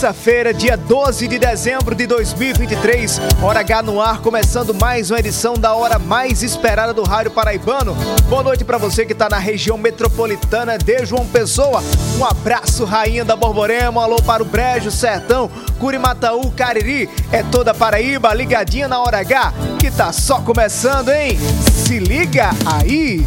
Terça-feira, 0.00 0.54
dia 0.54 0.78
12 0.78 1.28
de 1.28 1.38
dezembro 1.38 1.94
de 1.94 2.06
2023, 2.06 3.20
Hora 3.42 3.60
H 3.60 3.82
no 3.82 4.00
ar, 4.00 4.22
começando 4.22 4.72
mais 4.72 5.10
uma 5.10 5.18
edição 5.18 5.52
da 5.52 5.74
hora 5.74 5.98
mais 5.98 6.42
esperada 6.42 6.94
do 6.94 7.02
Rádio 7.02 7.32
Paraibano. 7.32 7.94
Boa 8.26 8.42
noite 8.42 8.64
para 8.64 8.78
você 8.78 9.04
que 9.04 9.14
tá 9.14 9.28
na 9.28 9.36
região 9.36 9.76
metropolitana 9.76 10.78
de 10.78 11.04
João 11.04 11.26
Pessoa. 11.26 11.82
Um 12.18 12.24
abraço, 12.24 12.86
rainha 12.86 13.26
da 13.26 13.36
Borborema, 13.36 14.02
alô 14.02 14.16
para 14.22 14.42
o 14.42 14.46
Brejo, 14.46 14.90
Sertão, 14.90 15.50
Curimataú, 15.78 16.50
Cariri. 16.52 17.06
É 17.30 17.42
toda 17.42 17.74
Paraíba 17.74 18.32
ligadinha 18.32 18.88
na 18.88 19.00
Hora 19.00 19.18
H, 19.18 19.52
que 19.78 19.90
tá 19.90 20.12
só 20.12 20.40
começando, 20.40 21.10
hein? 21.10 21.38
Se 21.84 21.98
liga 21.98 22.48
aí! 22.64 23.22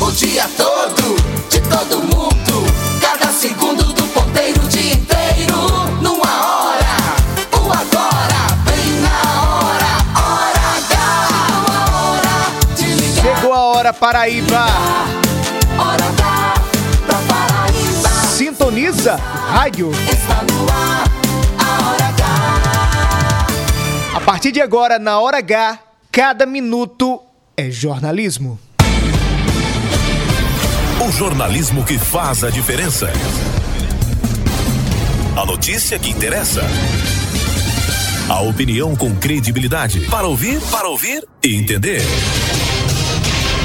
O 0.00 0.10
dia 0.10 0.50
todo, 0.56 1.14
de 1.48 1.60
todo 1.60 2.02
mundo. 2.02 2.66
Cada 3.00 3.30
segundo 3.30 3.83
Paraíba! 14.00 14.66
Hora 15.78 16.04
H 16.04 16.54
pra 17.06 17.18
Paraíba. 17.28 18.08
Sintoniza 18.28 19.14
o 19.14 19.52
rádio. 19.52 19.90
Está 20.10 20.42
no 20.42 20.70
ar, 20.70 21.04
a 21.58 21.88
hora 21.88 22.04
H. 22.08 22.24
A 24.16 24.20
partir 24.20 24.52
de 24.52 24.60
agora, 24.60 24.98
na 24.98 25.18
hora 25.18 25.38
H, 25.38 25.78
cada 26.10 26.44
minuto 26.46 27.20
é 27.56 27.70
jornalismo. 27.70 28.58
O 31.06 31.10
jornalismo 31.12 31.84
que 31.84 31.98
faz 31.98 32.44
a 32.44 32.50
diferença. 32.50 33.10
A 35.36 35.44
notícia 35.44 35.98
que 35.98 36.10
interessa. 36.10 36.62
A 38.28 38.40
opinião 38.40 38.96
com 38.96 39.14
credibilidade. 39.16 40.00
Para 40.08 40.26
ouvir, 40.26 40.60
para 40.70 40.88
ouvir 40.88 41.22
e 41.42 41.56
entender. 41.56 42.02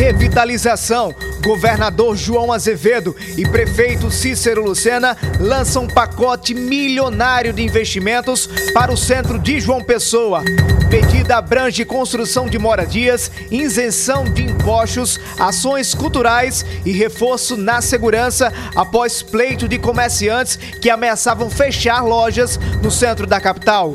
Revitalização. 0.00 1.14
Governador 1.44 2.16
João 2.16 2.50
Azevedo 2.50 3.14
e 3.36 3.46
prefeito 3.46 4.10
Cícero 4.10 4.64
Lucena 4.64 5.14
lançam 5.38 5.84
um 5.84 5.88
pacote 5.88 6.54
milionário 6.54 7.52
de 7.52 7.62
investimentos 7.62 8.48
para 8.72 8.90
o 8.90 8.96
centro 8.96 9.38
de 9.38 9.60
João 9.60 9.84
Pessoa. 9.84 10.42
Medida 10.88 11.36
abrange 11.36 11.84
construção 11.84 12.46
de 12.46 12.58
moradias, 12.58 13.30
isenção 13.50 14.24
de 14.24 14.44
impostos, 14.44 15.20
ações 15.38 15.94
culturais 15.94 16.64
e 16.86 16.92
reforço 16.92 17.54
na 17.58 17.82
segurança 17.82 18.50
após 18.74 19.20
pleito 19.20 19.68
de 19.68 19.78
comerciantes 19.78 20.56
que 20.80 20.88
ameaçavam 20.88 21.50
fechar 21.50 22.02
lojas 22.02 22.58
no 22.82 22.90
centro 22.90 23.26
da 23.26 23.38
capital. 23.38 23.92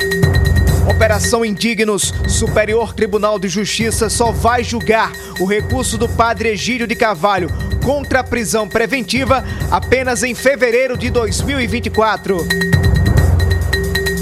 Operação 0.88 1.44
Indignos. 1.44 2.14
Superior 2.28 2.94
Tribunal 2.94 3.40
de 3.40 3.48
Justiça 3.48 4.10
só 4.10 4.32
vai 4.32 4.64
julgar 4.64 5.12
o 5.40 5.46
recurso 5.46 5.98
do 5.98 6.08
padre 6.08 6.50
Egídio 6.50 6.88
de 6.88 6.96
Carvalho 6.96 7.50
contra 7.84 8.20
a 8.20 8.24
prisão 8.24 8.68
preventiva 8.68 9.44
apenas 9.72 10.24
em 10.24 10.34
fevereiro 10.34 10.98
de 10.98 11.10
2024. 11.10 12.38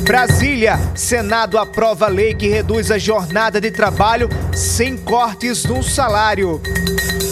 Brasília. 0.03 0.77
Senado 0.95 1.57
aprova 1.57 2.07
lei 2.07 2.33
que 2.33 2.47
reduz 2.47 2.91
a 2.91 2.97
jornada 2.97 3.59
de 3.61 3.71
trabalho 3.71 4.27
sem 4.53 4.97
cortes 4.97 5.63
no 5.63 5.81
salário. 5.81 6.61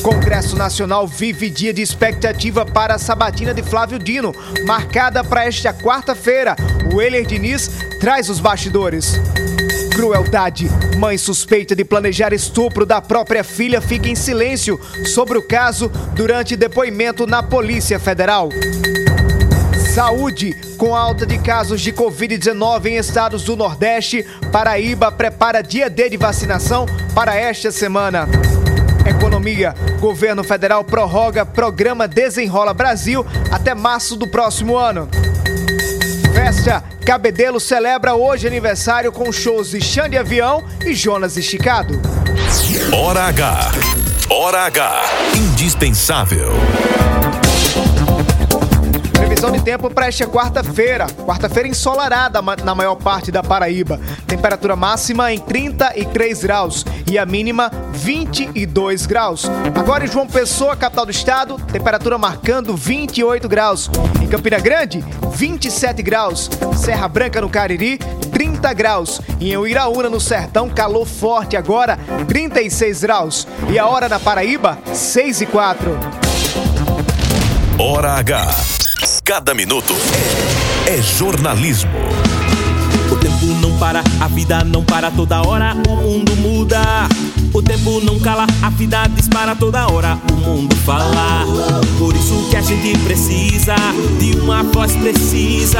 Congresso 0.02 0.56
Nacional 0.56 1.06
vive 1.06 1.50
dia 1.50 1.74
de 1.74 1.82
expectativa 1.82 2.66
para 2.66 2.96
a 2.96 3.00
sabatina 3.00 3.54
de 3.54 3.62
Flávio 3.62 4.00
Dino, 4.00 4.34
marcada 4.66 5.24
para 5.24 5.46
esta 5.46 5.74
quarta-feira. 5.74 6.56
O 6.94 7.02
Euler 7.02 7.26
Diniz 7.26 7.70
traz 8.00 8.30
os 8.30 8.40
bastidores. 8.40 9.20
Crueldade. 9.94 10.70
Mãe 10.98 11.18
suspeita 11.18 11.76
de 11.76 11.84
planejar 11.84 12.34
estupro 12.34 12.86
da 12.86 13.02
própria 13.02 13.44
filha 13.44 13.82
fica 13.82 14.08
em 14.08 14.16
silêncio 14.16 14.80
sobre 15.06 15.38
o 15.38 15.42
caso 15.42 15.90
durante 16.16 16.56
depoimento 16.56 17.28
na 17.28 17.44
Polícia 17.44 18.00
Federal. 18.00 18.50
Saúde. 19.92 20.56
Com 20.78 20.96
alta 20.96 21.26
de 21.26 21.38
casos 21.38 21.82
de 21.82 21.92
Covid-19 21.92 22.86
em 22.86 22.96
estados 22.96 23.44
do 23.44 23.58
Nordeste, 23.58 24.26
Paraíba 24.50 25.12
prepara 25.12 25.62
dia 25.62 25.90
D 25.90 26.10
de 26.10 26.16
vacinação 26.16 26.86
para 27.14 27.36
esta 27.36 27.72
semana. 27.72 28.26
Economia. 29.06 29.76
Governo 30.00 30.46
federal 30.46 30.86
prorroga 30.86 31.46
programa 31.46 32.08
Desenrola 32.08 32.74
Brasil 32.74 33.26
até 33.52 33.76
março 33.76 34.16
do 34.16 34.26
próximo 34.26 34.78
ano. 34.78 35.10
Festa. 36.34 36.82
Cabedelo 37.06 37.60
celebra 37.60 38.16
hoje 38.16 38.48
aniversário 38.48 39.12
com 39.12 39.30
shows 39.30 39.72
de 39.72 39.82
Xande 39.82 40.18
Avião 40.18 40.64
e 40.86 40.94
Jonas 40.94 41.36
Esticado. 41.36 42.00
Hora 42.94 43.24
H. 43.24 43.72
Hora 44.30 44.62
H. 44.68 45.04
Indispensável. 45.36 46.54
Previsão 49.42 49.58
de 49.58 49.66
tempo 49.66 49.90
para 49.90 50.06
esta 50.06 50.28
quarta-feira. 50.28 51.08
Quarta-feira 51.26 51.68
ensolarada 51.68 52.40
na 52.64 52.76
maior 52.76 52.94
parte 52.94 53.32
da 53.32 53.42
Paraíba. 53.42 54.00
Temperatura 54.28 54.76
máxima 54.76 55.34
em 55.34 55.40
33 55.40 56.44
graus 56.44 56.86
e 57.10 57.18
a 57.18 57.26
mínima 57.26 57.72
22 57.92 59.08
graus. 59.08 59.50
Agora 59.74 60.06
em 60.06 60.08
João 60.08 60.28
Pessoa, 60.28 60.76
capital 60.76 61.08
do 61.08 61.12
estado, 61.12 61.58
temperatura 61.72 62.20
marcando 62.20 62.78
28 62.78 63.50
graus. 63.50 63.90
Em 64.22 64.28
Campina 64.28 64.60
Grande, 64.60 65.04
27 65.32 66.04
graus. 66.04 66.48
Serra 66.78 67.08
Branca 67.08 67.42
no 67.42 67.50
Cariri, 67.50 67.98
30 68.32 68.72
graus. 68.74 69.22
E 69.40 69.52
em 69.52 69.58
Uiraúna, 69.58 70.08
no 70.08 70.20
Sertão, 70.20 70.70
calor 70.70 71.08
forte 71.08 71.58
agora, 71.58 71.98
36 72.28 73.02
graus. 73.02 73.48
E 73.72 73.80
a 73.80 73.88
hora 73.88 74.08
na 74.08 74.20
Paraíba, 74.20 74.78
6 74.94 75.42
e 75.42 75.46
4. 75.48 75.98
Hora 77.80 78.12
H. 78.20 78.81
Cada 79.32 79.54
minuto 79.54 79.94
é, 80.86 80.96
é 80.96 81.02
jornalismo. 81.02 81.90
O 83.10 83.16
tempo 83.16 83.46
não 83.62 83.78
para, 83.78 84.04
a 84.20 84.28
vida 84.28 84.62
não 84.66 84.84
para 84.84 85.10
toda 85.10 85.42
hora, 85.42 85.74
o 85.88 85.96
mundo 85.96 86.36
muda. 86.36 87.08
O 87.54 87.62
tempo 87.62 88.02
não 88.02 88.20
cala, 88.20 88.46
a 88.62 88.70
vida 88.72 89.08
dispara 89.16 89.56
toda 89.56 89.88
hora, 89.88 90.20
o 90.34 90.36
mundo 90.36 90.76
fala. 90.76 91.46
Por 91.98 92.14
isso 92.14 92.46
que 92.50 92.58
a 92.58 92.62
gente 92.62 92.98
precisa 93.06 93.76
de 94.20 94.38
uma 94.38 94.64
voz 94.64 94.94
precisa. 94.98 95.80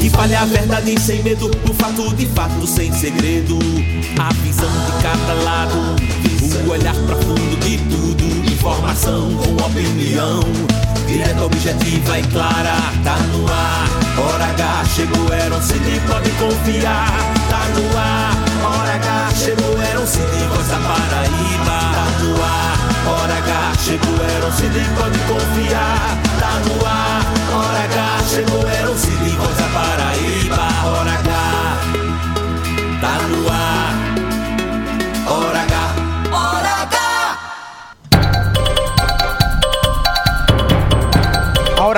Que 0.00 0.10
fale 0.10 0.34
a 0.34 0.44
verdade 0.44 1.00
sem 1.00 1.22
medo, 1.22 1.48
o 1.70 1.74
fato 1.74 2.12
de 2.16 2.26
fato 2.26 2.66
sem 2.66 2.92
segredo. 2.92 3.56
A 4.18 4.32
visão 4.42 4.68
de 4.68 5.00
cada 5.00 5.34
lado, 5.44 5.76
o 6.66 6.70
olhar 6.70 6.96
profundo 7.06 7.56
de 7.60 7.78
tudo. 7.88 8.52
Informação 8.52 9.32
com 9.36 9.64
opinião 9.64 10.40
direta, 11.10 11.44
objetiva 11.44 12.18
e 12.18 12.22
clara. 12.24 12.76
Tá 13.02 13.16
no 13.32 13.46
ar, 13.46 13.88
hora 14.18 14.44
H, 14.44 14.84
chegou 14.94 15.34
Eron 15.34 15.60
City, 15.60 16.00
pode 16.06 16.30
confiar. 16.30 17.10
Tá 17.50 17.62
no 17.74 17.98
ar, 17.98 18.32
hora 18.64 18.94
H, 18.94 19.34
chegou 19.36 19.82
Eron 19.82 20.06
City, 20.06 20.44
voz 20.48 20.68
da 20.68 20.78
Paraíba. 20.78 21.78
Tá 21.96 22.06
no 22.22 22.42
ar, 22.42 22.76
hora 23.10 23.38
H, 23.38 23.78
chegou 23.84 24.16
Eron 24.36 24.52
City, 24.52 24.84
pode 24.96 25.18
confiar. 25.30 26.18
Tá 26.38 26.52
no 26.66 26.86
ar, 26.86 27.22
hora 27.54 27.84
H, 27.84 28.24
chegou 28.28 28.68
Eron 28.70 28.96
City, 28.96 29.36
voz 29.36 29.56
da 29.56 29.68
Paraíba. 29.68 30.68
Hora 30.86 31.12
H. 31.12 31.29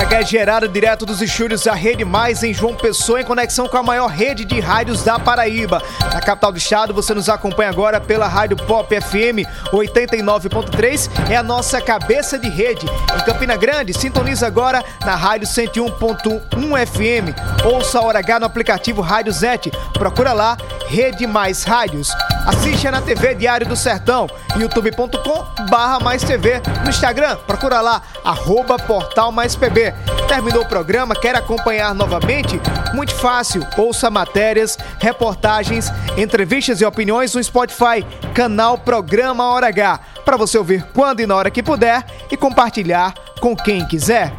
é 0.01 0.25
gerada 0.25 0.67
direto 0.67 1.05
dos 1.05 1.21
estúdios 1.21 1.65
da 1.65 1.75
Rede 1.75 2.03
Mais 2.03 2.43
em 2.43 2.55
João 2.55 2.75
Pessoa, 2.75 3.21
em 3.21 3.25
conexão 3.25 3.69
com 3.69 3.77
a 3.77 3.83
maior 3.83 4.07
rede 4.07 4.43
de 4.43 4.59
rádios 4.59 5.05
da 5.05 5.19
Paraíba. 5.19 5.83
Na 6.01 6.21
capital 6.21 6.51
do 6.51 6.57
estado, 6.57 6.95
você 6.95 7.13
nos 7.13 7.29
acompanha 7.29 7.69
agora 7.69 8.01
pela 8.01 8.27
Rádio 8.27 8.57
Pop 8.57 8.89
FM 8.89 9.47
89.3, 9.71 11.11
é 11.31 11.37
a 11.37 11.43
nossa 11.43 11.79
cabeça 11.79 12.39
de 12.39 12.49
rede. 12.49 12.87
Em 12.87 13.25
Campina 13.25 13.55
Grande, 13.55 13.93
sintoniza 13.93 14.47
agora 14.47 14.83
na 15.05 15.15
Rádio 15.15 15.47
101.1 15.47 16.87
FM. 16.87 17.67
Ouça 17.67 17.99
a 17.99 18.03
Hora 18.03 18.19
H 18.21 18.41
no 18.41 18.47
aplicativo 18.47 19.03
Rádio 19.03 19.33
Zete. 19.33 19.71
Procura 19.93 20.33
lá, 20.33 20.57
Rede 20.89 21.27
Mais 21.27 21.65
Rádios. 21.65 22.11
Assiste 22.47 22.91
na 22.91 23.01
TV 23.01 23.37
Diário 23.37 23.67
do 23.67 23.77
Sertão, 23.77 24.27
youtube.com 24.57 25.69
barra 25.71 26.01
mais 26.01 26.25
TV. 26.25 26.61
No 26.83 26.91
Instagram, 26.91 27.37
procura 27.47 27.81
lá, 27.81 28.03
arroba 28.25 28.77
Portal 28.79 29.31
Mais 29.31 29.55
PB. 29.55 29.95
Terminou 30.27 30.63
o 30.63 30.69
programa, 30.69 31.15
quer 31.15 31.37
acompanhar 31.37 31.95
novamente? 31.95 32.61
Muito 32.95 33.15
fácil, 33.15 33.65
ouça 33.77 34.11
matérias, 34.11 34.77
reportagens, 34.99 35.89
entrevistas 36.17 36.81
e 36.81 36.85
opiniões 36.85 37.33
no 37.33 37.43
Spotify, 37.43 38.05
canal 38.35 38.77
Programa 38.77 39.45
Hora 39.45 39.69
H, 39.69 40.01
para 40.25 40.37
você 40.37 40.59
ouvir 40.59 40.85
quando 40.93 41.21
e 41.21 41.27
na 41.27 41.37
hora 41.37 41.51
que 41.51 41.63
puder 41.63 42.05
e 42.29 42.37
compartilhar 42.37 43.15
com 43.41 43.55
quem 43.55 43.87
quiser. 43.87 44.33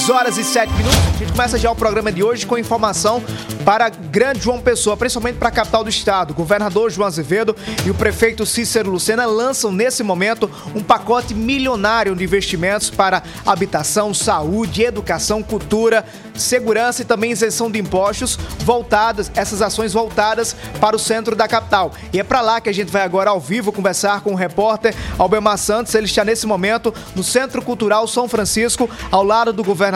6 0.00 0.10
horas 0.10 0.38
e 0.38 0.44
7 0.44 0.72
minutos. 0.72 0.98
A 0.98 1.18
gente 1.18 1.32
começa 1.32 1.58
já 1.58 1.70
o 1.70 1.76
programa 1.76 2.10
de 2.10 2.22
hoje 2.22 2.46
com 2.46 2.56
informação 2.56 3.22
para 3.66 3.90
Grande 3.90 4.40
João 4.40 4.58
Pessoa, 4.58 4.96
principalmente 4.96 5.36
para 5.36 5.48
a 5.48 5.52
capital 5.52 5.84
do 5.84 5.90
estado. 5.90 6.30
O 6.30 6.34
governador 6.34 6.90
João 6.90 7.06
Azevedo 7.06 7.54
e 7.84 7.90
o 7.90 7.94
prefeito 7.94 8.46
Cícero 8.46 8.90
Lucena 8.90 9.26
lançam 9.26 9.70
nesse 9.70 10.02
momento 10.02 10.50
um 10.74 10.82
pacote 10.82 11.34
milionário 11.34 12.16
de 12.16 12.24
investimentos 12.24 12.88
para 12.88 13.22
habitação, 13.44 14.14
saúde, 14.14 14.82
educação, 14.82 15.42
cultura, 15.42 16.02
segurança 16.34 17.02
e 17.02 17.04
também 17.04 17.32
isenção 17.32 17.70
de 17.70 17.78
impostos 17.78 18.38
voltadas, 18.60 19.30
essas 19.34 19.60
ações 19.60 19.92
voltadas 19.92 20.56
para 20.80 20.96
o 20.96 20.98
centro 20.98 21.36
da 21.36 21.46
capital. 21.46 21.92
E 22.10 22.18
é 22.18 22.24
para 22.24 22.40
lá 22.40 22.58
que 22.58 22.70
a 22.70 22.74
gente 22.74 22.90
vai 22.90 23.02
agora 23.02 23.28
ao 23.28 23.38
vivo 23.38 23.70
conversar 23.70 24.22
com 24.22 24.32
o 24.32 24.36
repórter 24.36 24.94
Albemar 25.18 25.58
Santos. 25.58 25.94
Ele 25.94 26.06
está 26.06 26.24
nesse 26.24 26.46
momento 26.46 26.94
no 27.14 27.22
Centro 27.22 27.60
Cultural 27.60 28.08
São 28.08 28.26
Francisco, 28.26 28.88
ao 29.10 29.22
lado 29.22 29.52
do 29.52 29.62
governador 29.62 29.89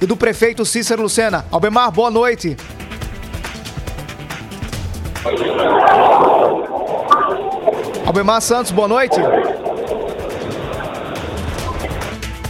e 0.00 0.06
do 0.06 0.16
prefeito 0.16 0.64
Cícero 0.64 1.02
Lucena. 1.02 1.44
Albemar, 1.50 1.90
boa 1.90 2.10
noite. 2.10 2.56
Albemar 8.06 8.40
Santos, 8.42 8.70
boa 8.72 8.88
noite. 8.88 9.20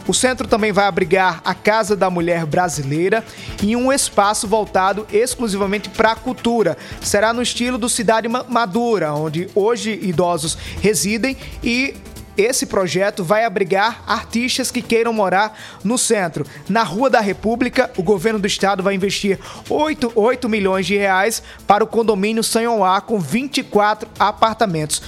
O 0.07 0.13
centro 0.13 0.47
também 0.47 0.71
vai 0.71 0.85
abrigar 0.85 1.41
a 1.44 1.53
Casa 1.53 1.95
da 1.95 2.09
Mulher 2.09 2.45
Brasileira 2.45 3.23
e 3.62 3.75
um 3.75 3.91
espaço 3.91 4.47
voltado 4.47 5.06
exclusivamente 5.12 5.89
para 5.89 6.13
a 6.13 6.15
cultura. 6.15 6.78
Será 7.01 7.33
no 7.33 7.42
estilo 7.42 7.78
do 7.78 7.87
Cidade 7.90 8.28
Ma- 8.28 8.45
Madura, 8.47 9.13
onde 9.13 9.49
hoje 9.54 9.99
idosos 10.01 10.57
residem 10.81 11.37
e 11.61 11.94
esse 12.37 12.66
projeto 12.66 13.23
vai 13.23 13.44
abrigar 13.44 14.01
artistas 14.07 14.71
que 14.71 14.81
queiram 14.81 15.11
morar 15.13 15.56
no 15.83 15.97
centro. 15.97 16.45
Na 16.68 16.81
Rua 16.81 17.09
da 17.09 17.19
República, 17.19 17.92
o 17.97 18.01
governo 18.01 18.40
do 18.40 18.47
estado 18.47 18.81
vai 18.81 18.95
investir 18.95 19.37
8, 19.69 20.13
8 20.16 20.49
milhões 20.49 20.85
de 20.87 20.95
reais 20.97 21.44
para 21.68 21.83
o 21.83 21.87
condomínio 21.87 22.44
Sanhoá 22.44 23.01
com 23.01 23.19
24 23.19 24.09
apartamentos. 24.18 25.04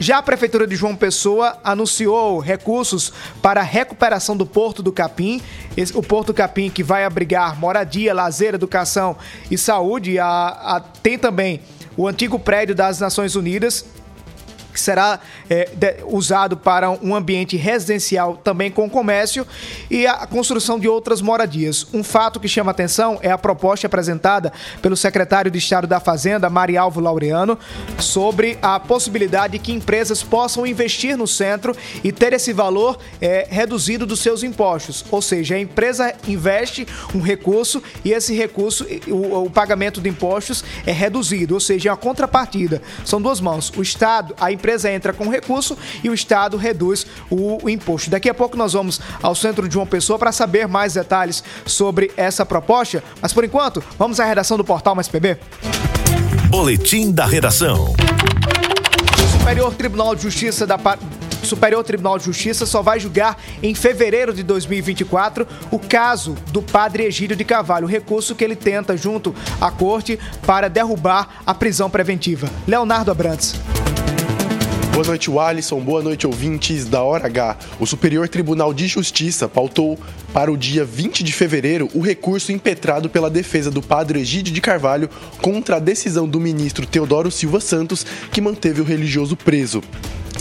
Já 0.00 0.18
a 0.18 0.22
Prefeitura 0.22 0.66
de 0.66 0.76
João 0.76 0.94
Pessoa 0.94 1.58
anunciou 1.64 2.38
recursos 2.38 3.12
para 3.42 3.60
a 3.60 3.64
recuperação 3.64 4.36
do 4.36 4.46
Porto 4.46 4.82
do 4.82 4.92
Capim. 4.92 5.42
O 5.94 6.02
Porto 6.02 6.32
Capim 6.32 6.70
que 6.70 6.84
vai 6.84 7.04
abrigar 7.04 7.58
moradia, 7.58 8.14
lazer, 8.14 8.54
educação 8.54 9.16
e 9.50 9.58
saúde. 9.58 10.18
A- 10.18 10.26
a- 10.76 10.80
tem 11.02 11.18
também 11.18 11.60
o 11.96 12.06
antigo 12.06 12.38
prédio 12.38 12.76
das 12.76 13.00
Nações 13.00 13.34
Unidas, 13.34 13.84
que 14.72 14.80
será 14.80 15.20
é, 15.48 15.70
de- 15.74 15.96
usado 16.06 16.56
para 16.56 16.90
um 16.90 17.14
ambiente 17.14 17.56
residencial 17.56 18.36
também 18.36 18.70
com 18.70 18.88
comércio 18.88 19.46
e 19.90 20.06
a 20.06 20.26
construção 20.26 20.78
de 20.78 20.88
outras 20.88 21.20
moradias. 21.20 21.86
Um 21.92 22.04
fato 22.04 22.38
que 22.38 22.48
chama 22.48 22.70
atenção 22.70 23.18
é 23.22 23.30
a 23.30 23.38
proposta 23.38 23.86
apresentada 23.86 24.52
pelo 24.80 24.96
secretário 24.96 25.50
de 25.50 25.58
Estado 25.58 25.86
da 25.86 26.00
Fazenda, 26.00 26.48
Marialvo 26.50 27.00
Laureano, 27.00 27.58
sobre 27.98 28.58
a 28.62 28.78
possibilidade 28.78 29.54
de 29.54 29.58
que 29.58 29.72
empresas 29.72 30.22
possam 30.22 30.66
investir 30.66 31.16
no 31.16 31.26
centro 31.26 31.74
e 32.04 32.12
ter 32.12 32.32
esse 32.32 32.52
valor 32.52 32.98
é, 33.20 33.46
reduzido 33.50 34.06
dos 34.06 34.20
seus 34.20 34.42
impostos. 34.42 35.04
Ou 35.10 35.22
seja, 35.22 35.54
a 35.54 35.60
empresa 35.60 36.14
investe 36.26 36.86
um 37.14 37.20
recurso 37.20 37.82
e 38.04 38.12
esse 38.12 38.34
recurso, 38.34 38.86
o, 39.08 39.44
o 39.44 39.50
pagamento 39.50 40.00
de 40.00 40.08
impostos 40.08 40.64
é 40.86 40.92
reduzido, 40.92 41.54
ou 41.54 41.60
seja, 41.60 41.88
é 41.88 41.92
uma 41.92 41.96
contrapartida. 41.98 42.82
São 43.04 43.20
duas 43.20 43.40
mãos. 43.40 43.72
O 43.76 43.82
Estado, 43.82 44.34
a 44.38 44.52
empresa 44.58 44.90
entra 44.90 45.12
com 45.12 45.28
recurso 45.28 45.78
e 46.02 46.10
o 46.10 46.14
Estado 46.14 46.56
reduz 46.56 47.06
o, 47.30 47.64
o 47.64 47.70
imposto. 47.70 48.10
Daqui 48.10 48.28
a 48.28 48.34
pouco 48.34 48.56
nós 48.56 48.72
vamos 48.72 49.00
ao 49.22 49.34
centro 49.34 49.66
de 49.66 49.74
João 49.74 49.86
Pessoa 49.86 50.18
para 50.18 50.32
saber 50.32 50.68
mais 50.68 50.94
detalhes 50.94 51.42
sobre 51.64 52.10
essa 52.16 52.44
proposta. 52.44 53.02
Mas 53.22 53.32
por 53.32 53.44
enquanto, 53.44 53.82
vamos 53.98 54.20
à 54.20 54.24
redação 54.24 54.56
do 54.56 54.64
portal 54.64 54.94
Mais 54.94 55.08
PB. 55.08 55.38
Boletim 56.48 57.12
da 57.12 57.26
redação. 57.26 57.94
Superior 59.32 59.72
Tribunal 59.74 60.14
de 60.14 60.22
Justiça 60.22 60.66
da 60.66 60.76
Superior 61.42 61.82
Tribunal 61.82 62.18
de 62.18 62.24
Justiça 62.24 62.66
só 62.66 62.82
vai 62.82 63.00
julgar 63.00 63.40
em 63.62 63.74
fevereiro 63.74 64.34
de 64.34 64.42
2024 64.42 65.46
o 65.70 65.78
caso 65.78 66.36
do 66.52 66.60
padre 66.60 67.04
Egídio 67.04 67.36
de 67.36 67.44
Carvalho, 67.44 67.86
o 67.86 67.88
recurso 67.88 68.34
que 68.34 68.44
ele 68.44 68.56
tenta 68.56 68.96
junto 68.96 69.34
à 69.60 69.70
corte 69.70 70.18
para 70.46 70.68
derrubar 70.68 71.42
a 71.46 71.54
prisão 71.54 71.88
preventiva. 71.88 72.48
Leonardo 72.66 73.10
Abrantes. 73.10 73.54
Boa 74.98 75.06
noite, 75.06 75.30
Alisson. 75.30 75.78
Boa 75.78 76.02
noite, 76.02 76.26
ouvintes 76.26 76.84
da 76.84 77.04
Hora 77.04 77.26
H. 77.26 77.56
O 77.78 77.86
Superior 77.86 78.28
Tribunal 78.28 78.74
de 78.74 78.88
Justiça 78.88 79.48
pautou 79.48 79.96
para 80.32 80.50
o 80.50 80.56
dia 80.56 80.84
20 80.84 81.22
de 81.22 81.32
fevereiro 81.32 81.88
o 81.94 82.00
recurso 82.00 82.50
impetrado 82.50 83.08
pela 83.08 83.30
defesa 83.30 83.70
do 83.70 83.80
padre 83.80 84.18
Egídio 84.18 84.52
de 84.52 84.60
Carvalho 84.60 85.08
contra 85.40 85.76
a 85.76 85.78
decisão 85.78 86.26
do 86.28 86.40
ministro 86.40 86.84
Teodoro 86.84 87.30
Silva 87.30 87.60
Santos, 87.60 88.04
que 88.32 88.40
manteve 88.40 88.80
o 88.80 88.84
religioso 88.84 89.36
preso. 89.36 89.84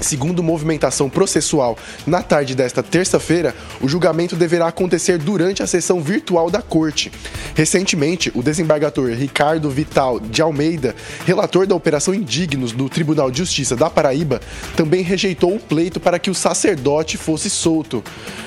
Segundo 0.02 0.44
movimentação 0.44 1.10
processual, 1.10 1.78
na 2.06 2.22
tarde 2.22 2.56
desta 2.56 2.84
terça-feira, 2.84 3.56
o 3.82 3.88
julgamento 3.88 4.36
deverá 4.36 4.68
acontecer 4.68 5.18
durante 5.18 5.64
a 5.64 5.68
sessão 5.68 6.02
virtual 6.02 6.50
da 6.50 6.62
corte. 6.62 7.12
Recentemente, 7.56 8.32
o 8.36 8.44
desembargador 8.44 9.10
Ricardo 9.10 9.70
Vital 9.70 10.20
de 10.20 10.42
Almeida, 10.42 10.96
relator 11.26 11.66
da 11.66 11.76
Operação 11.76 12.14
Indignos 12.14 12.72
do 12.72 12.88
Tribunal 12.90 13.32
de 13.32 13.40
Justiça 13.40 13.76
da 13.76 13.90
Paraíba, 13.90 14.40
também 14.76 15.02
rejeitou 15.02 15.56
o 15.56 15.60
pleito 15.60 16.00
para 16.00 16.20
que 16.20 16.30
o 16.30 16.36
sacerdote 16.36 17.18
fosse 17.18 17.50
solto. 17.50 18.04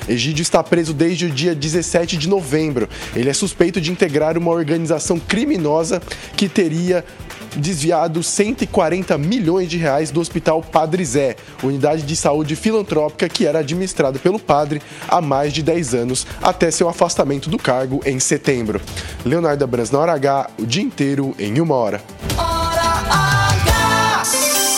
Egídio 0.08 0.42
está 0.42 0.62
preso 0.62 0.94
desde 0.94 1.26
o 1.26 1.30
dia 1.30 1.54
17 1.54 2.16
de 2.16 2.28
novembro. 2.28 2.88
Ele 3.14 3.28
é 3.28 3.32
suspeito 3.32 3.80
de 3.80 3.90
integrar 3.90 4.38
uma 4.38 4.50
organização 4.50 5.18
criminosa 5.18 6.00
que 6.36 6.48
teria 6.48 7.04
desviado 7.56 8.22
140 8.22 9.16
milhões 9.18 9.68
de 9.68 9.76
reais 9.76 10.10
do 10.10 10.20
Hospital 10.20 10.62
Padre 10.62 11.04
Zé, 11.04 11.36
unidade 11.62 12.02
de 12.02 12.16
saúde 12.16 12.56
filantrópica 12.56 13.28
que 13.28 13.46
era 13.46 13.60
administrada 13.60 14.18
pelo 14.18 14.38
padre 14.38 14.80
há 15.08 15.20
mais 15.20 15.52
de 15.52 15.62
10 15.62 15.94
anos, 15.94 16.26
até 16.42 16.70
seu 16.70 16.88
afastamento 16.88 17.50
do 17.50 17.58
cargo 17.58 18.00
em 18.04 18.18
setembro. 18.18 18.80
Leonardo 19.24 19.66
Brans 19.66 19.90
na 19.90 19.98
hora 19.98 20.12
H, 20.12 20.50
o 20.58 20.66
dia 20.66 20.82
inteiro 20.82 21.34
em 21.38 21.60
uma 21.60 21.74
hora. 21.74 22.00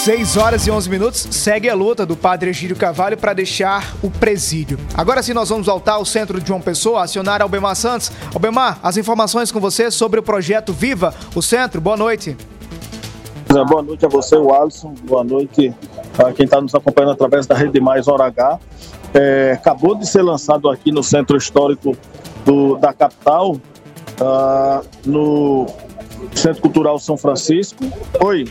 6 0.04 0.36
horas 0.36 0.66
e 0.66 0.70
11 0.70 0.90
minutos, 0.90 1.28
segue 1.30 1.70
a 1.70 1.76
luta 1.76 2.04
do 2.04 2.16
padre 2.16 2.50
Egídio 2.50 2.74
Carvalho 2.74 3.16
para 3.16 3.32
deixar 3.32 3.94
o 4.02 4.10
presídio. 4.10 4.76
Agora 4.94 5.22
sim, 5.22 5.32
nós 5.32 5.48
vamos 5.48 5.68
voltar 5.68 5.92
ao 5.92 6.04
centro 6.04 6.40
de 6.40 6.48
João 6.48 6.60
Pessoa, 6.60 7.04
acionar 7.04 7.40
Albemar 7.40 7.76
Santos. 7.76 8.10
Albemar, 8.34 8.80
as 8.82 8.96
informações 8.96 9.52
com 9.52 9.60
você 9.60 9.92
sobre 9.92 10.18
o 10.18 10.22
projeto 10.22 10.72
Viva 10.72 11.14
o 11.36 11.40
Centro. 11.40 11.80
Boa 11.80 11.96
noite. 11.96 12.36
Boa 13.52 13.82
noite 13.82 14.06
a 14.06 14.09
você, 14.09 14.35
o 14.35 14.54
Alisson. 14.54 14.94
Boa 15.02 15.23
noite 15.23 15.75
a 16.18 16.32
quem 16.32 16.44
está 16.47 16.59
nos 16.61 16.75
acompanhando 16.75 17.12
através 17.12 17.47
da 17.47 17.54
Rede 17.54 17.80
Mais 17.80 18.09
Hora 18.09 18.25
H. 18.25 18.59
É, 19.12 19.52
acabou 19.52 19.94
de 19.94 20.06
ser 20.06 20.23
lançado 20.23 20.71
aqui 20.71 20.90
no 20.90 21.02
Centro 21.02 21.37
Histórico 21.37 21.94
do, 22.47 22.78
da 22.78 22.94
capital, 22.94 23.52
uh, 23.52 24.87
no 25.04 25.66
Centro 26.35 26.62
Cultural 26.62 26.99
São 26.99 27.18
Francisco. 27.18 27.85
Oi. 28.25 28.50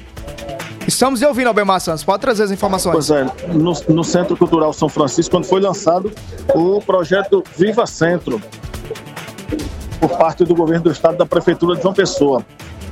Estamos 0.88 1.22
ouvindo, 1.24 1.48
Albemar 1.48 1.82
Santos. 1.82 2.04
Pode 2.04 2.22
trazer 2.22 2.44
as 2.44 2.52
informações. 2.52 2.94
Pois 2.94 3.10
é, 3.10 3.26
no, 3.54 3.74
no 3.90 4.04
Centro 4.04 4.38
Cultural 4.38 4.72
São 4.72 4.88
Francisco, 4.88 5.32
quando 5.32 5.46
foi 5.46 5.62
lançado 5.62 6.12
o 6.54 6.80
projeto 6.80 7.44
Viva 7.58 7.88
Centro, 7.88 8.40
por 10.00 10.10
parte 10.18 10.44
do 10.44 10.56
governo 10.56 10.86
do 10.86 10.92
estado 10.92 11.18
da 11.18 11.26
Prefeitura 11.26 11.76
de 11.76 11.82
João 11.82 11.94
Pessoa. 11.94 12.46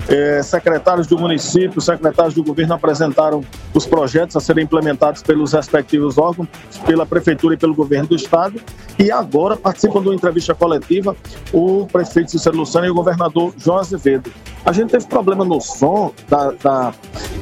É, 0.09 0.41
secretários 0.41 1.05
do 1.05 1.19
município, 1.19 1.79
secretários 1.79 2.33
do 2.33 2.43
governo 2.43 2.73
apresentaram 2.73 3.43
os 3.75 3.85
projetos 3.85 4.35
a 4.35 4.39
serem 4.39 4.63
implementados 4.63 5.21
pelos 5.21 5.53
respectivos 5.53 6.17
órgãos, 6.17 6.47
pela 6.83 7.05
prefeitura 7.05 7.53
e 7.53 7.57
pelo 7.57 7.75
governo 7.75 8.07
do 8.07 8.15
estado. 8.15 8.59
E 8.97 9.11
agora 9.11 9.55
participam 9.55 10.01
de 10.01 10.07
uma 10.07 10.15
entrevista 10.15 10.55
coletiva 10.55 11.15
o 11.53 11.85
prefeito 11.91 12.31
Cícero 12.31 12.57
Luciano 12.57 12.87
e 12.87 12.89
o 12.89 12.93
governador 12.93 13.53
João 13.55 13.77
Azevedo. 13.77 14.31
A 14.69 14.71
gente 14.71 14.91
teve 14.91 15.07
problema 15.07 15.43
no 15.43 15.59
som 15.59 16.13
da, 16.27 16.51
da, 16.51 16.93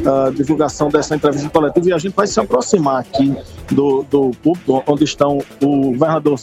da 0.01 0.29
divulgação 0.29 0.87
dessa 0.87 1.13
entrevista 1.13 1.49
coletiva 1.49 1.89
e 1.89 1.91
a 1.91 1.97
gente 1.97 2.13
vai 2.13 2.25
se 2.25 2.39
aproximar 2.39 3.01
aqui 3.01 3.35
do, 3.69 4.03
do 4.03 4.31
público, 4.41 4.81
onde 4.87 5.03
estão 5.03 5.39
o 5.61 5.91
governador 5.91 6.39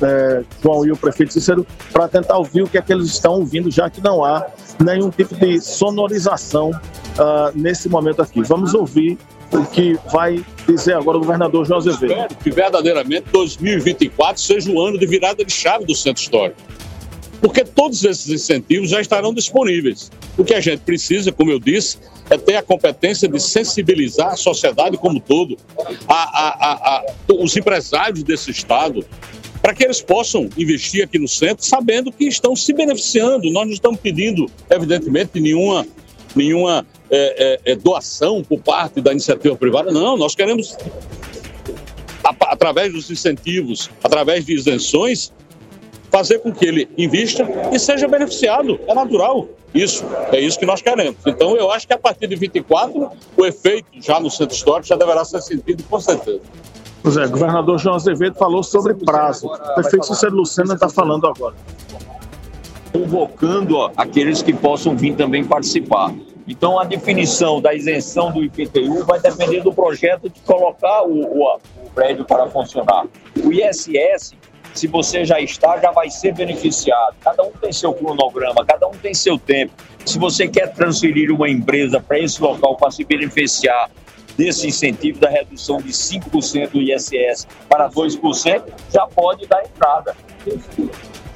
é, 0.00 0.42
João 0.62 0.86
e 0.86 0.92
o 0.92 0.96
prefeito 0.96 1.34
Cícero, 1.34 1.66
para 1.92 2.08
tentar 2.08 2.38
ouvir 2.38 2.62
o 2.62 2.66
que 2.66 2.78
é 2.78 2.80
que 2.80 2.90
eles 2.90 3.08
estão 3.08 3.34
ouvindo, 3.34 3.70
já 3.70 3.90
que 3.90 4.00
não 4.00 4.24
há 4.24 4.46
nenhum 4.82 5.10
tipo 5.10 5.34
de 5.34 5.60
sonorização 5.60 6.70
uh, 6.70 7.52
nesse 7.54 7.90
momento 7.90 8.22
aqui. 8.22 8.42
Vamos 8.44 8.72
ouvir 8.72 9.18
o 9.52 9.62
que 9.66 9.98
vai 10.10 10.42
dizer 10.66 10.94
agora 10.94 11.18
o 11.18 11.20
governador 11.20 11.66
João 11.66 11.80
Azevedo. 11.80 12.12
Espero 12.12 12.34
que 12.36 12.50
verdadeiramente 12.50 13.26
2024 13.30 14.40
seja 14.40 14.72
o 14.72 14.80
ano 14.80 14.98
de 14.98 15.04
virada 15.04 15.44
de 15.44 15.52
chave 15.52 15.84
do 15.84 15.94
centro 15.94 16.22
histórico. 16.22 16.56
Porque 17.44 17.62
todos 17.62 18.02
esses 18.04 18.26
incentivos 18.30 18.88
já 18.88 19.02
estarão 19.02 19.34
disponíveis. 19.34 20.10
O 20.38 20.42
que 20.42 20.54
a 20.54 20.62
gente 20.62 20.80
precisa, 20.80 21.30
como 21.30 21.50
eu 21.50 21.60
disse, 21.60 21.98
é 22.30 22.38
ter 22.38 22.56
a 22.56 22.62
competência 22.62 23.28
de 23.28 23.38
sensibilizar 23.38 24.28
a 24.28 24.36
sociedade 24.36 24.96
como 24.96 25.20
todo, 25.20 25.54
a, 26.08 26.14
a, 26.14 26.72
a, 26.72 27.04
os 27.34 27.54
empresários 27.54 28.22
desse 28.22 28.50
Estado, 28.50 29.04
para 29.60 29.74
que 29.74 29.84
eles 29.84 30.00
possam 30.00 30.48
investir 30.56 31.04
aqui 31.04 31.18
no 31.18 31.28
centro, 31.28 31.62
sabendo 31.62 32.10
que 32.10 32.24
estão 32.24 32.56
se 32.56 32.72
beneficiando. 32.72 33.50
Nós 33.50 33.66
não 33.66 33.74
estamos 33.74 34.00
pedindo, 34.00 34.50
evidentemente, 34.70 35.38
nenhuma, 35.38 35.86
nenhuma 36.34 36.86
é, 37.10 37.60
é, 37.66 37.72
é 37.72 37.76
doação 37.76 38.42
por 38.42 38.58
parte 38.60 39.02
da 39.02 39.12
iniciativa 39.12 39.54
privada, 39.54 39.92
não. 39.92 40.16
Nós 40.16 40.34
queremos, 40.34 40.74
através 42.40 42.90
dos 42.90 43.10
incentivos, 43.10 43.90
através 44.02 44.46
de 44.46 44.54
isenções, 44.54 45.30
fazer 46.14 46.38
com 46.38 46.52
que 46.52 46.64
ele 46.64 46.88
invista 46.96 47.44
e 47.72 47.78
seja 47.78 48.06
beneficiado. 48.06 48.78
É 48.86 48.94
natural. 48.94 49.48
Isso, 49.74 50.04
é 50.30 50.38
isso 50.38 50.56
que 50.56 50.64
nós 50.64 50.80
queremos. 50.80 51.16
Então, 51.26 51.56
eu 51.56 51.72
acho 51.72 51.88
que 51.88 51.92
a 51.92 51.98
partir 51.98 52.28
de 52.28 52.36
24, 52.36 53.10
o 53.36 53.44
efeito 53.44 53.88
já 54.00 54.20
no 54.20 54.30
centro 54.30 54.54
histórico 54.54 54.86
já 54.86 54.94
deverá 54.94 55.24
ser 55.24 55.42
sentido 55.42 55.82
com 55.90 55.98
certeza. 55.98 56.40
Pois 57.02 57.16
é, 57.16 57.24
o 57.24 57.30
governador 57.30 57.80
João 57.80 57.96
Azevedo 57.96 58.36
falou 58.36 58.62
sobre 58.62 58.94
prazo. 58.94 59.48
O 59.48 59.74
prefeito 59.74 60.06
Cícero 60.06 60.36
Lucena 60.36 60.74
está 60.74 60.88
falando 60.88 61.26
agora. 61.26 61.56
Convocando 62.92 63.76
ó, 63.76 63.90
aqueles 63.96 64.40
que 64.40 64.52
possam 64.52 64.96
vir 64.96 65.16
também 65.16 65.44
participar. 65.44 66.14
Então, 66.46 66.78
a 66.78 66.84
definição 66.84 67.60
da 67.60 67.74
isenção 67.74 68.30
do 68.30 68.44
IPTU 68.44 69.04
vai 69.04 69.18
depender 69.18 69.62
do 69.62 69.72
projeto 69.72 70.28
de 70.28 70.40
colocar 70.42 71.02
o, 71.02 71.42
o, 71.42 71.56
o 71.56 71.90
prédio 71.92 72.24
para 72.24 72.46
funcionar. 72.46 73.04
O 73.42 73.52
ISS 73.52 74.34
se 74.74 74.88
você 74.88 75.24
já 75.24 75.40
está, 75.40 75.78
já 75.78 75.92
vai 75.92 76.10
ser 76.10 76.34
beneficiado. 76.34 77.14
Cada 77.20 77.42
um 77.44 77.52
tem 77.52 77.72
seu 77.72 77.94
cronograma, 77.94 78.64
cada 78.66 78.88
um 78.88 78.92
tem 78.92 79.14
seu 79.14 79.38
tempo. 79.38 79.72
Se 80.04 80.18
você 80.18 80.48
quer 80.48 80.72
transferir 80.72 81.30
uma 81.30 81.48
empresa 81.48 82.00
para 82.00 82.18
esse 82.18 82.42
local 82.42 82.76
para 82.76 82.90
se 82.90 83.04
beneficiar 83.04 83.90
desse 84.36 84.66
incentivo 84.66 85.20
da 85.20 85.30
redução 85.30 85.78
de 85.78 85.92
5% 85.92 86.70
do 86.70 86.82
ISS 86.82 87.46
para 87.68 87.88
2%, 87.88 88.64
já 88.92 89.06
pode 89.06 89.46
dar 89.46 89.62
entrada. 89.64 90.16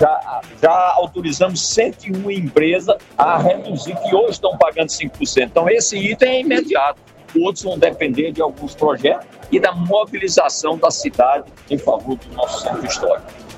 Já, 0.00 0.40
já, 0.62 0.92
autorizamos 0.96 1.60
101 1.68 2.30
empresas 2.30 2.96
a 3.16 3.38
reduzir, 3.38 3.96
que 3.96 4.14
hoje 4.14 4.32
estão 4.32 4.56
pagando 4.56 4.88
5%. 4.88 5.42
Então, 5.44 5.68
esse 5.68 5.96
item 5.96 6.28
é 6.28 6.40
imediato. 6.40 7.00
Outros 7.36 7.64
vão 7.64 7.78
depender 7.78 8.32
de 8.32 8.40
alguns 8.40 8.74
projetos 8.74 9.26
e 9.50 9.58
da 9.58 9.72
mobilização 9.72 10.76
da 10.78 10.90
cidade 10.90 11.44
em 11.70 11.78
favor 11.78 12.16
do 12.16 12.34
nosso 12.34 12.62
centro 12.62 12.86
histórico. 12.86 13.48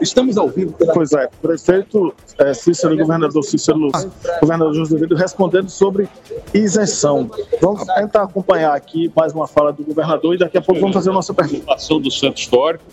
Estamos 0.00 0.38
ao 0.38 0.48
vivo. 0.48 0.74
Pois 0.94 1.12
é, 1.12 1.28
prefeito 1.42 2.14
é, 2.38 2.54
Cícero 2.54 2.94
e 2.94 2.96
governador 2.96 3.42
Cícero 3.42 3.78
Lúcio, 3.78 4.10
governador 4.40 4.74
José 4.74 4.96
Vido, 4.96 5.14
respondendo 5.14 5.68
sobre 5.68 6.08
isenção. 6.54 7.30
Vamos 7.60 7.84
tentar 7.84 8.22
acompanhar 8.22 8.74
aqui 8.74 9.12
mais 9.14 9.32
uma 9.34 9.46
fala 9.46 9.72
do 9.72 9.84
governador 9.84 10.34
e 10.34 10.38
daqui 10.38 10.56
a 10.56 10.62
pouco 10.62 10.80
vamos 10.80 10.94
fazer 10.94 11.10
a 11.10 11.12
nossa 11.12 11.34
pergunta. 11.34 11.72
A 11.72 11.98
do 11.98 12.10
centro 12.10 12.40
histórico, 12.40 12.84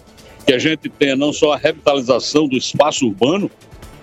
que 0.45 0.53
a 0.53 0.59
gente 0.59 0.89
tenha 0.89 1.15
não 1.15 1.31
só 1.31 1.53
a 1.53 1.57
revitalização 1.57 2.47
do 2.47 2.57
espaço 2.57 3.07
urbano, 3.07 3.49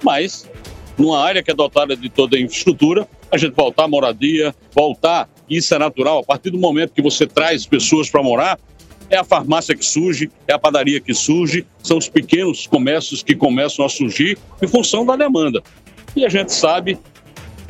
mas 0.03 0.49
numa 0.97 1.19
área 1.19 1.43
que 1.43 1.51
é 1.51 1.55
dotada 1.55 1.97
de 1.97 2.09
toda 2.09 2.37
a 2.37 2.41
infraestrutura, 2.41 3.07
a 3.31 3.37
gente 3.37 3.55
voltar 3.55 3.85
à 3.85 3.89
moradia, 3.89 4.55
voltar, 4.75 5.29
isso 5.57 5.75
é 5.75 5.79
natural, 5.79 6.21
a 6.21 6.23
partir 6.23 6.51
do 6.51 6.59
momento 6.59 6.93
que 6.93 7.03
você 7.03 7.27
traz 7.27 7.67
pessoas 7.67 8.09
para 8.11 8.23
morar, 8.23 8.59
é 9.11 9.17
a 9.17 9.25
farmácia 9.25 9.75
que 9.75 9.85
surge, 9.85 10.31
é 10.49 10.55
a 10.55 10.59
padaria 10.59 11.01
que 11.01 11.13
surge, 11.13 11.67
são 11.83 11.99
os 11.99 12.09
pequenos 12.09 12.67
comércios 12.67 13.23
que 13.23 13.35
começam 13.35 13.85
a 13.85 13.89
surgir 13.89 14.39
em 14.63 14.67
função 14.67 15.05
da 15.05 15.17
demanda. 15.17 15.63
E 16.17 16.25
a 16.25 16.29
gente 16.29 16.53
sabe, 16.53 16.99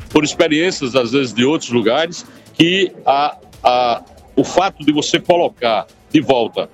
por 0.09 0.23
experiências, 0.23 0.95
às 0.95 1.11
vezes, 1.11 1.33
de 1.33 1.43
outros 1.43 1.71
lugares, 1.71 2.25
que 2.53 2.91
a, 3.05 3.37
a, 3.63 4.03
o 4.35 4.43
fato 4.43 4.85
de 4.85 4.91
você 4.91 5.19
colocar 5.19 5.85
de 6.11 6.21
volta 6.21 6.69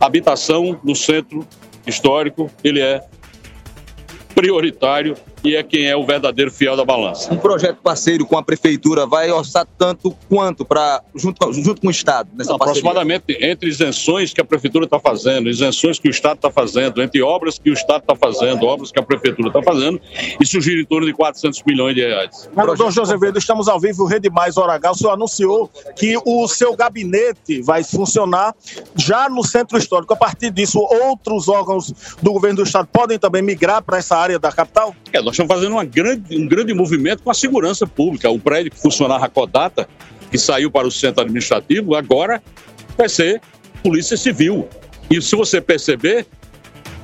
habitação 0.00 0.80
no 0.82 0.94
centro 0.94 1.46
histórico, 1.86 2.50
ele 2.62 2.80
é 2.80 3.04
prioritário 4.34 5.16
e 5.44 5.54
é 5.54 5.62
quem 5.62 5.86
é 5.86 5.94
o 5.94 6.04
verdadeiro 6.04 6.50
fiel 6.50 6.76
da 6.76 6.84
balança. 6.84 7.32
Um 7.32 7.36
projeto 7.36 7.76
parceiro 7.82 8.24
com 8.24 8.38
a 8.38 8.42
prefeitura 8.42 9.06
vai 9.06 9.30
orçar 9.30 9.66
tanto 9.78 10.16
quanto 10.28 10.64
para 10.64 11.02
junto, 11.14 11.52
junto 11.52 11.80
com 11.80 11.88
o 11.88 11.90
Estado 11.90 12.30
nessa 12.34 12.56
parceria? 12.56 12.80
aproximadamente 12.80 13.36
entre 13.40 13.68
isenções 13.68 14.32
que 14.32 14.40
a 14.40 14.44
prefeitura 14.44 14.86
está 14.86 14.98
fazendo, 14.98 15.48
isenções 15.48 15.98
que 15.98 16.08
o 16.08 16.10
Estado 16.10 16.36
está 16.36 16.50
fazendo, 16.50 17.02
entre 17.02 17.22
obras 17.22 17.58
que 17.58 17.68
o 17.68 17.74
Estado 17.74 18.00
está 18.00 18.16
fazendo, 18.16 18.64
obras 18.64 18.90
que 18.90 18.98
a 18.98 19.02
prefeitura 19.02 19.48
está 19.48 19.62
fazendo, 19.62 20.00
isso 20.40 20.60
gira 20.60 20.80
em 20.80 20.84
torno 20.84 21.06
de 21.06 21.12
400 21.12 21.62
milhões 21.66 21.94
de 21.94 22.00
reais. 22.00 22.48
Governador 22.54 22.90
José 22.90 23.16
Vedo, 23.16 23.38
estamos 23.38 23.68
ao 23.68 23.78
vivo, 23.78 24.06
Rede 24.06 24.30
Mais 24.30 24.56
H. 24.56 24.90
O 24.90 24.94
senhor 24.94 25.12
anunciou 25.12 25.70
que 25.94 26.16
o 26.24 26.48
seu 26.48 26.74
gabinete 26.74 27.60
vai 27.62 27.84
funcionar 27.84 28.54
já 28.96 29.28
no 29.28 29.44
centro 29.44 29.76
histórico. 29.76 30.14
A 30.14 30.16
partir 30.16 30.50
disso, 30.50 30.78
outros 30.78 31.48
órgãos 31.48 31.92
do 32.22 32.32
governo 32.32 32.56
do 32.56 32.62
estado 32.62 32.88
podem 32.90 33.18
também 33.18 33.42
migrar 33.42 33.82
para 33.82 33.98
essa 33.98 34.16
área 34.16 34.38
da 34.38 34.50
capital? 34.50 34.94
É, 35.12 35.20
nós 35.20 35.33
estamos 35.34 35.52
fazendo 35.54 35.72
uma 35.72 35.84
grande, 35.84 36.36
um 36.36 36.46
grande 36.46 36.72
movimento 36.72 37.22
com 37.22 37.30
a 37.30 37.34
segurança 37.34 37.86
pública. 37.86 38.30
O 38.30 38.38
prédio 38.38 38.70
que 38.70 38.80
funcionava 38.80 39.26
a 39.26 39.28
Codata, 39.28 39.88
que 40.30 40.38
saiu 40.38 40.70
para 40.70 40.86
o 40.86 40.90
centro 40.90 41.22
administrativo, 41.22 41.94
agora 41.94 42.42
vai 42.96 43.08
ser 43.08 43.40
Polícia 43.82 44.16
Civil. 44.16 44.68
E 45.10 45.20
se 45.20 45.36
você 45.36 45.60
perceber, 45.60 46.26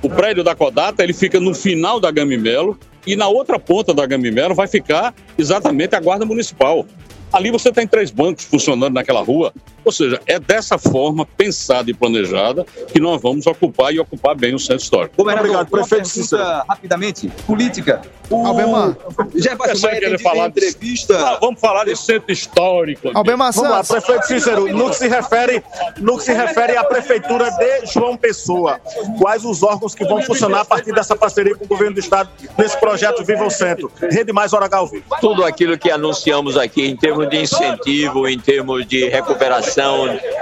o 0.03 0.09
prédio 0.09 0.43
da 0.43 0.55
Codata 0.55 1.03
ele 1.03 1.13
fica 1.13 1.39
no 1.39 1.55
final 1.55 2.01
da 2.01 2.11
Gamimelo 2.11 2.79
e 3.07 3.17
na 3.17 3.29
outra 3.29 3.59
ponta 3.59 3.93
da 3.93 4.07
Gamimelo 4.07 4.55
vai 4.55 4.67
ficar 4.67 5.15
exatamente 5.37 5.95
a 5.95 6.01
Guarda 6.01 6.25
Municipal. 6.25 6.87
Ali 7.33 7.51
você 7.51 7.71
tem 7.71 7.87
três 7.87 8.11
bancos 8.11 8.45
funcionando 8.45 8.95
naquela 8.95 9.21
rua. 9.21 9.53
Ou 9.91 9.93
seja, 9.93 10.21
é 10.25 10.39
dessa 10.39 10.79
forma, 10.79 11.27
pensada 11.27 11.91
e 11.91 11.95
planejada, 11.95 12.65
que 12.93 13.01
nós 13.01 13.21
vamos 13.21 13.45
ocupar 13.47 13.93
e 13.93 13.99
ocupar 13.99 14.37
bem 14.37 14.55
o 14.55 14.59
centro 14.59 14.85
histórico. 14.85 15.17
Governador, 15.17 15.51
Obrigado, 15.51 15.69
uma 15.73 15.79
prefeito 15.81 16.05
pergunta 16.09 16.23
Cícero. 16.23 16.63
rapidamente, 16.69 17.29
política. 17.47 18.03
O 18.31 18.47
Albemar. 18.47 18.97
Jefferson 19.35 19.87
Maia 19.89 19.99
querer 20.01 20.17
tem 20.17 20.19
falar 20.25 20.49
de- 20.49 20.61
entrevista... 20.65 21.19
Ah, 21.19 21.39
vamos 21.41 21.61
falar 21.61 21.85
de 21.85 21.97
centro 21.97 22.31
histórico. 22.31 23.11
Albemar 23.13 23.53
Vamos 23.53 23.71
lá, 23.71 23.83
prefeito 23.83 24.27
Cícero, 24.29 24.73
no 24.73 24.91
que 24.91 24.97
se 24.97 25.09
refere, 25.09 25.65
no 25.99 26.17
que 26.17 26.23
se 26.25 26.33
refere 26.33 26.77
à 26.77 26.85
prefeitura 26.85 27.51
de 27.51 27.87
João 27.93 28.17
Pessoa, 28.17 28.81
quais 29.19 29.45
os 29.45 29.65
órgãos 29.65 29.97
que 29.97 30.05
vão 30.05 30.23
funcionar 30.23 30.61
a 30.61 30.65
partir 30.65 30.93
dessa 30.93 31.17
parceria 31.17 31.57
com 31.57 31.65
o 31.65 31.67
governo 31.67 31.95
do 31.95 32.01
estado 32.01 32.31
nesse 32.57 32.79
projeto 32.79 33.25
Viva 33.25 33.45
o 33.45 33.51
Centro? 33.51 33.91
Rede 34.01 34.33
Mais 34.33 34.53
Hora 34.53 34.69
vivo. 34.91 35.03
tudo 35.21 35.45
aquilo 35.45 35.77
que 35.77 35.91
anunciamos 35.91 36.57
aqui 36.57 36.87
em 36.87 36.97
termos 36.97 37.29
de 37.29 37.39
incentivo, 37.43 38.29
em 38.29 38.39
termos 38.39 38.87
de 38.87 39.09
recuperação, 39.09 39.80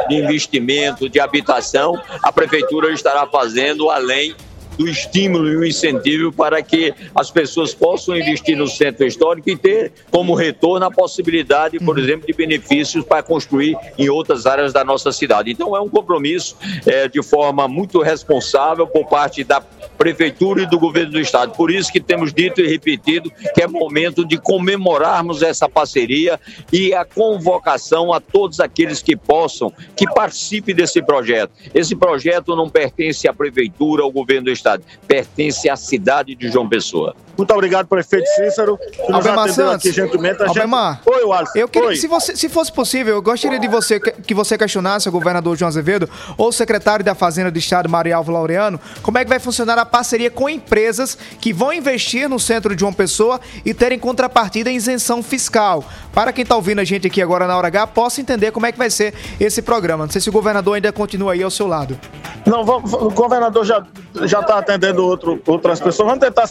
de 0.09 0.15
investimento, 0.15 1.09
de 1.09 1.21
habitação, 1.21 2.01
a 2.23 2.33
prefeitura 2.33 2.93
estará 2.93 3.27
fazendo 3.27 3.91
além 3.91 4.35
do 4.79 4.89
estímulo 4.89 5.49
e 5.49 5.57
o 5.57 5.67
incentivo 5.67 6.33
para 6.33 6.63
que 6.63 6.95
as 7.15 7.31
pessoas 7.31 7.75
possam 7.75 8.17
investir 8.17 8.57
no 8.57 8.69
centro 8.69 9.05
histórico 9.05 9.51
e 9.51 9.57
ter 9.57 9.93
como 10.11 10.35
retorno 10.35 10.87
a 10.87 10.91
possibilidade, 10.91 11.79
por 11.81 11.99
exemplo, 11.99 12.27
de 12.27 12.33
benefícios 12.33 13.05
para 13.05 13.23
construir 13.23 13.77
em 13.99 14.09
outras 14.09 14.47
áreas 14.47 14.73
da 14.73 14.85
nossa 14.85 15.11
cidade. 15.11 15.51
Então 15.51 15.77
é 15.77 15.81
um 15.81 15.89
compromisso 15.89 16.57
eh, 16.87 17.09
de 17.09 17.23
forma 17.23 17.67
muito 17.67 18.01
responsável 18.01 18.87
por 18.87 19.07
parte 19.09 19.43
da 19.43 19.61
prefeitura 19.61 20.63
e 20.63 20.67
do 20.67 20.79
governo 20.79 21.13
do 21.13 21.21
estado. 21.21 21.53
Por 21.55 21.71
isso 21.71 21.93
que 21.93 22.01
temos 22.01 22.33
dito 22.33 22.61
e 22.61 22.69
repetido 22.69 23.31
que 23.55 23.63
é 23.63 23.67
momento 23.67 24.25
de 24.25 24.39
comemorarmos 24.39 25.43
essa 25.43 25.69
parceria 25.69 26.39
e 26.73 26.95
a 26.95 27.05
convocação 27.05 28.13
a 28.13 28.21
todos 28.21 28.61
aqueles 28.61 29.03
que 29.03 29.17
possam, 29.17 29.73
que 29.97 30.07
participem 30.07 30.75
desse 30.75 31.03
projeto. 31.03 31.53
Esse 31.75 31.97
projeto 31.97 32.55
não 32.55 32.69
pertence 32.69 33.27
à 33.27 33.33
prefeitura, 33.33 34.05
ao 34.05 34.13
governo 34.13 34.45
do 34.45 34.51
estado, 34.51 34.68
pertence 35.07 35.69
à 35.71 35.77
cidade 35.77 36.35
de 36.35 36.49
João 36.51 36.69
Pessoa. 36.69 37.15
Muito 37.37 37.55
obrigado, 37.55 37.87
prefeito 37.87 38.27
Cícero, 38.35 38.77
que 38.77 38.99
nos 39.03 39.11
Albemar 39.15 39.45
atendeu 39.47 39.67
Santos. 39.69 39.87
aqui 39.87 39.93
gentilmente. 39.93 40.43
A 40.43 40.47
gente- 40.49 40.59
Albemar. 40.59 41.01
Oi, 41.07 41.23
Wallace. 41.25 41.57
Eu 41.59 41.69
queria, 41.69 41.89
Oi. 41.91 41.97
se, 41.97 42.09
você, 42.09 42.35
se 42.35 42.49
fosse 42.49 42.73
possível, 42.73 43.15
eu 43.15 43.23
gostaria 43.23 43.61
de 43.61 43.69
você 43.69 44.01
que 44.01 44.35
você 44.35 44.59
questionasse 44.59 45.09
o 45.09 45.13
governador 45.13 45.57
João 45.57 45.69
Azevedo 45.69 46.11
ou 46.37 46.49
o 46.49 46.53
secretário 46.53 47.05
da 47.05 47.15
Fazenda 47.15 47.49
do 47.49 47.57
Estado, 47.59 47.89
Marialvo 47.89 48.33
Laureano, 48.33 48.81
como 49.03 49.19
é 49.19 49.25
que 49.25 49.29
vai 49.31 49.39
funcionar 49.39 49.79
a 49.79 49.87
parceria 49.87 50.33
com 50.33 50.49
empresas 50.49 51.17
que 51.41 51.53
vão 51.53 51.73
investir 51.73 52.29
no 52.29 52.41
centro 52.41 52.75
de 52.75 52.81
João 52.81 52.93
Pessoa 52.93 53.41
e 53.65 53.73
terem 53.73 54.01
contrapartida 54.01 54.69
em 54.69 54.75
isenção 54.75 55.23
fiscal. 55.23 55.85
Para 56.13 56.33
quem 56.33 56.43
está 56.43 56.57
ouvindo 56.57 56.81
a 56.81 56.85
gente 56.85 57.07
aqui 57.07 57.23
agora 57.23 57.47
na 57.47 57.57
hora 57.57 57.69
H, 57.69 57.87
possa 57.87 58.21
entender 58.21 58.51
como 58.51 58.67
é 58.67 58.73
que 58.73 58.79
vai 58.79 58.91
ser 58.91 59.15
esse 59.39 59.63
programa. 59.63 60.05
Não 60.07 60.11
sei 60.11 60.21
se 60.21 60.29
o 60.29 60.33
governador 60.33 60.75
ainda 60.75 60.93
continua 60.93 61.35
aí 61.35 61.43
ao 61.45 61.51
seu 61.53 61.69
lado. 61.69 61.97
Não, 62.45 62.65
vamos- 62.65 62.93
o 62.95 63.11
governador 63.11 63.65
já 63.65 63.87
já 64.23 64.41
atendendo 64.59 65.05
outro, 65.05 65.41
outras 65.47 65.81
pessoas. 65.81 66.09
Vamos 66.09 66.25
tentar 66.25 66.49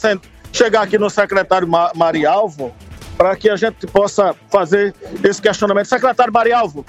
chegar 0.52 0.82
aqui 0.82 0.98
no 0.98 1.10
secretário 1.10 1.68
Ma 1.68 1.92
Marialvo 1.96 2.74
para 3.18 3.36
que 3.36 3.50
a 3.50 3.56
gente 3.56 3.88
possa 3.88 4.36
fazer 4.50 4.94
esse 5.24 5.42
questionamento. 5.42 5.88
Secretário 5.88 6.32
Marialvo, 6.32 6.86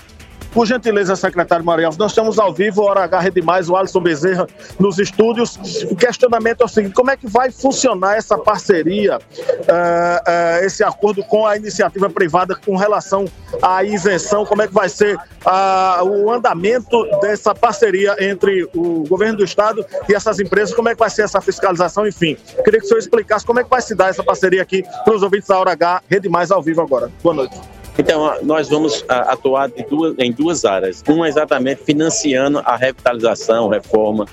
por 0.52 0.66
gentileza, 0.66 1.14
secretário 1.16 1.64
Marialvo, 1.64 1.98
nós 1.98 2.12
estamos 2.12 2.38
ao 2.38 2.52
vivo, 2.52 2.82
Hora 2.82 3.04
H 3.04 3.20
Rede 3.20 3.42
Mais, 3.42 3.68
o 3.68 3.76
Alisson 3.76 4.00
Bezerra 4.00 4.46
nos 4.78 4.98
estúdios. 4.98 5.56
O 5.90 5.96
questionamento 5.96 6.62
é 6.62 6.64
o 6.64 6.68
seguinte: 6.68 6.94
como 6.94 7.10
é 7.10 7.16
que 7.16 7.26
vai 7.26 7.50
funcionar 7.50 8.16
essa 8.16 8.36
parceria, 8.38 9.18
eh, 9.40 10.22
eh, 10.26 10.60
esse 10.64 10.82
acordo 10.82 11.22
com 11.24 11.46
a 11.46 11.56
iniciativa 11.56 12.08
privada 12.08 12.54
com 12.54 12.76
relação 12.76 13.26
à 13.62 13.84
isenção? 13.84 14.44
Como 14.44 14.62
é 14.62 14.68
que 14.68 14.74
vai 14.74 14.88
ser 14.88 15.18
ah, 15.44 16.00
o 16.04 16.30
andamento 16.30 17.04
dessa 17.20 17.54
parceria 17.54 18.16
entre 18.18 18.68
o 18.74 19.04
governo 19.08 19.38
do 19.38 19.44
estado 19.44 19.84
e 20.08 20.14
essas 20.14 20.40
empresas? 20.40 20.74
Como 20.74 20.88
é 20.88 20.94
que 20.94 20.98
vai 20.98 21.10
ser 21.10 21.22
essa 21.22 21.40
fiscalização? 21.40 22.06
Enfim, 22.06 22.36
queria 22.64 22.80
que 22.80 22.86
o 22.86 22.88
senhor 22.88 23.00
explicasse 23.00 23.44
como 23.44 23.60
é 23.60 23.64
que 23.64 23.70
vai 23.70 23.82
se 23.82 23.94
dar 23.94 24.08
essa 24.08 24.22
parceria 24.22 24.62
aqui 24.62 24.82
para 25.04 25.14
os 25.14 25.22
ouvintes 25.22 25.48
da 25.48 25.58
Hora 25.58 25.72
H, 25.72 26.02
Rede 26.08 26.28
Mais 26.28 26.50
ao 26.50 26.62
vivo 26.62 26.80
agora. 26.80 27.10
Boa 27.22 27.34
noite. 27.34 27.77
Então, 27.98 28.38
nós 28.42 28.68
vamos 28.68 29.04
a, 29.08 29.32
atuar 29.32 29.68
duas- 29.68 30.14
em 30.18 30.32
duas 30.32 30.64
áreas. 30.64 31.02
Uma 31.08 31.28
exatamente 31.28 31.82
financiando 31.84 32.60
a 32.64 32.76
revitalização, 32.76 33.68
reforma 33.68 34.24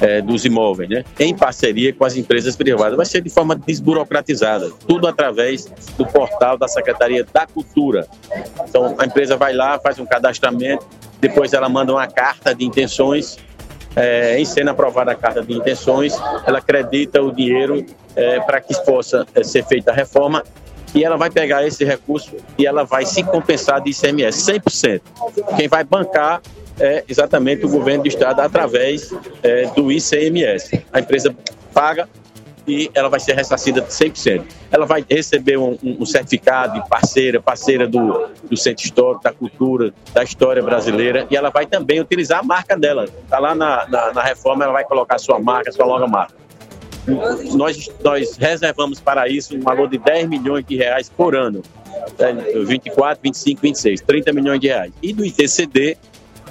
eh, 0.00 0.20
dos 0.20 0.44
imóveis, 0.44 0.90
né? 0.90 1.04
em 1.18 1.34
parceria 1.34 1.92
com 1.92 2.04
as 2.04 2.16
empresas 2.16 2.54
privadas. 2.54 2.96
Vai 2.96 3.06
ser 3.06 3.22
de 3.22 3.30
forma 3.30 3.56
desburocratizada, 3.56 4.70
tudo 4.86 5.08
através 5.08 5.64
do 5.96 6.04
portal 6.06 6.58
da 6.58 6.68
Secretaria 6.68 7.26
da 7.32 7.46
Cultura. 7.46 8.06
Então, 8.68 8.94
a 8.98 9.06
empresa 9.06 9.36
vai 9.36 9.54
lá, 9.54 9.78
faz 9.78 9.98
um 9.98 10.04
cadastramento, 10.04 10.86
depois 11.18 11.54
ela 11.54 11.68
manda 11.68 11.92
uma 11.92 12.06
carta 12.06 12.54
de 12.54 12.64
intenções 12.64 13.38
é, 13.96 14.38
em 14.38 14.44
sendo 14.44 14.68
aprovada 14.68 15.10
a 15.12 15.14
carta 15.14 15.42
de 15.42 15.54
intenções, 15.54 16.14
ela 16.46 16.58
acredita 16.58 17.22
o 17.22 17.32
dinheiro 17.32 17.84
é, 18.14 18.38
para 18.40 18.60
que 18.60 18.74
possa 18.84 19.26
é, 19.34 19.42
ser 19.42 19.64
feita 19.64 19.90
a 19.90 19.94
reforma 19.94 20.44
e 20.96 21.04
ela 21.04 21.16
vai 21.18 21.28
pegar 21.30 21.64
esse 21.66 21.84
recurso 21.84 22.34
e 22.56 22.66
ela 22.66 22.82
vai 22.82 23.04
se 23.04 23.22
compensar 23.22 23.82
de 23.82 23.90
ICMS 23.90 24.50
100%. 24.50 25.00
Quem 25.54 25.68
vai 25.68 25.84
bancar 25.84 26.40
é 26.80 27.04
exatamente 27.06 27.66
o 27.66 27.68
governo 27.68 28.02
do 28.04 28.08
estado 28.08 28.40
através 28.40 29.14
é, 29.42 29.66
do 29.66 29.92
ICMS. 29.92 30.82
A 30.90 31.00
empresa 31.00 31.36
paga 31.74 32.08
e 32.66 32.90
ela 32.94 33.08
vai 33.10 33.20
ser 33.20 33.34
ressarcida 33.34 33.82
de 33.82 33.88
100%. 33.88 34.42
Ela 34.72 34.86
vai 34.86 35.04
receber 35.08 35.58
um, 35.58 35.78
um- 35.84 35.98
um 36.00 36.06
certificado 36.06 36.80
de 36.82 36.88
parceira, 36.88 37.40
parceira 37.40 37.86
do, 37.86 38.28
do 38.42 38.56
Centro 38.56 38.82
Histórico, 38.84 39.22
da 39.22 39.32
Cultura, 39.32 39.92
da 40.14 40.24
História 40.24 40.62
Brasileira, 40.62 41.26
e 41.30 41.36
ela 41.36 41.50
vai 41.50 41.66
também 41.66 42.00
utilizar 42.00 42.40
a 42.40 42.42
marca 42.42 42.76
dela. 42.76 43.04
Está 43.04 43.38
lá 43.38 43.54
na, 43.54 43.86
na, 43.86 44.12
na 44.14 44.22
reforma, 44.22 44.64
ela 44.64 44.72
vai 44.72 44.84
colocar 44.84 45.18
sua 45.18 45.38
marca, 45.38 45.70
sua 45.70 45.84
logomarca. 45.86 46.34
Nós, 47.54 47.90
nós 48.02 48.36
reservamos 48.36 49.00
para 49.00 49.28
isso 49.28 49.56
um 49.56 49.60
valor 49.60 49.88
de 49.88 49.98
10 49.98 50.28
milhões 50.28 50.64
de 50.64 50.76
reais 50.76 51.08
por 51.08 51.36
ano. 51.36 51.62
É, 52.18 52.32
24, 52.64 53.20
25, 53.22 53.62
26, 53.62 54.00
30 54.00 54.32
milhões 54.32 54.60
de 54.60 54.68
reais. 54.68 54.92
E 55.02 55.12
do 55.12 55.24
ITCD, 55.24 55.96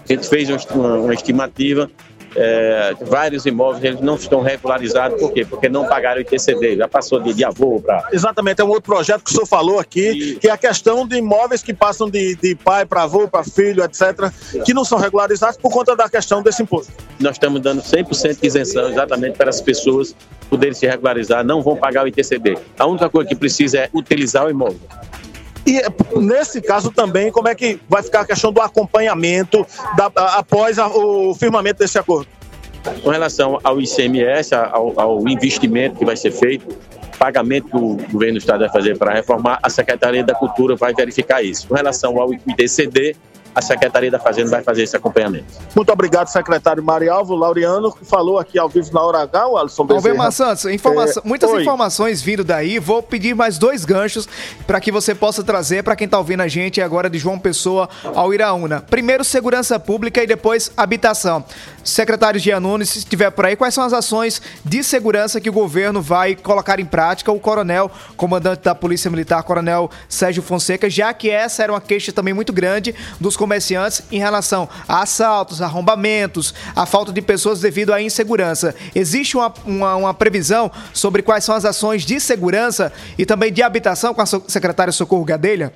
a 0.07 0.13
gente 0.13 0.27
fez 0.27 0.49
uma, 0.49 0.97
uma 0.97 1.13
estimativa, 1.13 1.89
é, 2.35 2.95
vários 3.01 3.45
imóveis 3.45 3.83
eles 3.83 4.01
não 4.01 4.15
estão 4.15 4.41
regularizados, 4.41 5.19
por 5.19 5.31
quê? 5.31 5.45
Porque 5.45 5.69
não 5.69 5.85
pagaram 5.87 6.19
o 6.19 6.21
ITCD, 6.21 6.77
já 6.77 6.87
passou 6.87 7.19
de, 7.19 7.33
de 7.33 7.43
avô 7.43 7.79
para 7.79 8.09
Exatamente, 8.11 8.61
é 8.61 8.63
um 8.63 8.69
outro 8.69 8.83
projeto 8.83 9.23
que 9.23 9.29
o 9.31 9.33
senhor 9.33 9.45
falou 9.45 9.79
aqui, 9.79 10.35
que 10.39 10.47
é 10.47 10.51
a 10.51 10.57
questão 10.57 11.07
de 11.07 11.17
imóveis 11.17 11.63
que 11.63 11.73
passam 11.73 12.09
de, 12.09 12.35
de 12.35 12.55
pai 12.55 12.85
para 12.85 13.03
avô, 13.03 13.27
para 13.27 13.43
filho, 13.43 13.83
etc., 13.83 14.31
que 14.65 14.73
não 14.73 14.83
são 14.83 14.97
regularizados 14.97 15.57
por 15.57 15.71
conta 15.71 15.95
da 15.95 16.09
questão 16.09 16.41
desse 16.41 16.61
imposto. 16.61 16.91
nós 17.19 17.33
estamos 17.33 17.61
dando 17.61 17.81
100% 17.81 18.39
de 18.39 18.47
isenção 18.47 18.89
exatamente 18.89 19.37
para 19.37 19.49
as 19.49 19.61
pessoas 19.61 20.15
poderem 20.49 20.73
se 20.73 20.85
regularizar, 20.85 21.43
não 21.43 21.61
vão 21.61 21.75
pagar 21.75 22.05
o 22.05 22.07
ITCD. 22.07 22.57
A 22.77 22.85
única 22.85 23.09
coisa 23.09 23.27
que 23.27 23.35
precisa 23.35 23.79
é 23.79 23.89
utilizar 23.93 24.45
o 24.45 24.49
imóvel. 24.49 24.79
E 25.65 25.81
nesse 26.19 26.61
caso 26.61 26.91
também, 26.91 27.31
como 27.31 27.47
é 27.47 27.55
que 27.55 27.79
vai 27.89 28.03
ficar 28.03 28.21
a 28.21 28.25
questão 28.25 28.51
do 28.51 28.61
acompanhamento 28.61 29.65
da- 29.97 30.11
após 30.37 30.77
a- 30.77 30.87
o 30.87 31.33
firmamento 31.33 31.79
desse 31.79 31.97
acordo? 31.97 32.27
Com 33.03 33.09
relação 33.09 33.59
ao 33.63 33.81
ICMS, 33.81 34.53
ao, 34.53 34.99
ao 34.99 35.27
investimento 35.27 35.97
que 35.97 36.05
vai 36.05 36.15
ser 36.15 36.31
feito, 36.31 36.67
pagamento 37.17 37.67
que 37.69 37.75
o 37.77 37.95
governo 38.11 38.33
do 38.33 38.39
estado 38.39 38.59
vai 38.59 38.69
fazer 38.69 38.97
para 38.97 39.11
reformar, 39.13 39.57
a 39.63 39.69
Secretaria 39.69 40.23
da 40.23 40.35
Cultura 40.35 40.75
vai 40.75 40.93
verificar 40.93 41.41
isso. 41.43 41.67
Com 41.67 41.73
relação 41.73 42.19
ao 42.19 42.31
ITCD, 42.33 43.15
a 43.55 43.61
Secretaria 43.61 44.11
da 44.11 44.19
Fazenda 44.19 44.49
vai 44.49 44.61
fazer 44.61 44.83
esse 44.83 44.97
acompanhamento. 44.97 45.45
Muito 45.73 45.89
obrigado, 45.91 46.27
secretário 46.27 46.83
Marialvo 46.83 47.33
Laureano, 47.33 47.91
que 47.93 48.03
falou 48.03 48.37
aqui 48.37 48.59
ao 48.59 48.67
vivo 48.67 48.91
na 48.93 49.01
hora 49.01 49.19
H, 49.19 49.47
o 49.47 49.57
Alisson 49.57 49.85
Bezerra. 49.85 50.09
Albemar 50.09 50.31
Santos, 50.31 50.65
informação, 50.65 51.23
É, 51.25 51.27
muitas 51.27 51.49
oi. 51.49 51.61
informações 51.61 52.21
vindo 52.21 52.43
daí. 52.43 52.79
Vou 52.79 53.01
pedir 53.01 53.33
mais 53.33 53.57
dois 53.57 53.85
ganchos 53.85 54.27
para 54.67 54.81
que 54.81 54.91
você 54.91 55.15
possa 55.15 55.41
trazer 55.41 55.83
para 55.83 55.95
quem 55.95 56.05
está 56.05 56.17
ouvindo 56.17 56.41
a 56.41 56.47
gente 56.49 56.81
agora 56.81 57.09
de 57.09 57.17
João 57.17 57.39
Pessoa 57.39 57.87
ao 58.13 58.33
Iraúna. 58.33 58.81
Primeiro, 58.81 59.23
segurança 59.23 59.79
pública 59.79 60.21
e 60.21 60.27
depois 60.27 60.69
habitação. 60.75 61.45
Secretário 61.83 62.39
Jean 62.39 62.59
Nunes, 62.59 62.89
se 62.89 62.99
estiver 62.99 63.29
por 63.29 63.45
aí, 63.45 63.55
quais 63.55 63.73
são 63.73 63.83
as 63.83 63.93
ações 63.93 64.41
de 64.65 64.83
segurança 64.83 65.39
que 65.39 65.49
o 65.49 65.53
governo 65.53 66.01
vai 66.01 66.35
colocar 66.35 66.79
em 66.79 66.85
prática? 66.85 67.31
O 67.31 67.39
coronel, 67.39 67.89
comandante 68.17 68.63
da 68.63 68.75
Polícia 68.75 69.09
Militar, 69.09 69.43
coronel 69.43 69.89
Sérgio 70.09 70.41
Fonseca, 70.43 70.89
já 70.89 71.13
que 71.13 71.29
essa 71.29 71.63
era 71.63 71.71
uma 71.71 71.79
queixa 71.79 72.11
também 72.11 72.33
muito 72.33 72.51
grande 72.51 72.93
dos 73.19 73.37
comerciantes 73.45 74.01
em 74.11 74.17
relação 74.17 74.67
a 74.87 75.03
assaltos, 75.03 75.61
arrombamentos, 75.61 76.53
a 76.75 76.85
falta 76.87 77.13
de 77.13 77.21
pessoas 77.21 77.59
devido 77.61 77.93
à 77.93 78.01
insegurança. 78.01 78.73
Existe 78.95 79.37
uma, 79.37 79.53
uma, 79.65 79.95
uma 79.95 80.13
previsão 80.13 80.71
sobre 80.91 81.21
quais 81.21 81.43
são 81.43 81.53
as 81.53 81.63
ações 81.63 82.03
de 82.03 82.19
segurança 82.19 82.91
e 83.17 83.25
também 83.25 83.53
de 83.53 83.61
habitação 83.61 84.13
com 84.15 84.21
a 84.21 84.25
so- 84.25 84.43
secretária 84.47 84.91
Socorro 84.91 85.23
Gadelha? 85.23 85.71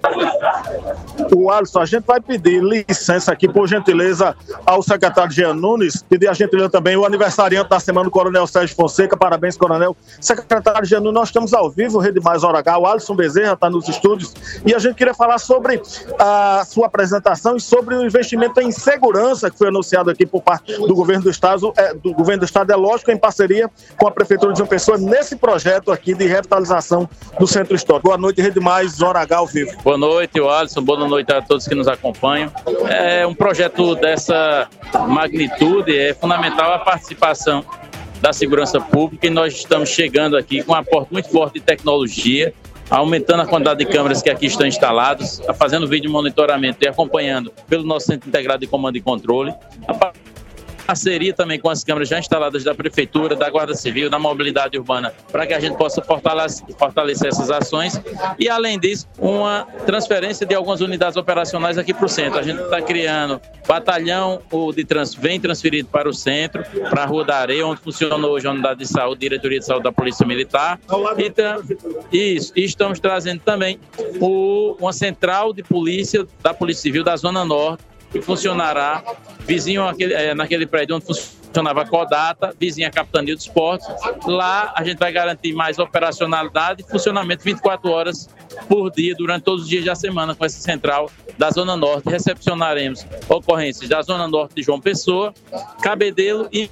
O 1.36 1.51
Alisson, 1.51 1.79
a 1.79 1.86
gente 1.86 2.05
vai 2.05 2.19
pedir 2.19 2.62
licença 2.63 3.32
aqui, 3.32 3.47
por 3.47 3.67
gentileza, 3.67 4.36
ao 4.65 4.82
secretário 4.82 5.32
Jean 5.32 5.53
Nunes, 5.53 6.03
pedir 6.10 6.27
a 6.27 6.34
gentileza 6.34 6.69
também 6.69 6.97
o 6.97 7.05
aniversariante 7.05 7.69
da 7.69 7.79
semana, 7.79 8.08
o 8.08 8.12
Coronel 8.12 8.47
Sérgio 8.47 8.75
Fonseca. 8.75 9.15
Parabéns, 9.15 9.55
Coronel. 9.55 9.95
Secretário 10.19 10.88
Jean 10.88 11.01
Nunes, 11.01 11.13
nós 11.13 11.29
estamos 11.29 11.53
ao 11.53 11.69
vivo, 11.69 11.99
Rede 11.99 12.19
Mais 12.19 12.43
Hora 12.43 12.60
H. 12.60 12.79
O 12.79 12.88
Alisson 12.88 13.15
Bezerra 13.15 13.53
está 13.53 13.69
nos 13.69 13.88
estúdios 13.88 14.34
e 14.65 14.73
a 14.73 14.79
gente 14.79 14.95
queria 14.95 15.13
falar 15.13 15.38
sobre 15.38 15.82
a 16.17 16.63
sua 16.65 16.88
apresentação 16.88 17.55
e 17.60 17.62
sobre 17.62 17.93
o 17.95 18.06
investimento 18.06 18.60
em 18.62 18.72
segurança 18.72 19.52
que 19.52 19.58
foi 19.58 19.67
anunciado 19.67 20.10
aqui 20.10 20.26
por 20.26 20.41
parte 20.41 20.74
do 20.74 20.95
governo 20.95 21.24
do 21.24 21.30
Estado. 21.30 21.72
É, 21.78 21.93
do 21.93 22.13
governo 22.13 22.39
do 22.39 22.45
Estado, 22.45 22.72
é 22.72 22.76
lógico, 22.76 23.12
em 23.12 23.17
parceria 23.17 23.69
com 23.98 24.08
a 24.08 24.12
Prefeitura 24.12 24.54
de 24.54 24.60
João 24.60 24.67
Pessoa, 24.67 24.98
nesse 24.98 25.36
projeto 25.36 25.91
aqui 25.91 26.13
de 26.13 26.26
revitalização 26.26 27.08
do 27.38 27.45
Centro 27.45 27.76
Histórico. 27.76 28.08
Boa 28.08 28.17
noite, 28.17 28.41
Rede 28.41 28.60
Mais 28.60 29.02
Hora 29.02 29.19
H 29.19 29.38
ao 29.38 29.45
vivo. 29.45 29.72
Boa 29.84 29.98
noite, 29.98 30.39
Alisson. 30.39 30.82
Boa 30.82 31.08
noite 31.08 31.32
a 31.32 31.41
todos 31.41 31.67
que 31.67 31.76
nos 31.76 31.88
acompanham. 31.88 32.52
É 32.88 33.28
um 33.28 33.34
projeto 33.34 33.95
dessa 33.95 34.67
magnitude, 35.08 35.95
é 35.98 36.13
fundamental 36.13 36.74
a 36.74 36.80
participação 36.80 37.63
da 38.22 38.34
segurança 38.34 38.80
pública 38.80 39.28
e 39.28 39.30
nós 39.30 39.54
estamos 39.54 39.89
chegando 39.89 40.38
aqui 40.38 40.63
com 40.63 40.74
um 40.74 40.76
aporte 40.76 41.12
muito 41.12 41.30
forte 41.30 41.56
de 41.56 41.62
tecnologia, 41.62 42.54
aumentando 42.89 43.41
a 43.41 43.45
quantidade 43.45 43.84
de 43.84 43.91
câmeras 43.91 44.21
que 44.21 44.30
aqui 44.30 44.47
estão 44.47 44.65
instaladas, 44.65 45.41
fazendo 45.58 45.88
vídeo 45.88 46.10
monitoramento 46.10 46.84
e 46.84 46.88
acompanhando 46.88 47.52
pelo 47.67 47.84
nosso 47.84 48.08
Centro 48.08 48.28
Integrado 48.28 48.60
de 48.60 48.67
Comando 48.67 48.97
e 48.97 49.02
Controle. 49.02 49.54
A 49.88 49.93
parceria 50.89 51.32
também 51.32 51.60
com 51.60 51.69
as 51.69 51.84
câmeras 51.84 52.10
já 52.10 52.17
instaladas 52.17 52.63
da 52.63 52.73
Prefeitura, 52.73 53.36
da 53.36 53.47
Guarda 53.47 53.75
Civil, 53.75 54.10
da 54.10 54.17
Mobilidade 54.17 54.75
Urbana, 54.75 55.13
para 55.32 55.45
que 55.45 55.54
a 55.54 55.60
gente 55.60 55.78
possa 55.78 56.02
fortalecer, 56.02 57.28
essas 57.28 57.52
ações. 57.52 58.02
E, 58.39 58.49
além 58.49 58.80
disso, 58.80 59.08
uma 59.19 59.67
transferência 59.86 60.47
de 60.47 60.56
algumas 60.56 60.82
unidades 60.82 61.15
operacionais 61.15 61.78
aqui 61.78 61.93
para 61.93 62.08
o 62.08 62.10
centro. 62.10 62.39
A 62.39 62.41
gente 62.41 62.60
está 62.60 62.82
criando 62.82 63.39
batalhão 63.67 64.41
de 64.75 64.84
trans, 64.84 65.13
vem 65.13 65.39
transferido 65.39 65.88
para 65.89 66.10
o 66.10 66.13
centro, 66.13 66.63
para 66.89 67.04
a 67.04 67.06
Rua 67.06 67.23
da 67.23 67.38
Areia, 67.38 67.67
onde 67.67 67.82
funciona 67.82 68.25
hoje 68.25 68.47
a 68.47 68.52
unidade 68.52 68.80
de 68.80 68.88
saúde, 68.88 69.19
diretoria 69.19 69.60
de 69.60 69.65
saúde 69.67 69.84
da 69.84 69.91
Polícia 69.91 70.25
Militar. 70.25 70.80
Então, 71.19 71.62
isso, 72.12 72.52
e 72.56 72.63
estamos 72.63 72.99
trazendo 72.99 73.41
também 73.41 73.80
o- 74.19 74.75
uma 74.80 74.91
central 74.91 75.54
de 75.54 75.62
polícia 75.62 76.25
da 76.41 76.52
Polícia 76.52 76.82
Civil 76.82 77.04
da 77.04 77.15
Zona 77.15 77.45
Norte, 77.45 77.84
que 78.12 78.22
funcionará 78.22 79.04
vizinho 79.41 79.88
àquele, 79.88 80.13
eh, 80.13 80.34
naquele 80.34 80.65
prédio 80.65 80.95
onde 80.95 81.06
funcionava 81.06 81.82
a 81.82 81.86
Codata, 81.86 82.54
vizinho 82.60 82.88
à 82.88 82.91
Capitania 82.91 83.36
dos 83.36 83.48
Portos. 83.48 83.88
Lá 84.26 84.74
a 84.76 84.84
gente 84.84 84.98
vai 84.98 85.12
garantir 85.12 85.54
mais 85.54 85.80
operacionalidade 85.80 86.84
e 86.84 86.89
funcionamento 86.89 87.43
24 87.43 87.89
horas 87.89 88.30
por 88.67 88.91
dia, 88.91 89.15
durante 89.15 89.43
todos 89.43 89.63
os 89.63 89.69
dias 89.69 89.86
da 89.86 89.95
semana, 89.95 90.36
com 90.36 90.45
essa 90.45 90.60
central 90.60 91.10
da 91.38 91.50
Zona 91.50 91.76
Norte. 91.76 92.10
Recepcionaremos 92.10 93.06
ocorrências 93.28 93.89
da 93.89 94.02
Zona 94.02 94.28
Norte 94.28 94.56
de 94.56 94.63
João 94.63 94.80
Pessoa, 94.80 95.34
Cabedelo 95.82 96.48
e 96.52 96.69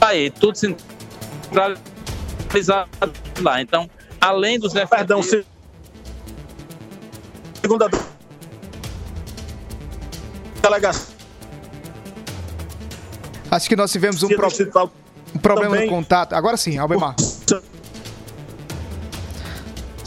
aí, 0.00 0.30
tudo 0.30 0.56
centralizado 0.56 1.80
lá. 3.40 3.60
Então, 3.60 3.90
além 4.20 4.58
dos 4.58 4.72
Perdão, 4.72 5.22
se... 5.22 5.44
segunda 7.66 7.88
delegacia. 10.62 11.16
Acho 13.50 13.68
que 13.68 13.76
nós 13.76 13.90
tivemos 13.90 14.22
um, 14.22 14.28
pro- 14.28 14.48
um 15.34 15.38
problema 15.38 15.74
também. 15.74 15.90
no 15.90 15.96
contato. 15.96 16.32
Agora 16.34 16.56
sim, 16.56 16.78
Albemar. 16.78 17.14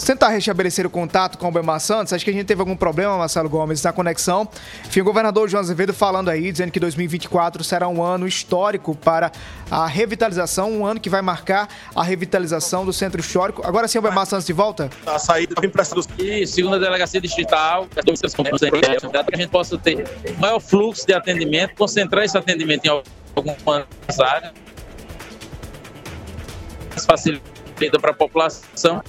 Tentar 0.09 0.29
restabelecer 0.29 0.87
o 0.87 0.89
contato 0.89 1.37
com 1.37 1.45
o 1.45 1.47
Albemar 1.49 1.79
Santos, 1.79 2.13
acho 2.13 2.25
que 2.25 2.31
a 2.31 2.33
gente 2.33 2.47
teve 2.47 2.59
algum 2.59 2.75
problema, 2.75 3.15
Marcelo 3.15 3.47
Gomes, 3.47 3.83
na 3.83 3.93
conexão. 3.93 4.49
Enfim, 4.83 5.01
o 5.01 5.03
governador 5.03 5.47
João 5.47 5.61
Azevedo 5.61 5.93
falando 5.93 6.29
aí, 6.29 6.51
dizendo 6.51 6.71
que 6.71 6.79
2024 6.79 7.63
será 7.63 7.87
um 7.87 8.01
ano 8.01 8.27
histórico 8.27 8.95
para 8.95 9.31
a 9.69 9.85
revitalização, 9.85 10.71
um 10.71 10.83
ano 10.83 10.99
que 10.99 11.11
vai 11.11 11.21
marcar 11.21 11.69
a 11.95 12.01
revitalização 12.01 12.83
do 12.83 12.91
centro 12.91 13.21
histórico. 13.21 13.61
Agora 13.63 13.87
sim, 13.87 13.99
Albemar 13.99 14.25
Santos 14.25 14.47
de 14.47 14.53
volta? 14.53 14.89
A 15.05 15.19
saída 15.19 15.53
da 15.53 15.67
impressão 15.67 15.93
dos 15.97 16.07
E 16.17 16.47
segunda 16.47 16.79
delegacia 16.79 17.21
distrital, 17.21 17.85
para 17.85 18.01
que 18.01 19.35
a 19.35 19.37
gente 19.37 19.49
possa 19.51 19.77
ter 19.77 20.09
maior 20.39 20.59
fluxo 20.59 21.05
de 21.05 21.13
atendimento, 21.13 21.75
concentrar 21.75 22.25
esse 22.25 22.35
atendimento 22.35 22.83
em 22.83 22.89
algumas 23.35 23.85
áreas, 24.19 24.53
facilita 27.05 27.99
para 28.01 28.09
a 28.09 28.15
população 28.15 29.03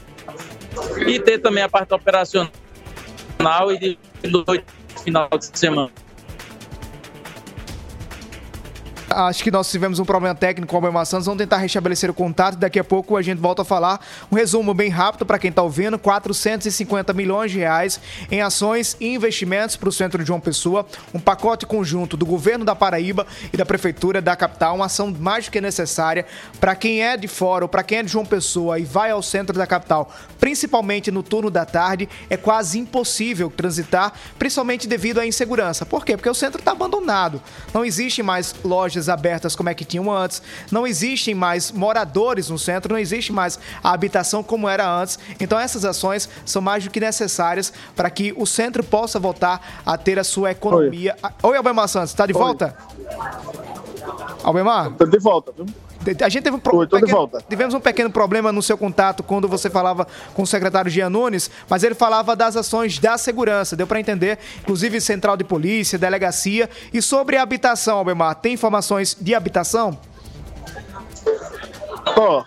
e 1.06 1.18
ter 1.18 1.38
também 1.38 1.62
a 1.62 1.68
parte 1.68 1.92
operacional 1.94 2.50
e 3.70 3.78
de 3.78 3.98
final 5.02 5.28
de 5.30 5.58
semana. 5.58 5.90
Acho 9.12 9.42
que 9.42 9.50
nós 9.50 9.68
tivemos 9.68 9.98
um 9.98 10.04
problema 10.04 10.36
técnico 10.36 10.70
com 10.70 10.76
o 10.76 10.78
Albemar 10.78 11.04
Santos. 11.04 11.26
Vamos 11.26 11.40
tentar 11.40 11.56
restabelecer 11.56 12.08
o 12.08 12.14
contato. 12.14 12.54
Daqui 12.56 12.78
a 12.78 12.84
pouco 12.84 13.16
a 13.16 13.22
gente 13.22 13.40
volta 13.40 13.62
a 13.62 13.64
falar. 13.64 14.00
Um 14.30 14.36
resumo 14.36 14.72
bem 14.72 14.88
rápido 14.88 15.26
para 15.26 15.36
quem 15.36 15.50
está 15.50 15.62
ouvindo: 15.62 15.98
450 15.98 17.12
milhões 17.12 17.50
de 17.50 17.58
reais 17.58 18.00
em 18.30 18.40
ações 18.40 18.96
e 19.00 19.12
investimentos 19.12 19.74
para 19.74 19.88
o 19.88 19.92
centro 19.92 20.22
de 20.22 20.28
João 20.28 20.38
Pessoa. 20.38 20.86
Um 21.12 21.18
pacote 21.18 21.66
conjunto 21.66 22.16
do 22.16 22.24
governo 22.24 22.64
da 22.64 22.76
Paraíba 22.76 23.26
e 23.52 23.56
da 23.56 23.66
prefeitura 23.66 24.22
da 24.22 24.36
capital. 24.36 24.76
Uma 24.76 24.86
ação 24.86 25.12
mais 25.18 25.46
do 25.46 25.50
que 25.50 25.60
necessária 25.60 26.24
para 26.60 26.76
quem 26.76 27.02
é 27.02 27.16
de 27.16 27.26
fora 27.26 27.64
ou 27.64 27.68
para 27.68 27.82
quem 27.82 27.98
é 27.98 28.02
de 28.04 28.12
João 28.12 28.24
Pessoa 28.24 28.78
e 28.78 28.84
vai 28.84 29.10
ao 29.10 29.22
centro 29.24 29.58
da 29.58 29.66
capital, 29.66 30.08
principalmente 30.38 31.10
no 31.10 31.24
turno 31.24 31.50
da 31.50 31.64
tarde. 31.64 32.08
É 32.28 32.36
quase 32.36 32.78
impossível 32.78 33.50
transitar, 33.50 34.12
principalmente 34.38 34.86
devido 34.86 35.18
à 35.18 35.26
insegurança. 35.26 35.84
Por 35.84 36.04
quê? 36.04 36.16
Porque 36.16 36.30
o 36.30 36.34
centro 36.34 36.60
está 36.60 36.70
abandonado. 36.70 37.42
Não 37.74 37.84
existe 37.84 38.22
mais 38.22 38.54
lojas 38.64 38.99
abertas 39.08 39.56
como 39.56 39.68
é 39.68 39.74
que 39.74 39.84
tinham 39.84 40.10
antes. 40.10 40.42
Não 40.70 40.86
existem 40.86 41.34
mais 41.34 41.70
moradores 41.72 42.48
no 42.48 42.58
centro. 42.58 42.92
Não 42.92 43.00
existe 43.00 43.32
mais 43.32 43.58
a 43.82 43.92
habitação 43.92 44.42
como 44.42 44.68
era 44.68 44.88
antes. 44.88 45.18
Então 45.38 45.58
essas 45.58 45.84
ações 45.84 46.28
são 46.44 46.60
mais 46.60 46.84
do 46.84 46.90
que 46.90 47.00
necessárias 47.00 47.72
para 47.96 48.10
que 48.10 48.32
o 48.36 48.46
centro 48.46 48.82
possa 48.82 49.18
voltar 49.18 49.80
a 49.84 49.96
ter 49.96 50.18
a 50.18 50.24
sua 50.24 50.50
economia. 50.50 51.16
Oi, 51.42 51.56
Albemar 51.56 51.88
Santos, 51.88 52.10
está 52.10 52.26
de 52.26 52.32
volta? 52.32 52.76
Albemar? 54.42 54.90
Tô 54.92 55.06
de 55.06 55.18
volta, 55.18 55.52
viu? 55.52 55.66
A 56.24 56.28
gente 56.28 56.44
teve 56.44 56.56
um, 56.56 56.58
pro... 56.58 56.84
De 56.86 56.98
pequeno- 56.98 57.30
tivemos 57.48 57.74
um 57.74 57.80
pequeno 57.80 58.10
problema 58.10 58.50
no 58.50 58.62
seu 58.62 58.78
contato 58.78 59.22
quando 59.22 59.46
você 59.46 59.68
falava 59.68 60.06
com 60.34 60.42
o 60.42 60.46
secretário 60.46 60.90
Jean 60.90 61.10
Nunes, 61.10 61.50
mas 61.68 61.82
ele 61.82 61.94
falava 61.94 62.34
das 62.34 62.56
ações 62.56 62.98
da 62.98 63.18
segurança, 63.18 63.76
deu 63.76 63.86
para 63.86 64.00
entender, 64.00 64.38
inclusive 64.60 65.00
central 65.00 65.36
de 65.36 65.44
polícia, 65.44 65.98
delegacia 65.98 66.70
e 66.92 67.02
sobre 67.02 67.36
a 67.36 67.42
habitação, 67.42 67.98
Albemar, 67.98 68.34
tem 68.36 68.54
informações 68.54 69.16
de 69.20 69.34
habitação? 69.34 69.98
Ó, 72.16 72.42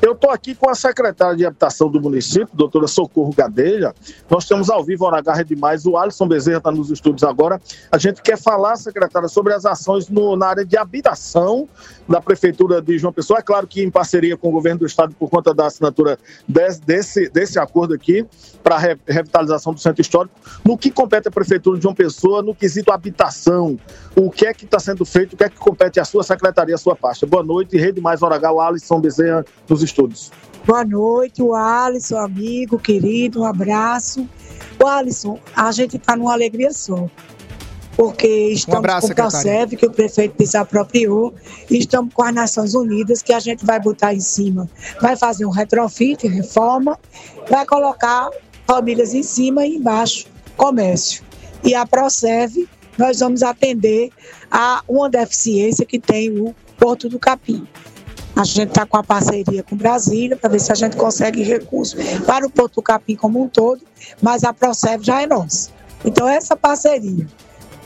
eu 0.00 0.12
estou 0.12 0.30
aqui 0.30 0.54
com 0.54 0.70
a 0.70 0.74
secretária 0.76 1.36
de 1.36 1.44
Habitação 1.44 1.88
do 1.90 2.00
município, 2.00 2.48
doutora 2.52 2.86
Socorro 2.86 3.32
Gadelha. 3.36 3.92
Nós 4.30 4.46
temos 4.46 4.70
ao 4.70 4.84
vivo, 4.84 5.04
hora 5.04 5.18
H 5.18 5.34
Rede 5.34 5.56
Mais, 5.56 5.86
o 5.86 5.96
Alisson 5.96 6.28
Bezerra 6.28 6.58
está 6.58 6.70
nos 6.70 6.88
estúdios 6.90 7.24
agora. 7.24 7.60
A 7.90 7.98
gente 7.98 8.22
quer 8.22 8.38
falar, 8.38 8.76
secretária, 8.76 9.28
sobre 9.28 9.54
as 9.54 9.66
ações 9.66 10.08
no- 10.08 10.36
na 10.36 10.46
área 10.46 10.64
de 10.64 10.76
habitação 10.76 11.68
da 12.08 12.20
Prefeitura 12.20 12.80
de 12.80 12.96
João 12.98 13.12
Pessoa. 13.12 13.38
É 13.40 13.42
claro 13.42 13.66
que 13.66 13.82
em 13.82 13.90
parceria 13.90 14.36
com 14.36 14.48
o 14.48 14.52
governo 14.52 14.80
do 14.80 14.86
Estado, 14.86 15.14
por 15.18 15.28
conta 15.28 15.52
da 15.52 15.66
assinatura 15.66 16.18
des- 16.48 16.78
desse, 16.78 17.28
desse 17.28 17.58
acordo 17.58 17.92
aqui, 17.94 18.24
para 18.62 18.76
a 18.76 18.78
re- 18.78 18.98
revitalização 19.06 19.74
do 19.74 19.80
centro 19.80 20.00
histórico. 20.00 20.34
No 20.64 20.78
que 20.78 20.90
compete 20.90 21.28
à 21.28 21.30
Prefeitura 21.30 21.76
de 21.76 21.82
João 21.82 21.94
Pessoa, 21.94 22.42
no 22.42 22.54
quesito 22.54 22.90
habitação, 22.90 23.78
o 24.16 24.30
que 24.30 24.46
é 24.46 24.54
que 24.54 24.64
está 24.64 24.78
sendo 24.78 25.04
feito, 25.04 25.34
o 25.34 25.36
que 25.36 25.44
é 25.44 25.48
que 25.48 25.58
compete 25.58 26.00
à 26.00 26.04
sua 26.04 26.22
secretaria, 26.22 26.74
à 26.74 26.78
sua 26.78 26.96
pasta. 26.96 27.26
Boa 27.26 27.42
noite, 27.42 27.76
Rede 27.76 28.00
Mais 28.00 28.22
Hora 28.22 28.36
H, 28.36 28.52
o 28.52 28.60
Alisson 28.60 29.00
Bezerra 29.00 29.44
nos 29.68 29.82
estúdios. 29.82 30.30
Boa 30.66 30.84
noite, 30.84 31.42
o 31.42 31.54
Alisson, 31.54 32.16
amigo, 32.18 32.78
querido, 32.78 33.40
um 33.40 33.44
abraço. 33.44 34.28
O 34.82 34.86
Alisson, 34.86 35.38
a 35.56 35.70
gente 35.72 35.96
está 35.96 36.16
numa 36.16 36.32
alegria 36.32 36.72
só. 36.72 37.08
Porque 37.98 38.28
estamos 38.52 38.76
Um 38.76 38.78
abraço, 38.78 39.08
com 39.08 39.12
o. 39.12 39.16
PROSEV, 39.16 39.76
que 39.76 39.84
o 39.84 39.90
prefeito 39.90 40.36
desapropriou, 40.38 41.34
e 41.68 41.78
estamos 41.78 42.14
com 42.14 42.22
as 42.22 42.32
Nações 42.32 42.72
Unidas, 42.72 43.22
que 43.22 43.32
a 43.32 43.40
gente 43.40 43.66
vai 43.66 43.80
botar 43.80 44.14
em 44.14 44.20
cima. 44.20 44.70
Vai 45.02 45.16
fazer 45.16 45.44
um 45.44 45.50
retrofit, 45.50 46.28
reforma, 46.28 46.96
vai 47.50 47.66
colocar 47.66 48.30
famílias 48.68 49.14
em 49.14 49.24
cima 49.24 49.66
e 49.66 49.74
embaixo, 49.74 50.26
comércio. 50.56 51.24
E 51.64 51.74
a 51.74 51.84
ProServe, 51.84 52.68
nós 52.96 53.18
vamos 53.18 53.42
atender 53.42 54.10
a 54.48 54.80
uma 54.86 55.10
deficiência 55.10 55.84
que 55.84 55.98
tem 55.98 56.30
o 56.38 56.54
Porto 56.78 57.08
do 57.08 57.18
Capim. 57.18 57.66
A 58.36 58.44
gente 58.44 58.68
está 58.68 58.86
com 58.86 58.96
a 58.96 59.02
parceria 59.02 59.64
com 59.64 59.74
Brasília 59.74 60.36
para 60.36 60.50
ver 60.50 60.60
se 60.60 60.70
a 60.70 60.76
gente 60.76 60.96
consegue 60.96 61.42
recursos 61.42 62.00
para 62.24 62.46
o 62.46 62.50
Porto 62.50 62.76
do 62.76 62.82
Capim 62.82 63.16
como 63.16 63.42
um 63.42 63.48
todo, 63.48 63.82
mas 64.22 64.44
a 64.44 64.52
ProServe 64.52 65.04
já 65.04 65.20
é 65.20 65.26
nossa. 65.26 65.70
Então, 66.04 66.28
essa 66.28 66.54
parceria 66.54 67.26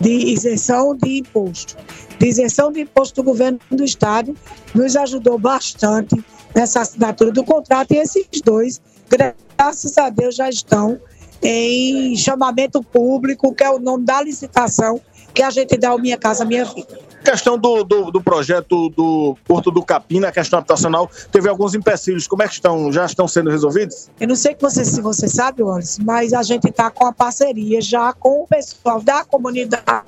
de 0.01 0.11
isenção 0.11 0.97
de 0.97 1.19
imposto, 1.19 1.77
de 2.19 2.27
isenção 2.27 2.73
de 2.73 2.81
imposto 2.81 3.23
do 3.23 3.25
governo 3.25 3.59
do 3.71 3.85
Estado, 3.85 4.35
nos 4.75 4.97
ajudou 4.97 5.39
bastante 5.39 6.23
nessa 6.55 6.81
assinatura 6.81 7.31
do 7.33 7.45
contrato 7.45 7.93
e 7.93 7.99
esses 7.99 8.27
dois, 8.45 8.81
graças 9.09 9.97
a 9.99 10.11
Deus, 10.11 10.35
já 10.35 10.49
estão 10.49 11.01
em 11.43 12.17
chamamento 12.17 12.83
público, 12.83 13.55
que 13.55 13.65
é 13.65 13.71
o 13.71 13.79
nome 13.79 14.05
da 14.05 14.23
licitação 14.23 15.01
que 15.33 15.42
a 15.42 15.51
gente 15.51 15.77
dá 15.77 15.90
ao 15.90 15.99
Minha 15.99 16.16
Casa 16.16 16.45
Minha 16.45 16.64
Vida. 16.64 16.99
Questão 17.25 17.57
do, 17.57 17.85
do, 17.85 18.11
do 18.11 18.21
projeto 18.21 18.88
do 18.90 19.37
Porto 19.45 19.71
do 19.71 19.83
Capim, 19.83 20.18
na 20.18 20.33
questão 20.33 20.59
habitacional, 20.59 21.09
teve 21.31 21.49
alguns 21.49 21.75
empecilhos. 21.75 22.27
Como 22.27 22.42
é 22.42 22.49
que 22.49 22.55
estão? 22.55 22.92
Já 22.92 23.07
estão 23.07 23.29
sendo 23.29 23.51
resolvidos? 23.51 24.11
Eu 24.21 24.29
não 24.29 24.37
sei 24.37 24.55
que 24.55 24.62
você, 24.62 24.85
se 24.85 25.01
você 25.01 25.29
sabe, 25.29 25.62
Wallace, 25.62 26.03
mas 26.05 26.33
a 26.33 26.42
gente 26.42 26.68
está 26.68 26.90
com 26.90 27.07
a 27.07 27.12
parceria 27.12 27.81
já 27.81 28.12
com 28.12 28.42
o 28.42 28.47
pessoal 28.47 29.01
da 29.01 29.25
comunidade, 29.25 30.05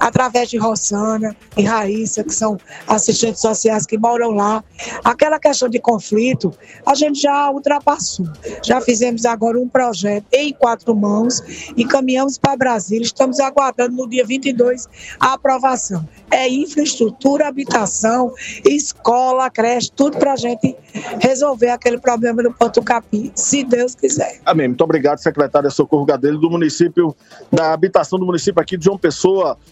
através 0.00 0.50
de 0.50 0.58
Rossana 0.58 1.34
e 1.56 1.62
Raíssa, 1.62 2.22
que 2.22 2.34
são 2.34 2.58
assistentes 2.86 3.40
sociais 3.40 3.86
que 3.86 3.96
moram 3.96 4.30
lá. 4.30 4.62
Aquela 5.04 5.38
questão 5.38 5.68
de 5.68 5.78
conflito, 5.78 6.52
a 6.84 6.94
gente 6.94 7.20
já 7.20 7.50
ultrapassou. 7.50 8.26
Já 8.62 8.80
fizemos 8.80 9.24
agora 9.24 9.58
um 9.58 9.68
projeto 9.68 10.26
em 10.32 10.52
quatro 10.52 10.94
mãos, 10.94 11.42
encaminhamos 11.76 12.38
para 12.38 12.56
Brasília, 12.56 13.04
estamos 13.04 13.40
aguardando 13.40 13.96
no 13.96 14.08
dia 14.08 14.24
22 14.24 14.88
a 15.18 15.34
aprovação. 15.34 16.06
É 16.30 16.48
infraestrutura, 16.48 17.48
habitação, 17.48 18.32
escola, 18.64 19.48
creche, 19.50 19.90
tudo 19.94 20.18
para 20.18 20.32
a 20.32 20.36
gente 20.36 20.76
resolver 21.20 21.70
aquele 21.70 21.98
problema 21.98 22.42
do 22.42 22.52
Porto 22.52 22.82
Capim, 22.82 23.30
se 23.34 23.64
Deus 23.64 23.94
quiser. 23.94 24.40
Amém. 24.44 24.68
Muito 24.68 24.82
obrigado, 24.82 25.18
secretária 25.18 25.70
Socorro 25.70 26.04
Gadelho, 26.04 26.38
do 26.38 26.50
município, 26.50 27.14
da 27.52 27.72
habitação 27.72 28.18
do 28.18 28.26
município 28.26 28.60
aqui 28.60 28.76
de 28.76 28.84
João 28.84 28.98
Pessoa, 28.98 29.05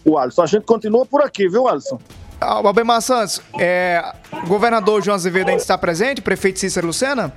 o 0.03 0.17
Alisson. 0.17 0.43
A 0.43 0.45
gente 0.47 0.63
continua 0.63 1.05
por 1.05 1.21
aqui, 1.21 1.47
viu, 1.47 1.67
Alisson? 1.67 1.99
Albemar 2.39 3.01
Santos, 3.01 3.41
é, 3.57 4.03
governador 4.47 5.01
João 5.01 5.15
Azevedo 5.15 5.49
ainda 5.49 5.61
está 5.61 5.77
presente, 5.77 6.21
prefeito 6.21 6.59
Cícero 6.59 6.87
Lucena? 6.87 7.33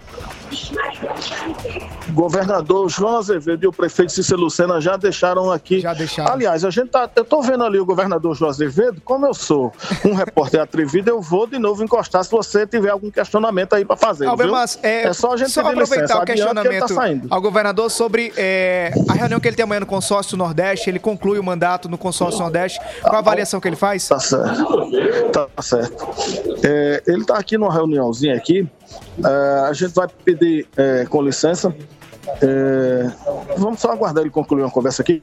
Governador 2.12 2.88
João 2.88 3.18
Azevedo 3.18 3.64
e 3.64 3.66
o 3.66 3.72
prefeito 3.72 4.12
Cícero 4.12 4.40
Lucena 4.40 4.80
já 4.80 4.96
deixaram 4.96 5.50
aqui. 5.50 5.80
Já 5.80 5.94
deixaram. 5.94 6.32
Aliás, 6.32 6.64
a 6.64 6.70
gente 6.70 6.88
tá. 6.88 7.08
Eu 7.14 7.24
tô 7.24 7.42
vendo 7.42 7.64
ali 7.64 7.78
o 7.78 7.84
governador 7.84 8.34
João 8.34 8.50
Azevedo. 8.50 9.00
Como 9.04 9.26
eu 9.26 9.34
sou 9.34 9.72
um 10.04 10.14
repórter 10.14 10.60
atrevido, 10.60 11.10
eu 11.10 11.20
vou 11.20 11.46
de 11.46 11.58
novo 11.58 11.82
encostar 11.84 12.24
se 12.24 12.30
você 12.30 12.66
tiver 12.66 12.90
algum 12.90 13.10
questionamento 13.10 13.74
aí 13.74 13.84
para 13.84 13.96
fazer. 13.96 14.24
viu? 14.24 14.30
Albemar, 14.30 14.68
é, 14.82 15.04
é 15.04 15.12
só 15.12 15.32
a 15.32 15.36
gente 15.36 15.50
só 15.50 15.60
aproveitar 15.60 16.02
licença. 16.02 16.18
o 16.18 16.24
que 16.24 16.32
ele 16.32 16.40
questionamento 16.40 16.80
tá 16.80 16.94
saindo. 16.94 17.28
ao 17.30 17.40
governador 17.40 17.90
sobre 17.90 18.32
é, 18.36 18.92
a 19.08 19.12
reunião 19.12 19.40
que 19.40 19.48
ele 19.48 19.56
tem 19.56 19.64
amanhã 19.64 19.80
no 19.80 19.86
consórcio 19.86 20.36
Nordeste, 20.36 20.90
ele 20.90 20.98
conclui 20.98 21.38
o 21.38 21.44
mandato 21.44 21.88
no 21.88 21.98
consórcio 21.98 22.40
Nordeste, 22.40 22.80
qual 23.02 23.16
a 23.16 23.18
avaliação 23.18 23.60
que 23.60 23.68
ele 23.68 23.76
faz? 23.76 24.06
Tá 24.08 24.18
certo. 24.18 24.88
Tá 25.32 25.62
certo. 25.62 26.08
É, 26.64 27.02
ele 27.06 27.22
está 27.22 27.38
aqui 27.38 27.56
numa 27.58 27.72
reuniãozinha 27.72 28.34
aqui. 28.34 28.68
É, 29.24 29.68
a 29.68 29.72
gente 29.72 29.94
vai 29.94 30.08
pedir 30.08 30.66
é, 30.76 31.04
com 31.06 31.22
licença. 31.22 31.74
É, 32.42 33.10
vamos 33.56 33.80
só 33.80 33.90
aguardar 33.90 34.22
ele 34.22 34.30
concluir 34.30 34.62
uma 34.62 34.70
conversa 34.70 35.02
aqui. 35.02 35.22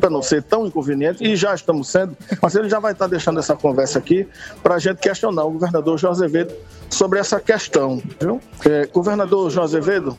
Para 0.00 0.10
não 0.10 0.22
ser 0.22 0.42
tão 0.42 0.66
inconveniente, 0.66 1.22
e 1.22 1.36
já 1.36 1.54
estamos 1.54 1.88
sendo, 1.88 2.16
mas 2.42 2.54
ele 2.56 2.68
já 2.68 2.80
vai 2.80 2.92
estar 2.92 3.06
deixando 3.06 3.38
essa 3.38 3.54
conversa 3.54 3.98
aqui 3.98 4.28
para 4.60 4.74
a 4.74 4.78
gente 4.78 4.98
questionar 4.98 5.44
o 5.44 5.52
governador 5.52 5.96
João 5.96 6.12
Azevedo 6.12 6.52
sobre 6.90 7.20
essa 7.20 7.40
questão. 7.40 8.02
Viu? 8.20 8.40
É, 8.66 8.86
governador 8.86 9.50
João 9.50 9.64
Azevedo. 9.64 10.16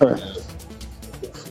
É. 0.00 0.55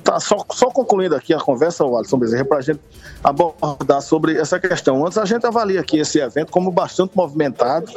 Tá, 0.05 0.19
só, 0.19 0.45
só 0.51 0.67
concluindo 0.67 1.15
aqui 1.15 1.33
a 1.33 1.39
conversa, 1.39 1.83
Alisson 1.83 2.19
Bezerra, 2.19 2.45
para 2.45 2.57
a 2.59 2.61
gente 2.61 2.79
abordar 3.23 4.03
sobre 4.03 4.37
essa 4.37 4.59
questão. 4.59 5.03
Antes, 5.03 5.17
a 5.17 5.25
gente 5.25 5.43
avalia 5.47 5.79
aqui 5.79 5.97
esse 5.97 6.19
evento 6.19 6.51
como 6.51 6.69
bastante 6.69 7.17
movimentado, 7.17 7.87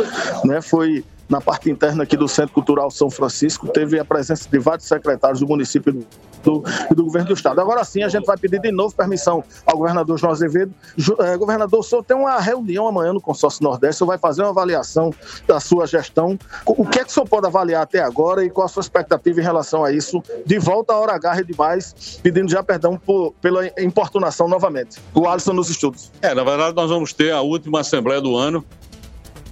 né? 0.42 0.62
Foi 0.62 1.04
na 1.28 1.40
parte 1.40 1.70
interna 1.70 2.04
aqui 2.04 2.16
do 2.16 2.28
Centro 2.28 2.54
Cultural 2.54 2.90
São 2.90 3.10
Francisco, 3.10 3.68
teve 3.68 3.98
a 3.98 4.04
presença 4.04 4.48
de 4.48 4.58
vários 4.58 4.86
secretários 4.86 5.40
do 5.40 5.46
município 5.46 6.06
do, 6.42 6.64
do 6.94 7.04
governo 7.04 7.28
do 7.28 7.34
estado. 7.34 7.60
Agora 7.60 7.84
sim, 7.84 8.02
a 8.02 8.08
gente 8.08 8.24
vai 8.24 8.36
pedir 8.36 8.60
de 8.60 8.70
novo 8.72 8.94
permissão 8.94 9.42
ao 9.66 9.76
governador 9.76 10.18
João 10.18 10.32
Azevedo. 10.32 10.72
Eh, 11.20 11.36
governador, 11.36 11.80
o 11.80 11.82
senhor 11.82 12.02
tem 12.02 12.16
uma 12.16 12.38
reunião 12.38 12.86
amanhã 12.86 13.12
no 13.12 13.20
Consórcio 13.20 13.62
Nordeste, 13.62 13.96
o 13.96 13.98
senhor 13.98 14.08
vai 14.08 14.18
fazer 14.18 14.42
uma 14.42 14.50
avaliação 14.50 15.12
da 15.46 15.60
sua 15.60 15.86
gestão. 15.86 16.38
O 16.64 16.86
que 16.86 17.00
é 17.00 17.04
que 17.04 17.10
o 17.10 17.12
senhor 17.12 17.26
pode 17.26 17.46
avaliar 17.46 17.82
até 17.82 18.00
agora 18.00 18.44
e 18.44 18.50
qual 18.50 18.64
a 18.64 18.68
sua 18.68 18.80
expectativa 18.80 19.40
em 19.40 19.42
relação 19.42 19.84
a 19.84 19.92
isso? 19.92 20.22
De 20.46 20.58
volta 20.58 20.92
à 20.92 20.98
hora 20.98 21.12
H, 21.14 21.32
Rede 21.32 21.54
Mais, 21.56 22.20
pedindo 22.22 22.50
já 22.50 22.62
perdão 22.62 22.96
por, 22.96 23.32
pela 23.40 23.66
importunação 23.80 24.48
novamente. 24.48 24.98
O 25.14 25.26
Alisson 25.28 25.52
nos 25.52 25.68
estudos. 25.68 26.10
É, 26.22 26.34
na 26.34 26.44
verdade, 26.44 26.74
nós 26.74 26.88
vamos 26.88 27.12
ter 27.12 27.32
a 27.32 27.40
última 27.40 27.80
Assembleia 27.80 28.20
do 28.20 28.36
ano 28.36 28.64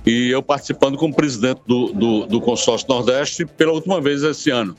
e 0.07 0.31
eu 0.31 0.40
participando 0.40 0.97
como 0.97 1.12
presidente 1.12 1.61
do, 1.66 1.92
do, 1.92 2.27
do 2.27 2.40
Consórcio 2.40 2.88
Nordeste 2.88 3.45
pela 3.45 3.73
última 3.73 4.01
vez 4.01 4.23
esse 4.23 4.51
ano. 4.51 4.77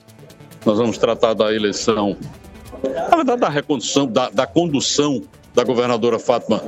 Nós 0.65 0.77
vamos 0.77 0.97
tratar 0.97 1.33
da 1.33 1.53
eleição, 1.53 2.17
na 3.09 3.17
verdade, 3.17 3.41
da 3.41 3.49
recondução, 3.49 4.07
da, 4.07 4.29
da 4.29 4.47
condução 4.47 5.21
da 5.53 5.63
governadora 5.63 6.17
Fátima 6.17 6.61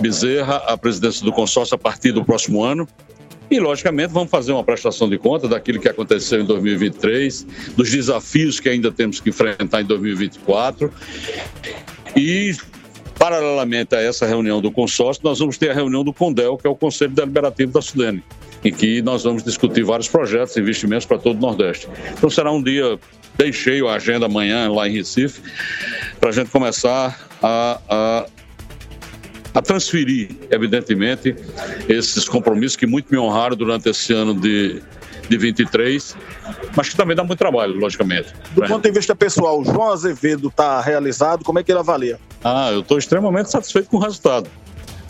Bezerra 0.00 0.56
à 0.66 0.76
presidência 0.76 1.24
do 1.24 1.32
consórcio 1.32 1.74
a 1.74 1.78
partir 1.78 2.12
do 2.12 2.24
próximo 2.24 2.64
ano. 2.64 2.88
E, 3.50 3.58
logicamente, 3.58 4.12
vamos 4.12 4.30
fazer 4.30 4.52
uma 4.52 4.62
prestação 4.62 5.08
de 5.08 5.18
conta 5.18 5.48
daquilo 5.48 5.80
que 5.80 5.88
aconteceu 5.88 6.40
em 6.40 6.44
2023, 6.44 7.46
dos 7.76 7.90
desafios 7.90 8.60
que 8.60 8.68
ainda 8.68 8.92
temos 8.92 9.20
que 9.20 9.30
enfrentar 9.30 9.80
em 9.80 9.84
2024. 9.84 10.92
E, 12.14 12.54
paralelamente 13.18 13.94
a 13.94 14.00
essa 14.00 14.26
reunião 14.26 14.60
do 14.60 14.70
consórcio, 14.70 15.22
nós 15.24 15.38
vamos 15.38 15.58
ter 15.58 15.70
a 15.70 15.74
reunião 15.74 16.04
do 16.04 16.12
CONDEL, 16.12 16.56
que 16.56 16.66
é 16.66 16.70
o 16.70 16.76
Conselho 16.76 17.10
Deliberativo 17.10 17.72
da 17.72 17.82
Sudene, 17.82 18.22
em 18.64 18.72
que 18.72 19.02
nós 19.02 19.24
vamos 19.24 19.42
discutir 19.42 19.82
vários 19.82 20.08
projetos 20.08 20.56
e 20.56 20.60
investimentos 20.60 21.04
para 21.04 21.18
todo 21.18 21.36
o 21.36 21.40
Nordeste. 21.40 21.88
Então, 22.16 22.30
será 22.30 22.52
um 22.52 22.62
dia 22.62 22.98
bem 23.36 23.52
cheio 23.52 23.88
a 23.88 23.94
agenda 23.94 24.26
amanhã 24.26 24.70
lá 24.70 24.88
em 24.88 24.92
Recife, 24.92 25.42
para 26.20 26.30
a 26.30 26.32
gente 26.32 26.50
começar 26.50 27.28
a, 27.42 27.80
a 27.88 28.26
a 29.54 29.62
transferir, 29.62 30.30
evidentemente, 30.50 31.34
esses 31.88 32.28
compromissos 32.28 32.76
que 32.76 32.86
muito 32.86 33.10
me 33.10 33.18
honraram 33.18 33.56
durante 33.56 33.88
esse 33.88 34.12
ano 34.12 34.32
de, 34.32 34.80
de 35.28 35.36
23, 35.36 36.16
mas 36.76 36.88
que 36.88 36.96
também 36.96 37.16
dá 37.16 37.22
muito 37.22 37.38
trabalho, 37.38 37.74
logicamente. 37.74 38.32
Do 38.52 38.62
ponto 38.62 38.82
de 38.82 38.90
vista 38.90 39.14
pessoal, 39.14 39.60
o 39.60 39.64
João 39.64 39.92
Azevedo 39.92 40.48
está 40.48 40.80
realizado, 40.80 41.44
como 41.44 41.58
é 41.58 41.62
que 41.62 41.70
ele 41.70 41.80
avalia? 41.80 42.18
Ah, 42.42 42.70
eu 42.72 42.80
estou 42.80 42.98
extremamente 42.98 43.50
satisfeito 43.50 43.88
com 43.90 43.96
o 43.96 44.00
resultado. 44.00 44.48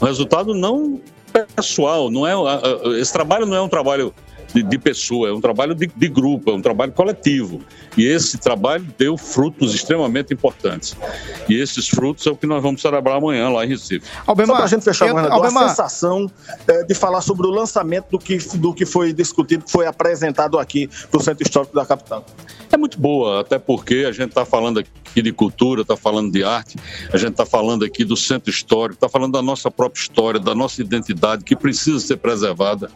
O 0.00 0.04
resultado 0.04 0.54
não 0.54 1.00
pessoal, 1.56 2.10
não 2.10 2.26
é 2.26 2.32
esse 3.00 3.12
trabalho 3.12 3.46
não 3.46 3.56
é 3.56 3.60
um 3.60 3.68
trabalho 3.68 4.12
de, 4.52 4.62
de 4.62 4.78
pessoa, 4.78 5.28
é 5.28 5.32
um 5.32 5.40
trabalho 5.40 5.74
de, 5.74 5.86
de, 5.86 6.08
grupo, 6.08 6.50
é 6.50 6.54
um 6.54 6.62
trabalho 6.62 6.92
coletivo. 6.92 7.60
E 7.96 8.04
esse 8.06 8.38
trabalho 8.38 8.86
deu 8.96 9.16
frutos 9.16 9.74
extremamente 9.74 10.32
importantes. 10.32 10.96
E 11.48 11.54
esses 11.54 11.88
frutos 11.88 12.26
é 12.26 12.30
o 12.30 12.36
que 12.36 12.46
nós 12.46 12.62
vamos 12.62 12.80
celebrar 12.80 13.16
amanhã 13.16 13.48
lá 13.48 13.64
em 13.64 13.68
Recife. 13.68 14.06
Albemar, 14.26 14.48
Só 14.48 14.56
para 14.56 14.64
a 14.64 14.68
gente 14.68 14.84
fechar, 14.84 15.08
eu, 15.08 15.18
Albemar. 15.18 15.64
a 15.64 15.68
sensação 15.68 16.30
é, 16.66 16.84
de 16.84 16.94
falar 16.94 17.20
sobre 17.20 17.46
o 17.46 17.50
lançamento 17.50 18.06
do 18.10 18.18
que, 18.18 18.38
do 18.56 18.72
que 18.72 18.86
foi 18.86 19.12
discutido, 19.12 19.64
que 19.64 19.72
foi 19.72 19.86
apresentado 19.86 20.58
aqui 20.58 20.88
para 21.10 21.20
o 21.20 21.22
Centro 21.22 21.42
Histórico 21.42 21.74
da 21.74 21.84
capital. 21.84 22.24
É 22.70 22.76
muito 22.76 22.98
boa, 23.00 23.40
até 23.40 23.58
porque 23.58 24.04
a 24.06 24.12
gente 24.12 24.28
está 24.28 24.44
falando 24.44 24.80
aqui 24.80 25.22
de 25.22 25.32
cultura, 25.32 25.82
está 25.82 25.96
falando 25.96 26.30
de 26.30 26.44
arte, 26.44 26.76
a 27.12 27.16
gente 27.16 27.30
está 27.30 27.46
falando 27.46 27.84
aqui 27.84 28.04
do 28.04 28.16
centro 28.16 28.50
histórico, 28.50 28.94
está 28.94 29.08
falando 29.08 29.32
da 29.32 29.42
nossa 29.42 29.70
própria 29.70 30.00
história, 30.00 30.38
da 30.38 30.54
nossa 30.54 30.80
identidade, 30.80 31.44
que 31.44 31.56
precisa 31.56 31.98
ser 31.98 32.18
preservada 32.18 32.90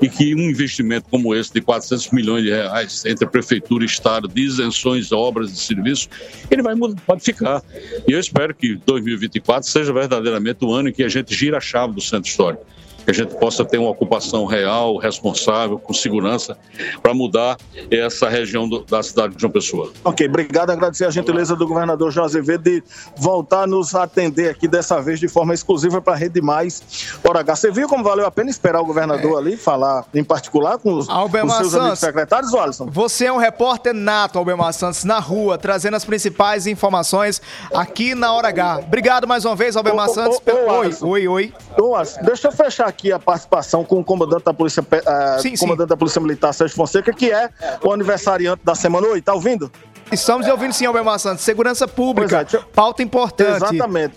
e 0.00 0.08
que 0.08 0.34
um 0.34 0.50
investimento 0.50 0.85
como 1.10 1.34
esse 1.34 1.52
de 1.52 1.60
400 1.60 2.10
milhões 2.10 2.42
de 2.42 2.50
reais 2.50 3.04
entre 3.04 3.26
prefeitura 3.26 3.84
e 3.84 3.86
estado 3.86 4.28
de 4.28 4.42
isenções, 4.42 5.12
obras 5.12 5.50
e 5.50 5.56
serviços, 5.56 6.08
ele 6.50 6.62
vai 6.62 6.74
modificar. 6.74 7.62
E 8.08 8.12
eu 8.12 8.20
espero 8.20 8.54
que 8.54 8.76
2024 8.86 9.68
seja 9.68 9.92
verdadeiramente 9.92 10.64
o 10.64 10.72
ano 10.72 10.88
em 10.88 10.92
que 10.92 11.02
a 11.02 11.08
gente 11.08 11.34
gira 11.34 11.58
a 11.58 11.60
chave 11.60 11.94
do 11.94 12.00
centro 12.00 12.28
histórico 12.28 12.64
que 13.06 13.12
a 13.12 13.14
gente 13.14 13.36
possa 13.36 13.64
ter 13.64 13.78
uma 13.78 13.90
ocupação 13.90 14.44
real, 14.46 14.96
responsável, 14.96 15.78
com 15.78 15.94
segurança, 15.94 16.58
para 17.00 17.14
mudar 17.14 17.56
essa 17.88 18.28
região 18.28 18.68
do, 18.68 18.80
da 18.84 19.00
cidade 19.00 19.36
de 19.36 19.40
João 19.40 19.52
Pessoa. 19.52 19.92
Ok, 20.04 20.26
obrigado. 20.26 20.70
Agradecer 20.70 21.04
a 21.04 21.10
gentileza 21.10 21.54
do 21.54 21.68
governador 21.68 22.10
João 22.10 22.26
Azevedo 22.26 22.64
de 22.64 22.82
voltar 23.16 23.62
a 23.62 23.66
nos 23.66 23.94
atender 23.94 24.50
aqui 24.50 24.66
dessa 24.66 25.00
vez 25.00 25.20
de 25.20 25.28
forma 25.28 25.54
exclusiva 25.54 26.02
para 26.02 26.14
a 26.14 26.16
Rede 26.16 26.42
Mais 26.42 26.82
Hora 27.22 27.40
H. 27.40 27.54
Você 27.56 27.70
viu 27.70 27.88
como 27.88 28.02
valeu 28.02 28.26
a 28.26 28.30
pena 28.30 28.50
esperar 28.50 28.80
o 28.80 28.84
governador 28.84 29.34
é. 29.34 29.38
ali 29.38 29.56
falar 29.56 30.04
em 30.12 30.24
particular 30.24 30.76
com 30.78 30.94
os, 30.94 31.08
Albemar 31.08 31.58
com 31.58 31.62
seus 31.62 31.70
Santos, 31.70 31.84
amigos 31.84 31.98
secretários, 32.00 32.54
Alisson? 32.54 32.86
Você 32.90 33.26
é 33.26 33.32
um 33.32 33.36
repórter 33.36 33.94
nato, 33.94 34.36
Albemar 34.36 34.72
Santos, 34.72 35.04
na 35.04 35.20
rua, 35.20 35.56
trazendo 35.56 35.94
as 35.94 36.04
principais 36.04 36.66
informações 36.66 37.40
aqui 37.72 38.16
na 38.16 38.32
Hora 38.32 38.48
H. 38.48 38.80
Obrigado 38.86 39.28
mais 39.28 39.44
uma 39.44 39.54
vez, 39.54 39.76
Albemar 39.76 40.08
Ô, 40.08 40.10
ô, 40.10 40.14
Santos. 40.14 40.36
ô, 40.38 40.40
pelo- 40.40 40.66
ô, 40.68 40.78
oi, 40.78 40.90
oi, 41.02 41.28
oi. 41.28 41.54
Ô, 41.80 41.94
Alisson, 41.94 42.20
deixa 42.22 42.48
eu 42.48 42.52
fechar 42.52 42.88
aqui 42.88 42.95
a 43.12 43.18
participação 43.18 43.84
com 43.84 44.00
o 44.00 44.04
comandante 44.04 44.44
da 44.44 44.54
Polícia, 44.54 44.84
ah, 45.06 45.38
Sim, 45.40 45.56
sim. 45.56 45.64
comandante 45.64 45.88
da 45.88 45.96
Polícia 45.96 46.20
Militar, 46.20 46.52
Sérgio 46.52 46.76
Fonseca, 46.76 47.12
que 47.12 47.30
é 47.30 47.50
o 47.82 47.92
aniversariante 47.92 48.62
da 48.64 48.74
semana. 48.74 49.06
Oi, 49.08 49.20
tá 49.20 49.34
ouvindo? 49.34 49.70
Estamos 50.10 50.46
ouvindo 50.46 50.72
sim, 50.72 50.86
Albemar 50.86 51.18
Santos. 51.18 51.44
Segurança 51.44 51.88
pública, 51.88 52.46
é, 52.52 52.58
pauta 52.74 53.02
importante. 53.02 53.56
Exatamente. 53.56 54.14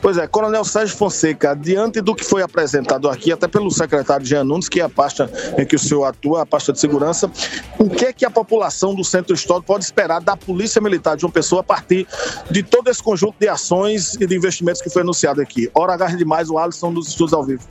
Pois 0.00 0.16
é, 0.16 0.26
Coronel 0.26 0.64
Sérgio 0.64 0.96
Fonseca, 0.96 1.54
diante 1.54 2.00
do 2.00 2.14
que 2.14 2.24
foi 2.24 2.42
apresentado 2.42 3.08
aqui, 3.08 3.32
até 3.32 3.48
pelo 3.48 3.70
secretário 3.70 4.24
Jean 4.24 4.44
Nunes, 4.44 4.68
que 4.68 4.80
é 4.80 4.84
a 4.84 4.88
pasta 4.88 5.30
em 5.58 5.66
que 5.66 5.74
o 5.74 5.78
senhor 5.78 6.04
atua, 6.04 6.42
a 6.42 6.46
pasta 6.46 6.72
de 6.72 6.78
segurança, 6.78 7.30
o 7.78 7.90
que 7.90 8.06
é 8.06 8.12
que 8.12 8.24
a 8.24 8.30
população 8.30 8.94
do 8.94 9.04
Centro 9.04 9.34
Histórico 9.34 9.66
pode 9.66 9.84
esperar 9.84 10.20
da 10.20 10.36
Polícia 10.36 10.80
Militar 10.80 11.16
de 11.16 11.24
uma 11.24 11.32
pessoa 11.32 11.60
a 11.60 11.64
partir 11.64 12.06
de 12.50 12.62
todo 12.62 12.88
esse 12.88 13.02
conjunto 13.02 13.34
de 13.40 13.48
ações 13.48 14.14
e 14.14 14.26
de 14.26 14.36
investimentos 14.36 14.80
que 14.80 14.88
foi 14.88 15.02
anunciado 15.02 15.40
aqui? 15.40 15.68
Hora 15.74 15.94
H 15.94 16.16
demais, 16.16 16.48
o 16.48 16.58
Alisson 16.58 16.92
dos 16.92 17.08
Estudos 17.08 17.32
ao 17.32 17.44
Vivo. 17.44 17.62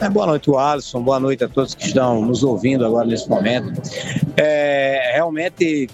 É, 0.00 0.08
boa 0.08 0.26
noite, 0.26 0.50
Alisson. 0.54 1.02
Boa 1.02 1.18
noite 1.18 1.44
a 1.44 1.48
todos 1.48 1.74
que 1.74 1.86
estão 1.86 2.22
nos 2.22 2.42
ouvindo 2.42 2.84
agora 2.84 3.06
nesse 3.06 3.28
momento. 3.28 3.80
É, 4.36 5.12
realmente, 5.14 5.88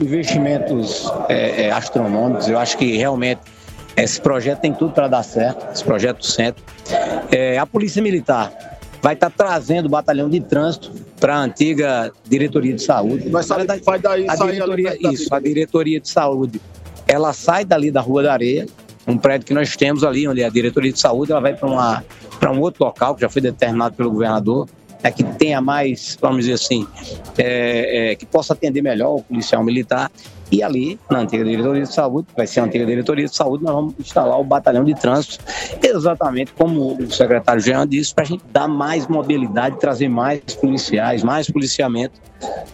investimentos 0.00 1.10
é, 1.28 1.66
é, 1.66 1.70
astronômicos. 1.70 2.48
Eu 2.48 2.58
acho 2.58 2.76
que 2.76 2.96
realmente 2.96 3.40
esse 3.96 4.20
projeto 4.20 4.60
tem 4.60 4.72
tudo 4.72 4.92
para 4.92 5.08
dar 5.08 5.22
certo, 5.22 5.72
esse 5.72 5.84
projeto 5.84 6.18
do 6.18 6.26
centro. 6.26 6.62
É, 7.30 7.58
a 7.58 7.66
Polícia 7.66 8.02
Militar 8.02 8.52
vai 9.00 9.14
estar 9.14 9.30
trazendo 9.30 9.86
o 9.86 9.88
batalhão 9.88 10.28
de 10.28 10.40
trânsito 10.40 10.90
para 11.20 11.36
a 11.36 11.38
antiga 11.38 12.12
diretoria 12.24 12.74
de 12.74 12.82
saúde. 12.82 13.28
Vai, 13.28 13.42
sair, 13.42 13.66
vai 13.84 13.98
daí, 13.98 14.26
A 14.28 14.34
diretoria, 14.34 14.98
da 14.98 15.12
isso, 15.12 15.34
a 15.34 15.40
diretoria 15.40 16.00
de 16.00 16.08
saúde, 16.08 16.60
ela 17.06 17.32
sai 17.32 17.64
dali 17.64 17.90
da 17.90 18.00
Rua 18.00 18.22
da 18.22 18.32
Areia, 18.32 18.66
um 19.06 19.18
prédio 19.18 19.46
que 19.46 19.54
nós 19.54 19.76
temos 19.76 20.02
ali, 20.02 20.26
onde 20.26 20.40
é 20.40 20.46
a 20.46 20.50
diretoria 20.50 20.92
de 20.92 20.98
saúde, 20.98 21.32
ela 21.32 21.40
vai 21.40 21.54
para 21.54 22.50
um 22.50 22.60
outro 22.60 22.84
local 22.84 23.14
que 23.14 23.20
já 23.20 23.28
foi 23.28 23.42
determinado 23.42 23.94
pelo 23.94 24.10
governador, 24.10 24.66
é 25.02 25.10
que 25.10 25.22
tenha 25.22 25.60
mais, 25.60 26.16
vamos 26.18 26.46
dizer 26.46 26.54
assim, 26.54 26.86
é, 27.36 28.12
é, 28.12 28.14
que 28.14 28.24
possa 28.24 28.54
atender 28.54 28.80
melhor 28.80 29.16
o 29.16 29.22
policial 29.22 29.62
militar. 29.62 30.10
E 30.50 30.62
ali, 30.62 30.98
na 31.10 31.20
antiga 31.20 31.44
diretoria 31.44 31.82
de 31.82 31.92
saúde, 31.92 32.28
vai 32.36 32.46
ser 32.46 32.60
a 32.60 32.64
antiga 32.64 32.86
diretoria 32.86 33.24
de 33.26 33.34
saúde, 33.34 33.64
nós 33.64 33.74
vamos 33.74 33.94
instalar 33.98 34.38
o 34.38 34.44
batalhão 34.44 34.84
de 34.84 34.94
trânsito, 34.94 35.42
exatamente 35.82 36.52
como 36.52 36.96
o 36.96 37.10
secretário 37.10 37.60
Jean 37.60 37.86
disse, 37.86 38.14
para 38.14 38.24
a 38.24 38.26
gente 38.26 38.44
dar 38.52 38.68
mais 38.68 39.06
mobilidade, 39.06 39.78
trazer 39.78 40.08
mais 40.08 40.40
policiais, 40.60 41.22
mais 41.22 41.50
policiamento 41.50 42.20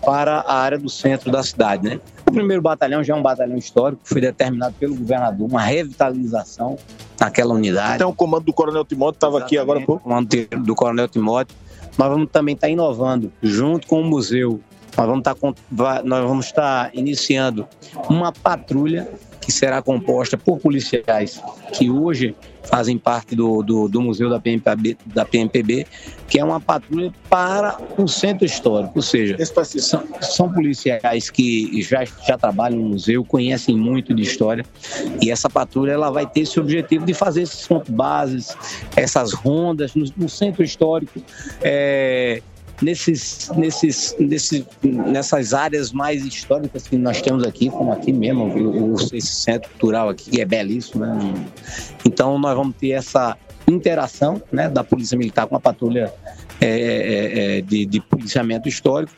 para 0.05 0.41
a 0.41 0.55
área 0.55 0.79
do 0.79 0.89
centro 0.89 1.31
da 1.31 1.43
cidade, 1.43 1.89
né? 1.89 2.01
O 2.27 2.33
primeiro 2.33 2.63
batalhão 2.63 3.03
já 3.03 3.15
é 3.15 3.17
um 3.17 3.23
batalhão 3.23 3.57
histórico, 3.57 4.03
foi 4.05 4.21
determinado 4.21 4.75
pelo 4.79 4.95
governador, 4.95 5.49
uma 5.49 5.63
revitalização 5.63 6.77
naquela 7.19 7.55
unidade. 7.55 7.99
Tem 7.99 8.07
o 8.07 8.13
comando 8.13 8.45
do 8.45 8.53
Coronel 8.53 8.85
Timóteo, 8.85 9.17
estava 9.17 9.39
aqui 9.39 9.59
agora 9.59 9.81
há 9.81 9.85
pouco. 9.85 10.03
comando 10.03 10.29
do 10.59 10.75
Coronel 10.75 11.09
Timóteo. 11.09 11.57
Nós 11.99 12.09
vamos 12.09 12.29
também 12.31 12.55
estar 12.55 12.69
inovando 12.69 13.33
junto 13.43 13.87
com 13.87 14.01
o 14.01 14.05
museu. 14.05 14.61
Nós 14.97 15.07
vamos 15.07 15.21
estar, 15.21 15.37
vai- 15.71 16.03
nós 16.03 16.25
vamos 16.25 16.47
estar 16.47 16.91
iniciando 16.95 17.67
uma 18.09 18.33
patrulha 18.33 19.09
que 19.41 19.51
será 19.51 19.81
composta 19.81 20.37
por 20.37 20.59
policiais 20.59 21.43
que 21.73 21.91
hoje 21.91 22.37
fazem 22.65 22.99
parte 22.99 23.35
do, 23.35 23.63
do, 23.63 23.89
do 23.89 24.01
museu 24.01 24.29
da 24.29 24.39
PMPB, 24.39 24.97
da 25.07 25.25
PMPB, 25.25 25.87
que 26.29 26.39
é 26.39 26.45
uma 26.45 26.61
patrulha 26.61 27.13
para 27.29 27.79
o 27.97 28.07
centro 28.07 28.45
histórico, 28.45 28.93
ou 28.97 29.03
seja, 29.03 29.37
são, 29.65 30.05
são 30.21 30.53
policiais 30.53 31.31
que 31.31 31.83
já, 31.83 32.05
já 32.05 32.37
trabalham 32.37 32.79
no 32.79 32.91
museu, 32.91 33.25
conhecem 33.25 33.77
muito 33.77 34.15
de 34.15 34.23
história, 34.23 34.65
e 35.23 35.31
essa 35.31 35.49
patrulha 35.49 35.93
ela 35.93 36.11
vai 36.11 36.27
ter 36.27 36.41
esse 36.41 36.61
objetivo 36.61 37.05
de 37.07 37.15
fazer 37.15 37.43
esses 37.43 37.67
pontos 37.67 37.91
bases, 37.91 38.55
essas 38.95 39.33
rondas 39.33 39.95
no, 39.95 40.05
no 40.17 40.29
centro 40.29 40.63
histórico, 40.63 41.21
é, 41.63 42.43
nesses, 42.83 43.51
nesses, 43.57 44.15
nesses, 44.19 44.65
nessas 44.83 45.55
áreas 45.55 45.93
mais 45.93 46.25
históricas 46.25 46.87
que 46.87 46.97
nós 46.97 47.21
temos 47.21 47.45
aqui, 47.45 47.71
como 47.71 47.93
aqui 47.93 48.13
mesmo, 48.13 48.45
o- 48.45 48.97
esse 49.13 49.35
centro 49.35 49.71
cultural 49.71 50.09
aqui, 50.09 50.31
que 50.31 50.41
é 50.41 50.45
belíssimo. 50.45 51.05
Né? 51.05 51.35
Então, 52.05 52.39
nós 52.39 52.57
vamos 52.57 52.75
ter 52.77 52.91
essa 52.91 53.37
interação 53.69 54.43
né, 54.51 54.69
da 54.69 54.83
Polícia 54.83 55.17
Militar 55.17 55.47
com 55.47 55.57
a 55.57 55.61
patrulha 55.61 56.13
é, 56.61 56.67
é, 56.69 57.59
é, 57.59 57.61
de, 57.61 57.87
de 57.87 58.01
policiamento 58.01 58.69
histórico 58.69 59.13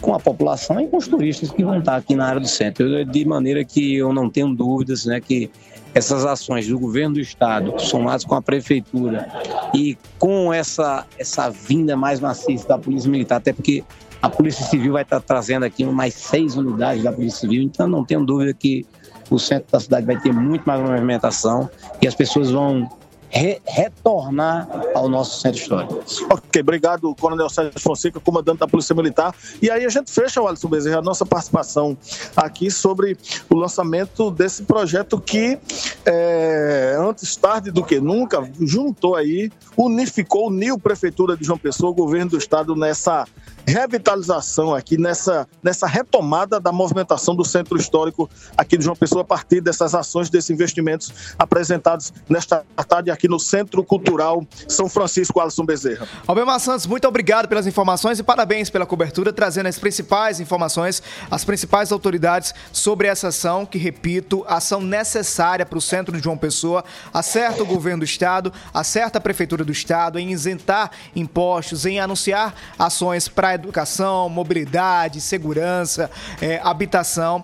com 0.00 0.14
a 0.14 0.20
população 0.20 0.78
e 0.80 0.86
com 0.86 0.98
os 0.98 1.08
turistas 1.08 1.50
que 1.50 1.64
vão 1.64 1.78
estar 1.78 1.96
aqui 1.96 2.14
na 2.14 2.26
área 2.26 2.40
do 2.40 2.46
centro. 2.46 3.04
De 3.04 3.24
maneira 3.24 3.64
que 3.64 3.96
eu 3.96 4.12
não 4.12 4.28
tenho 4.28 4.54
dúvidas 4.54 5.06
né, 5.06 5.20
que 5.20 5.50
essas 5.96 6.26
ações 6.26 6.68
do 6.68 6.78
governo 6.78 7.14
do 7.14 7.20
estado, 7.20 7.72
somadas 7.78 8.22
com 8.22 8.34
a 8.34 8.42
prefeitura 8.42 9.26
e 9.72 9.96
com 10.18 10.52
essa, 10.52 11.06
essa 11.18 11.48
vinda 11.48 11.96
mais 11.96 12.20
maciça 12.20 12.68
da 12.68 12.76
Polícia 12.76 13.10
Militar, 13.10 13.36
até 13.36 13.50
porque 13.50 13.82
a 14.20 14.28
Polícia 14.28 14.62
Civil 14.66 14.92
vai 14.92 15.04
estar 15.04 15.20
trazendo 15.20 15.64
aqui 15.64 15.86
mais 15.86 16.12
seis 16.12 16.54
unidades 16.54 17.02
da 17.02 17.10
Polícia 17.10 17.40
Civil, 17.40 17.62
então 17.62 17.88
não 17.88 18.04
tenho 18.04 18.26
dúvida 18.26 18.52
que 18.52 18.84
o 19.30 19.38
centro 19.38 19.72
da 19.72 19.80
cidade 19.80 20.04
vai 20.04 20.20
ter 20.20 20.34
muito 20.34 20.64
mais 20.66 20.82
movimentação 20.82 21.70
e 22.02 22.06
as 22.06 22.14
pessoas 22.14 22.50
vão 22.50 22.86
re- 23.30 23.60
retornar 23.66 24.68
ao 24.94 25.08
nosso 25.08 25.40
centro 25.40 25.60
histórico. 25.60 26.04
Ok, 26.30 26.62
obrigado, 26.62 27.14
Coronel 27.14 27.48
Sérgio 27.48 27.80
Fonseca, 27.80 28.20
comandante 28.20 28.58
da 28.58 28.68
Polícia 28.68 28.94
Militar. 28.94 29.34
E 29.60 29.70
aí 29.70 29.84
a 29.84 29.88
gente 29.88 30.10
fecha, 30.10 30.40
o 30.40 30.46
Alisson 30.46 30.68
Bezerra, 30.68 30.98
a 30.98 31.02
nossa 31.02 31.24
participação 31.24 31.96
aqui 32.36 32.70
sobre 32.70 33.16
o 33.48 33.56
lançamento 33.56 34.30
desse 34.30 34.62
projeto 34.62 35.20
que, 35.20 35.58
é, 36.04 36.96
antes 36.98 37.36
tarde 37.36 37.70
do 37.70 37.84
que 37.84 38.00
nunca, 38.00 38.48
juntou 38.60 39.14
aí, 39.14 39.50
unificou, 39.76 40.48
uniu 40.48 40.78
Prefeitura 40.78 41.36
de 41.36 41.44
João 41.44 41.58
Pessoa, 41.58 41.90
o 41.90 41.94
governo 41.94 42.32
do 42.32 42.38
Estado 42.38 42.74
nessa 42.74 43.26
revitalização 43.66 44.74
aqui, 44.74 44.96
nessa, 44.96 45.46
nessa 45.62 45.86
retomada 45.86 46.60
da 46.60 46.70
movimentação 46.70 47.34
do 47.34 47.44
centro 47.44 47.76
histórico 47.76 48.30
aqui 48.56 48.78
de 48.78 48.84
João 48.84 48.94
Pessoa, 48.94 49.22
a 49.22 49.24
partir 49.24 49.60
dessas 49.60 49.94
ações, 49.94 50.30
desses 50.30 50.50
investimentos 50.50 51.34
apresentados 51.38 52.12
nesta 52.28 52.64
tarde 52.88 53.10
aqui 53.10 53.28
no 53.28 53.40
Centro 53.40 53.82
Cultural 53.82 54.46
São 54.68 54.88
Francisco 54.88 55.40
Alisson 55.40 55.64
Bezerra. 55.64 56.06
Albemar 56.26 56.60
Santos, 56.60 56.86
muito 56.86 57.08
obrigado 57.08 57.48
pelas 57.48 57.66
informações 57.66 58.18
e 58.20 58.22
parabéns 58.22 58.70
pela 58.70 58.86
cobertura, 58.86 59.32
trazendo 59.32 59.66
as 59.66 59.78
principais 59.78 60.38
informações, 60.38 61.02
as 61.30 61.44
principais 61.44 61.90
autoridades 61.90 62.54
sobre 62.72 63.08
essa 63.08 63.28
ação, 63.28 63.66
que, 63.66 63.78
repito, 63.78 64.44
ação 64.46 64.80
necessária 64.80 65.66
para 65.66 65.78
o 65.78 65.80
centro 65.80 66.16
de 66.16 66.22
João 66.22 66.38
Pessoa, 66.38 66.84
acerta 67.12 67.62
o 67.62 67.66
governo 67.66 68.00
do 68.00 68.04
estado, 68.04 68.52
acerta 68.72 69.18
a 69.18 69.20
prefeitura 69.20 69.64
do 69.64 69.72
estado 69.72 70.18
em 70.18 70.30
isentar 70.30 70.90
impostos, 71.14 71.84
em 71.84 71.98
anunciar 71.98 72.54
ações 72.78 73.28
para 73.28 73.55
educação, 73.56 74.28
mobilidade, 74.28 75.20
segurança, 75.20 76.10
eh, 76.40 76.60
habitação. 76.62 77.42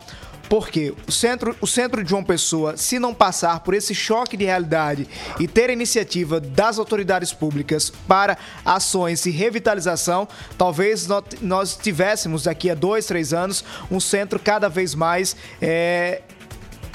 Porque 0.49 0.93
o 1.09 1.13
centro, 1.13 1.57
o 1.63 1.67
centro 1.67 2.05
de 2.05 2.11
João 2.11 2.23
Pessoa, 2.23 2.77
se 2.77 2.99
não 2.99 3.15
passar 3.15 3.61
por 3.61 3.73
esse 3.73 3.95
choque 3.95 4.37
de 4.37 4.45
realidade 4.45 5.09
e 5.41 5.49
ter 5.49 5.71
iniciativa 5.71 6.39
das 6.39 6.79
autoridades 6.79 7.33
públicas 7.33 7.91
para 8.07 8.37
ações 8.63 9.25
e 9.25 9.31
revitalização, 9.31 10.29
talvez 10.59 11.07
nó- 11.07 11.23
nós 11.41 11.75
tivéssemos 11.75 12.43
daqui 12.43 12.69
a 12.71 12.75
dois, 12.75 13.07
três 13.07 13.33
anos 13.33 13.65
um 13.91 13.99
centro 13.99 14.39
cada 14.39 14.69
vez 14.69 14.95
mais 14.95 15.35
é, 15.61 16.21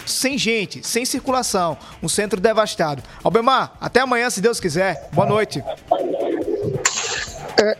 sem 0.05 0.37
gente, 0.37 0.85
sem 0.85 1.03
circulação, 1.03 1.77
um 2.03 2.07
centro 2.07 2.39
devastado. 2.39 3.01
Albemar, 3.23 3.75
até 3.81 4.01
amanhã, 4.01 4.29
se 4.29 4.39
Deus 4.39 4.59
quiser. 4.59 5.09
Boa 5.11 5.25
noite. 5.27 5.63
É, 7.59 7.77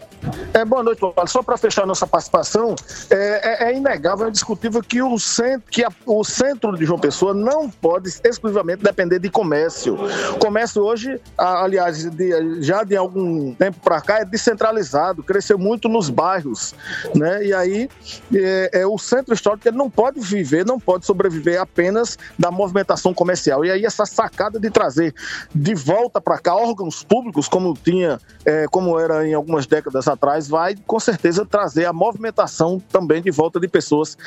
boa 0.68 0.84
noite, 0.84 1.00
Paulo. 1.00 1.16
Só 1.28 1.42
para 1.42 1.58
fechar 1.58 1.86
nossa 1.86 2.06
participação, 2.06 2.76
é, 3.10 3.66
é, 3.66 3.72
é, 3.72 3.76
inegável, 3.76 4.26
é 4.26 4.30
indiscutível 4.30 4.82
que, 4.84 5.02
o 5.02 5.18
centro, 5.18 5.63
que 5.70 5.84
a, 5.84 5.90
o 6.06 6.24
centro 6.24 6.78
de 6.78 6.86
João 6.86 7.00
Pessoa 7.00 7.34
não 7.34 7.69
pode 7.69 8.10
exclusivamente 8.23 8.84
depender 8.84 9.19
de 9.19 9.30
comércio. 9.30 9.98
Comércio 10.40 10.84
hoje, 10.84 11.19
aliás, 11.38 12.04
de, 12.06 12.62
já 12.62 12.84
de 12.84 12.96
algum 12.96 13.54
tempo 13.54 13.80
para 13.82 14.02
cá, 14.02 14.19
é 14.19 14.25
descentralizado, 14.25 15.23
cresceu 15.23 15.58
muito 15.58 15.88
nos 15.88 16.10
bairros. 16.10 16.75
Né? 17.15 17.46
E 17.46 17.54
aí, 17.54 17.90
é, 18.34 18.82
é, 18.82 18.88
o 18.88 18.98
centro 18.98 19.34
histórico 19.34 19.71
não 19.71 19.90
pode 19.90 20.19
viver, 20.19 20.65
não 20.65 20.80
pode 20.80 21.06
sobreviver 21.06 21.60
apenas 21.60 22.17
da 22.38 22.52
movimentação 22.52 23.13
comercial. 23.13 23.63
E 23.63 23.71
aí, 23.71 23.86
essa 23.86 24.06
sacada 24.06 24.60
de 24.60 24.69
trazer 24.69 25.13
de 25.54 25.73
volta 25.73 26.19
para 26.19 26.38
cá 26.38 26.56
órgãos 26.56 27.04
públicos, 27.04 27.48
como 27.48 27.73
tinha, 27.73 28.19
é, 28.46 28.65
como 28.69 29.00
era 29.00 29.28
em 29.28 29.34
algumas 29.34 29.65
décadas 29.65 30.08
atrás, 30.08 30.17
vai 30.48 30.76
com 30.86 31.00
certeza 31.00 31.46
trazer 31.46 31.86
a 31.86 31.94
movimentação 31.94 32.80
também 32.92 33.22
de 33.22 33.32
volta 33.32 33.60
de 33.60 33.68
pessoas 33.68 34.18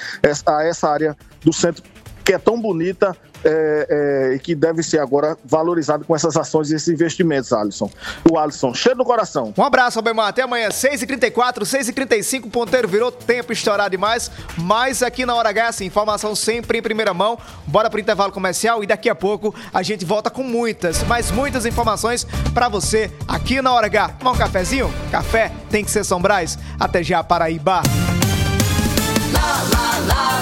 a 0.46 0.64
essa 0.64 0.88
área 0.88 1.16
do 1.44 1.52
centro 1.52 1.82
que 2.30 2.34
é 2.34 2.38
tão 2.38 2.60
bonita 2.60 3.16
é, 3.42 4.34
é, 4.34 4.38
que 4.38 4.54
deve 4.54 4.84
ser 4.84 5.00
agora 5.00 5.36
valorizado 5.44 6.04
com 6.04 6.14
essas 6.14 6.36
ações 6.36 6.70
e 6.70 6.76
esses 6.76 6.86
investimentos, 6.86 7.52
Alisson. 7.52 7.90
O 8.30 8.38
Alisson, 8.38 8.72
cheio 8.72 8.94
no 8.94 9.04
coração. 9.04 9.52
Um 9.58 9.64
abraço, 9.64 9.98
Albemar. 9.98 10.28
Até 10.28 10.42
amanhã, 10.42 10.68
6h34, 10.68 11.62
6h35. 11.62 12.46
O 12.46 12.50
ponteiro 12.50 12.86
virou 12.86 13.10
tempo 13.10 13.52
estourado 13.52 13.90
demais. 13.90 14.30
Mas 14.56 15.02
aqui 15.02 15.26
na 15.26 15.34
Hora 15.34 15.48
H, 15.48 15.68
assim, 15.70 15.86
informação 15.86 16.36
sempre 16.36 16.78
em 16.78 16.82
primeira 16.82 17.12
mão. 17.12 17.36
Bora 17.66 17.90
pro 17.90 17.98
intervalo 17.98 18.30
comercial 18.30 18.84
e 18.84 18.86
daqui 18.86 19.08
a 19.08 19.14
pouco 19.16 19.52
a 19.74 19.82
gente 19.82 20.04
volta 20.04 20.30
com 20.30 20.44
muitas, 20.44 21.02
mas 21.02 21.32
muitas 21.32 21.66
informações 21.66 22.24
para 22.54 22.68
você 22.68 23.10
aqui 23.26 23.60
na 23.60 23.72
Hora 23.72 23.86
H. 23.86 24.10
Tomar 24.20 24.30
um 24.30 24.38
cafezinho? 24.38 24.88
Café 25.10 25.50
tem 25.68 25.84
que 25.84 25.90
ser 25.90 26.04
Sombrais. 26.04 26.56
Até 26.78 27.02
já, 27.02 27.24
Paraíba. 27.24 27.82
Lá. 30.06 30.39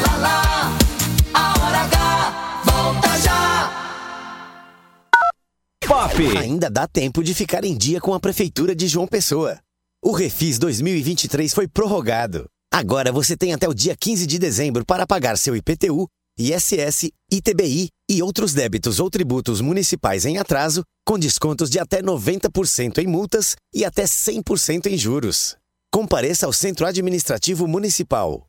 Pop. 5.98 6.38
Ainda 6.38 6.70
dá 6.70 6.86
tempo 6.86 7.24
de 7.24 7.34
ficar 7.34 7.64
em 7.64 7.76
dia 7.76 8.00
com 8.00 8.14
a 8.14 8.20
Prefeitura 8.20 8.72
de 8.72 8.86
João 8.86 9.08
Pessoa. 9.08 9.58
O 10.00 10.12
Refis 10.12 10.56
2023 10.56 11.52
foi 11.52 11.66
prorrogado. 11.66 12.46
Agora 12.72 13.10
você 13.10 13.36
tem 13.36 13.52
até 13.52 13.68
o 13.68 13.74
dia 13.74 13.96
15 13.98 14.24
de 14.24 14.38
dezembro 14.38 14.86
para 14.86 15.08
pagar 15.08 15.36
seu 15.36 15.56
IPTU, 15.56 16.06
ISS, 16.38 17.10
ITBI 17.32 17.88
e 18.08 18.22
outros 18.22 18.54
débitos 18.54 19.00
ou 19.00 19.10
tributos 19.10 19.60
municipais 19.60 20.24
em 20.24 20.38
atraso, 20.38 20.84
com 21.04 21.18
descontos 21.18 21.68
de 21.68 21.80
até 21.80 22.00
90% 22.00 22.98
em 22.98 23.08
multas 23.08 23.56
e 23.74 23.84
até 23.84 24.04
100% 24.04 24.86
em 24.86 24.96
juros. 24.96 25.56
Compareça 25.92 26.46
ao 26.46 26.52
Centro 26.52 26.86
Administrativo 26.86 27.66
Municipal. 27.66 28.46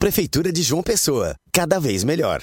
Prefeitura 0.00 0.50
de 0.50 0.62
João 0.62 0.82
Pessoa, 0.82 1.34
cada 1.52 1.78
vez 1.78 2.04
melhor. 2.04 2.42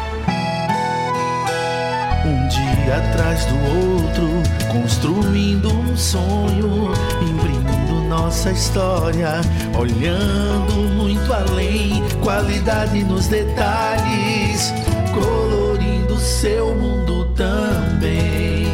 Um 2.23 2.47
dia 2.47 2.97
atrás 2.97 3.45
do 3.45 3.55
outro, 3.55 4.29
construindo 4.71 5.73
um 5.73 5.97
sonho, 5.97 6.91
imprimindo 7.19 8.07
nossa 8.07 8.51
história, 8.51 9.41
olhando 9.75 10.73
muito 10.95 11.33
além, 11.33 12.03
qualidade 12.21 13.03
nos 13.03 13.27
detalhes, 13.27 14.71
colorindo 15.13 16.15
seu 16.17 16.75
mundo 16.75 17.25
também. 17.33 18.67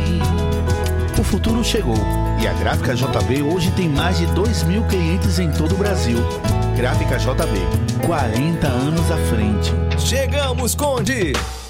O 1.17 1.23
futuro 1.23 1.63
chegou 1.63 1.97
e 2.41 2.47
a 2.47 2.53
Gráfica 2.53 2.95
JB 2.95 3.43
hoje 3.43 3.71
tem 3.71 3.87
mais 3.87 4.17
de 4.17 4.25
2 4.27 4.63
mil 4.63 4.83
clientes 4.83 5.39
em 5.39 5.49
todo 5.51 5.73
o 5.73 5.77
Brasil. 5.77 6.17
Gráfica 6.75 7.17
JB, 7.17 8.05
40 8.05 8.67
anos 8.67 9.09
à 9.09 9.17
frente. 9.29 9.73
Chegamos, 9.97 10.75
Conde! 10.75 11.33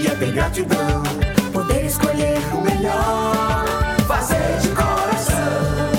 dia 0.00 0.16
tem 0.16 0.32
gratidão. 0.32 1.02
Poder 1.52 1.84
escolher 1.84 2.38
o 2.54 2.60
melhor. 2.62 3.64
Fazer 4.06 4.58
de 4.60 4.68
coração. 4.68 5.90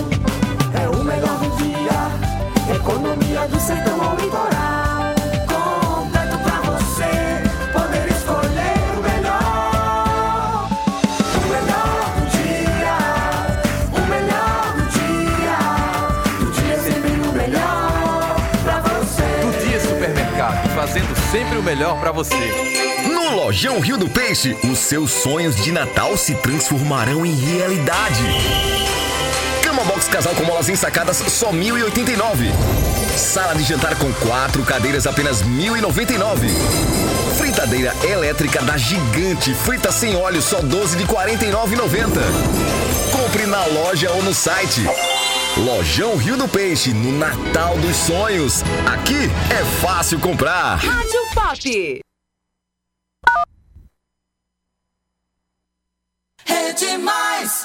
É 0.73 0.89
o 0.89 1.03
melhor 1.03 1.37
do 1.37 1.49
dia. 1.57 2.75
Economia 2.75 3.47
do 3.47 3.59
sertão 3.59 4.01
ao 4.01 4.15
litoral. 4.15 5.13
Completo 5.47 6.37
pra 6.39 6.61
você. 6.71 7.43
Poder 7.71 8.07
escolher 8.09 8.77
o 8.97 9.01
melhor. 9.03 10.67
O 11.37 11.47
melhor 11.53 12.01
do 12.15 12.23
dia. 12.37 12.97
O 13.93 14.01
melhor 14.09 14.73
do 14.77 14.83
dia. 14.97 15.59
Do 16.39 16.51
dia 16.51 16.77
sempre 16.79 17.11
o 17.11 17.33
melhor 17.33 18.35
pra 18.63 18.79
você. 18.79 19.29
Do 19.41 19.51
Dia 19.67 19.79
Supermercado, 19.79 20.69
fazendo 20.69 21.15
sempre 21.31 21.57
o 21.57 21.63
melhor 21.63 21.99
para 21.99 22.11
você. 22.11 22.80
Lojão 23.51 23.81
Rio 23.81 23.97
do 23.97 24.07
Peixe, 24.07 24.55
os 24.63 24.79
seus 24.79 25.11
sonhos 25.11 25.57
de 25.57 25.73
Natal 25.73 26.15
se 26.15 26.33
transformarão 26.35 27.25
em 27.25 27.35
realidade. 27.35 28.23
Cama 29.61 29.83
box 29.83 30.07
casal 30.07 30.33
com 30.35 30.45
molas 30.45 30.69
ensacadas 30.69 31.17
só 31.17 31.51
1.089. 31.51 32.49
Sala 33.17 33.53
de 33.53 33.63
jantar 33.63 33.97
com 33.97 34.09
quatro 34.25 34.63
cadeiras 34.63 35.05
apenas 35.05 35.43
1.099. 35.43 36.47
Fritadeira 37.37 37.93
elétrica 38.09 38.61
da 38.61 38.77
Gigante, 38.77 39.53
frita 39.53 39.91
sem 39.91 40.15
óleo 40.15 40.41
só 40.41 40.61
12 40.61 40.95
de 40.95 41.03
49,90. 41.03 42.07
Compre 43.11 43.45
na 43.47 43.65
loja 43.65 44.11
ou 44.11 44.23
no 44.23 44.33
site. 44.33 44.85
Lojão 45.57 46.15
Rio 46.15 46.37
do 46.37 46.47
Peixe, 46.47 46.93
no 46.93 47.11
Natal 47.19 47.77
dos 47.79 47.97
Sonhos. 47.97 48.63
Aqui 48.93 49.29
é 49.53 49.65
fácil 49.85 50.21
comprar. 50.21 50.77
Rádio 50.77 51.19
Pop. 51.35 52.01
É 56.47 56.70
demais. 56.81 57.63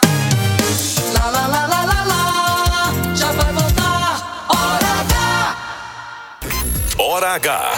Lá, 1.14 1.30
lá, 1.30 1.46
lá, 1.46 1.66
lá, 1.66 1.84
lá, 1.84 2.04
lá. 2.04 3.14
Já 3.14 3.32
vai 3.32 3.52
voltar. 3.52 4.46
Hora 4.48 4.88
H. 5.00 5.56
Hora 6.98 7.30
H. 7.34 7.72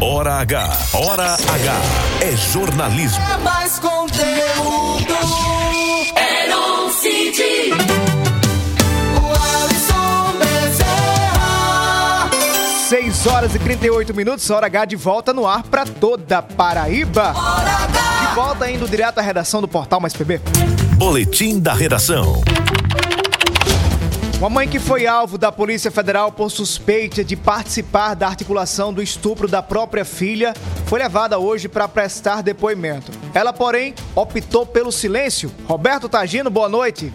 Hora 0.00 0.34
H. 0.40 0.78
Hora 0.92 1.34
H. 1.34 1.74
É 2.20 2.36
jornalismo. 2.36 3.24
É 3.24 3.36
mais 3.38 3.78
conteúdo. 3.78 5.14
É 6.14 6.48
no 6.48 6.90
6 13.26 13.34
horas 13.34 13.54
e 13.56 13.58
38 13.58 14.14
minutos, 14.14 14.48
hora 14.50 14.66
H 14.66 14.84
de 14.84 14.94
volta 14.94 15.32
no 15.32 15.48
ar 15.48 15.64
para 15.64 15.84
toda 15.84 16.40
Paraíba. 16.40 17.34
De 18.20 18.34
volta 18.36 18.70
indo 18.70 18.88
direto 18.88 19.18
à 19.18 19.22
redação 19.22 19.60
do 19.60 19.66
portal 19.66 20.00
Mais 20.00 20.14
PB. 20.14 20.40
Boletim 20.96 21.58
da 21.58 21.74
redação. 21.74 22.40
Uma 24.38 24.48
mãe 24.48 24.68
que 24.68 24.78
foi 24.78 25.08
alvo 25.08 25.36
da 25.36 25.50
Polícia 25.50 25.90
Federal 25.90 26.30
por 26.30 26.52
suspeita 26.52 27.24
de 27.24 27.34
participar 27.34 28.14
da 28.14 28.28
articulação 28.28 28.94
do 28.94 29.02
estupro 29.02 29.48
da 29.48 29.60
própria 29.60 30.04
filha 30.04 30.54
foi 30.86 31.00
levada 31.00 31.36
hoje 31.36 31.68
para 31.68 31.88
prestar 31.88 32.44
depoimento. 32.44 33.10
Ela, 33.34 33.52
porém, 33.52 33.92
optou 34.14 34.64
pelo 34.64 34.92
silêncio. 34.92 35.50
Roberto 35.66 36.08
Tagino, 36.08 36.48
boa 36.48 36.68
noite. 36.68 37.12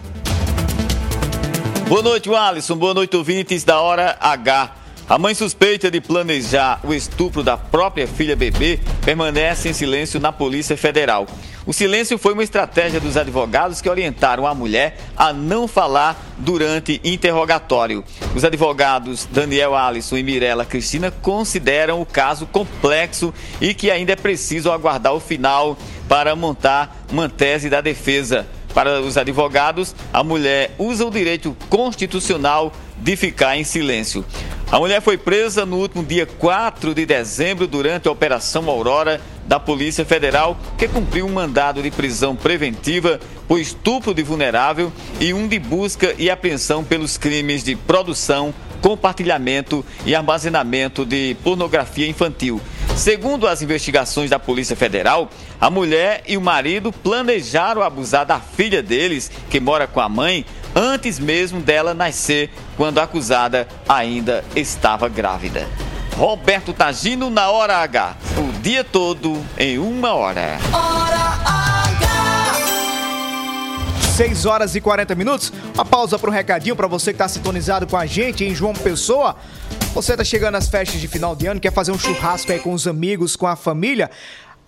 Boa 1.88 2.01
noite, 2.01 2.30
Alisson. 2.36 2.76
Boa 2.76 2.93
noite, 2.93 3.16
ouvintes 3.16 3.64
da 3.64 3.80
Hora 3.80 4.18
H. 4.20 4.81
A 5.10 5.18
mãe 5.18 5.34
suspeita 5.34 5.91
de 5.91 5.99
planejar 5.99 6.80
o 6.84 6.93
estupro 6.93 7.43
da 7.43 7.58
própria 7.58 8.08
filha 8.08 8.36
bebê 8.36 8.80
permanece 9.04 9.68
em 9.68 9.74
silêncio 9.74 10.20
na 10.20 10.32
Polícia 10.32 10.78
Federal. 10.78 11.28
O 11.66 11.74
silêncio 11.74 12.18
foi 12.18 12.34
uma 12.34 12.43
estratégia 12.43 12.99
dos 12.99 13.18
advogados 13.18 13.82
que 13.82 13.89
orientaram 13.89 14.47
a 14.47 14.56
mulher 14.56 14.97
a 15.16 15.32
não 15.32 15.68
falar 15.68 16.20
durante 16.38 16.99
interrogatório. 17.04 18.04
Os 18.36 18.43
advogados 18.43 19.28
Daniel 19.32 19.76
Alisson 19.76 20.18
e 20.18 20.24
Mirela 20.24 20.66
Cristina 20.66 21.12
consideram 21.12 22.02
o 22.02 22.06
caso 22.06 22.47
complexo 22.47 23.34
e 23.60 23.74
que 23.74 23.91
ainda 23.91 24.14
é 24.14 24.16
preciso 24.16 24.72
aguardar 24.72 25.14
o 25.14 25.20
final 25.20 25.78
para 26.08 26.36
montar 26.36 27.06
uma 27.12 27.30
tese 27.30 27.70
da 27.70 27.82
defesa. 27.82 28.47
Para 28.74 29.02
os 29.02 29.18
advogados, 29.18 29.93
a 30.14 30.24
mulher 30.24 30.74
usa 30.80 31.06
o 31.06 31.12
direito 31.12 31.56
constitucional 31.70 32.72
de 33.02 33.16
ficar 33.16 33.58
em 33.58 33.64
silêncio. 33.64 34.24
A 34.72 34.80
mulher 34.80 35.02
foi 35.02 35.18
presa 35.18 35.66
no 35.66 35.78
último 35.78 36.04
dia 36.04 36.26
4 36.26 36.93
de 36.93 37.06
dezembro 37.06 37.68
durante 37.68 38.08
a 38.08 38.12
Operação 38.12 38.70
Aurora 38.70 39.20
da 39.45 39.60
Polícia 39.60 40.06
Federal, 40.06 40.58
que 40.78 40.88
cumpriu 40.88 41.26
um 41.26 41.34
mandado 41.34 41.82
de 41.84 41.91
prisão 41.91 42.36
preventiva 42.36 43.20
por 43.47 43.60
estupro 43.60 44.14
de 44.14 44.24
vulnerável 44.24 44.93
e 45.20 45.34
um 45.34 45.45
de 45.45 45.60
busca 45.60 46.16
e 46.18 46.30
apreensão 46.30 46.86
pelos 46.86 47.18
crimes 47.18 47.64
de 47.64 47.76
produção, 47.76 48.54
compartilhamento 48.82 49.84
e 50.06 50.16
armazenamento 50.16 51.06
de 51.06 51.36
pornografia 51.43 52.08
infantil. 52.08 52.62
Segundo 52.95 53.47
as 53.47 53.62
investigações 53.62 54.30
da 54.30 54.39
Polícia 54.39 54.76
Federal, 54.76 55.30
a 55.60 55.70
mulher 55.70 56.24
e 56.28 56.38
o 56.38 56.41
marido 56.41 56.91
planejaram 56.91 57.82
abusar 57.82 58.26
da 58.26 58.39
filha 58.39 58.82
deles, 58.82 59.32
que 59.49 59.60
mora 59.60 59.88
com 59.88 59.99
a 59.99 60.08
mãe, 60.08 60.45
antes 60.76 61.19
mesmo 61.19 61.59
dela 61.59 61.93
nascer, 61.93 62.49
quando 62.78 62.99
a 62.99 63.03
acusada 63.03 63.67
ainda 63.88 64.43
estava 64.55 65.07
grávida. 65.09 65.67
Roberto 66.15 66.74
Tagino 66.74 67.30
na 67.30 67.49
hora 67.49 67.78
H. 67.78 68.15
O 68.38 68.51
dia 68.61 68.84
todo 68.84 69.41
em 69.57 69.78
uma 69.78 70.13
hora. 70.13 70.59
Hora 70.74 71.32
6 74.22 74.45
horas 74.45 74.76
e 74.76 74.82
40 74.82 75.15
minutos. 75.15 75.51
Uma 75.74 75.84
pausa 75.84 76.19
para 76.19 76.30
um 76.30 76.34
recadinho 76.34 76.76
para 76.76 76.86
você 76.86 77.11
que 77.11 77.15
está 77.15 77.28
sintonizado 77.28 77.88
com 77.88 77.97
a 77.97 78.05
gente 78.05 78.43
em 78.43 78.53
João 78.53 78.72
Pessoa. 78.72 79.36
Você 79.95 80.11
está 80.11 80.24
chegando 80.24 80.55
às 80.55 80.67
festas 80.67 81.01
de 81.01 81.07
final 81.07 81.36
de 81.36 81.47
ano, 81.47 81.59
quer 81.59 81.74
fazer 81.74 81.91
um 81.91 81.97
churrasco 81.97 82.51
aí 82.51 82.59
com 82.59 82.72
os 82.72 82.88
amigos, 82.88 83.36
com 83.36 83.47
a 83.47 83.55
família? 83.55 84.11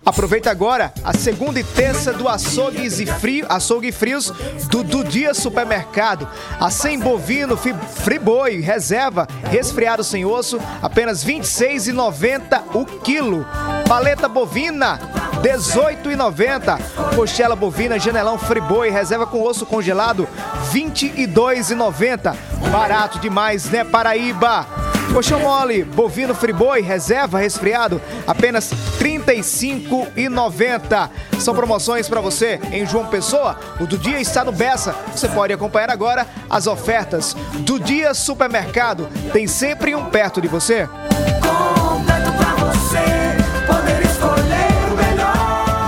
Aproveita 0.05 0.51
agora 0.51 0.93
a 1.01 1.13
segunda 1.13 1.61
e 1.61 1.63
terça 1.63 2.11
do 2.11 2.27
Açougues 2.27 2.99
e 2.99 3.05
Frio, 3.05 3.45
Açougue 3.47 3.91
Frios 3.91 4.31
do, 4.69 4.83
do 4.83 5.01
Dia 5.01 5.33
Supermercado. 5.33 6.27
A 6.59 6.69
100 6.69 6.99
bovino, 6.99 7.55
friboi, 7.55 8.59
reserva, 8.59 9.25
resfriado 9.45 10.03
sem 10.03 10.25
osso, 10.25 10.59
apenas 10.81 11.23
R$ 11.23 11.35
26,90 11.35 12.63
o 12.73 12.85
quilo. 12.85 13.47
Paleta 13.87 14.27
bovina, 14.27 14.95
R$ 15.41 15.49
18,90. 15.49 17.15
Coxela 17.15 17.55
bovina, 17.55 17.97
janelão 17.97 18.37
friboi, 18.37 18.89
reserva 18.89 19.25
com 19.25 19.41
osso 19.41 19.65
congelado, 19.65 20.27
R$ 20.73 20.81
22,90. 20.81 22.35
Barato 22.69 23.19
demais, 23.19 23.69
né, 23.69 23.85
Paraíba? 23.85 24.92
Coxão 25.11 25.39
mole, 25.39 25.83
bovino 25.83 26.33
friboi, 26.33 26.81
reserva, 26.81 27.39
resfriado, 27.39 28.01
apenas 28.25 28.71
R$ 28.71 29.19
35,90. 29.19 31.09
São 31.39 31.53
promoções 31.53 32.07
para 32.07 32.21
você 32.21 32.59
em 32.71 32.85
João 32.85 33.07
Pessoa. 33.07 33.59
O 33.79 33.85
do 33.85 33.97
dia 33.97 34.19
está 34.19 34.43
no 34.43 34.51
Bessa. 34.51 34.95
Você 35.15 35.27
pode 35.29 35.53
acompanhar 35.53 35.89
agora 35.89 36.27
as 36.49 36.65
ofertas 36.67 37.35
do 37.59 37.79
Dia 37.79 38.13
Supermercado. 38.13 39.07
Tem 39.31 39.47
sempre 39.47 39.93
um 39.93 40.05
perto 40.05 40.41
de 40.41 40.47
você. 40.47 40.87
Completo 40.87 42.31
pra 42.33 42.55
você 42.55 43.03
poder 43.67 44.01
escolher 44.05 44.91
o 44.91 44.95
melhor. 44.95 45.35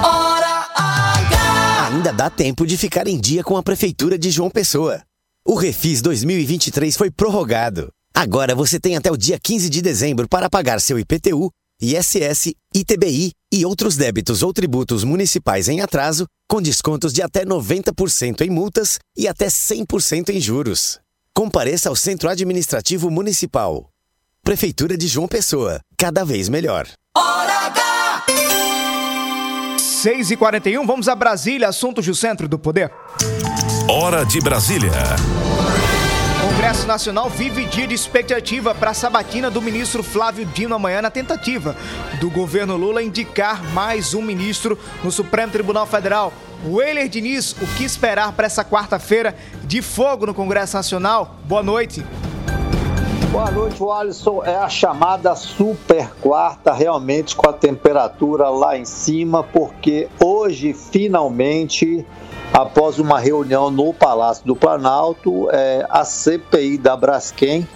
Hora 0.03 0.67
H. 0.75 1.87
Ainda 1.93 2.13
dá 2.13 2.29
tempo 2.29 2.65
de 2.65 2.77
ficar 2.77 3.07
em 3.07 3.19
dia 3.19 3.43
com 3.43 3.57
a 3.57 3.63
Prefeitura 3.63 4.17
de 4.19 4.29
João 4.29 4.49
Pessoa. 4.49 5.01
O 5.47 5.55
Refis 5.55 6.01
2023 6.01 6.97
foi 6.97 7.09
prorrogado. 7.11 7.94
Agora 8.15 8.55
você 8.55 8.79
tem 8.79 8.95
até 8.95 9.11
o 9.11 9.17
dia 9.17 9.37
15 9.37 9.69
de 9.69 9.81
dezembro 9.81 10.25
para 10.29 10.49
pagar 10.49 10.79
seu 10.79 10.97
IPTU, 10.97 11.51
ISS, 11.81 12.53
ITBI 12.73 13.33
e 13.51 13.65
outros 13.65 13.97
débitos 13.97 14.41
ou 14.41 14.53
tributos 14.53 15.03
municipais 15.03 15.67
em 15.67 15.81
atraso, 15.81 16.25
com 16.47 16.61
descontos 16.61 17.11
de 17.11 17.21
até 17.21 17.43
90% 17.43 18.39
em 18.39 18.49
multas 18.49 18.99
e 19.17 19.27
até 19.27 19.47
100% 19.47 20.29
em 20.29 20.39
juros. 20.39 20.97
Compareça 21.33 21.89
ao 21.89 21.95
Centro 21.95 22.29
Administrativo 22.29 23.11
Municipal. 23.11 23.89
Prefeitura 24.41 24.97
de 24.97 25.07
João 25.07 25.27
Pessoa, 25.27 25.81
cada 25.97 26.23
vez 26.23 26.47
melhor. 26.47 26.87
Hora 27.17 27.65
H. 27.65 28.25
6 29.77 30.31
e 30.31 30.37
41 30.37 30.87
vamos 30.87 31.09
a 31.09 31.15
Brasília, 31.15 31.67
assuntos 31.67 32.05
do 32.05 32.15
Centro 32.15 32.47
do 32.47 32.57
Poder. 32.57 32.89
Hora 33.89 34.23
de 34.23 34.39
Brasília. 34.39 34.93
Congresso 36.45 36.85
Nacional 36.85 37.27
vive 37.27 37.65
dia 37.65 37.87
de 37.87 37.95
expectativa 37.95 38.75
para 38.75 38.91
a 38.91 38.93
sabatina 38.93 39.49
do 39.49 39.59
ministro 39.59 40.03
Flávio 40.03 40.45
Dino 40.45 40.75
amanhã 40.75 41.01
na 41.01 41.09
tentativa 41.09 41.75
do 42.21 42.29
governo 42.29 42.77
Lula 42.77 43.01
indicar 43.01 43.63
mais 43.73 44.13
um 44.13 44.21
ministro 44.21 44.77
no 45.03 45.11
Supremo 45.11 45.51
Tribunal 45.51 45.87
Federal. 45.87 46.31
Weiler 46.63 47.09
Diniz, 47.09 47.53
o 47.53 47.65
que 47.75 47.83
esperar 47.83 48.31
para 48.33 48.45
essa 48.45 48.63
quarta-feira 48.63 49.35
de 49.63 49.81
fogo 49.81 50.27
no 50.27 50.35
Congresso 50.35 50.77
Nacional? 50.77 51.35
Boa 51.45 51.63
noite. 51.63 52.05
Boa 53.31 53.49
noite, 53.49 53.83
Alisson. 53.83 54.43
É 54.45 54.55
a 54.55 54.69
chamada 54.69 55.35
super 55.35 56.11
quarta, 56.21 56.71
realmente 56.71 57.35
com 57.35 57.49
a 57.49 57.53
temperatura 57.53 58.49
lá 58.49 58.77
em 58.77 58.85
cima, 58.85 59.43
porque 59.43 60.07
hoje 60.23 60.73
finalmente 60.73 62.05
após 62.55 62.99
uma 62.99 63.19
reunião 63.19 63.69
no 63.69 63.93
Palácio 63.93 64.45
do 64.45 64.55
Planalto, 64.55 65.49
é, 65.51 65.85
a 65.89 66.05
CPI 66.05 66.77
da 66.77 66.95
Braskem 66.95 67.67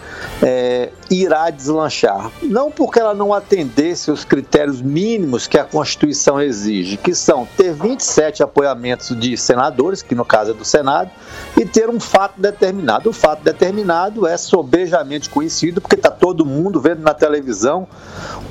é, 0.41 0.89
irá 1.11 1.49
deslanchar. 1.49 2.31
Não 2.41 2.71
porque 2.71 2.97
ela 2.97 3.13
não 3.13 3.33
atendesse 3.33 4.09
os 4.09 4.23
critérios 4.23 4.81
mínimos 4.81 5.47
que 5.47 5.57
a 5.57 5.65
Constituição 5.65 6.41
exige, 6.41 6.95
que 6.95 7.13
são 7.13 7.45
ter 7.57 7.73
27 7.73 8.41
apoiamentos 8.41 9.19
de 9.19 9.35
senadores, 9.35 10.01
que 10.01 10.15
no 10.15 10.23
caso 10.23 10.51
é 10.51 10.53
do 10.53 10.63
Senado, 10.63 11.11
e 11.57 11.65
ter 11.65 11.89
um 11.89 11.99
fato 11.99 12.39
determinado. 12.39 13.09
O 13.09 13.13
fato 13.13 13.43
determinado 13.43 14.25
é 14.25 14.37
sobejamente 14.37 15.29
conhecido, 15.29 15.81
porque 15.81 15.95
está 15.95 16.09
todo 16.09 16.45
mundo 16.45 16.79
vendo 16.79 17.01
na 17.01 17.13
televisão 17.13 17.85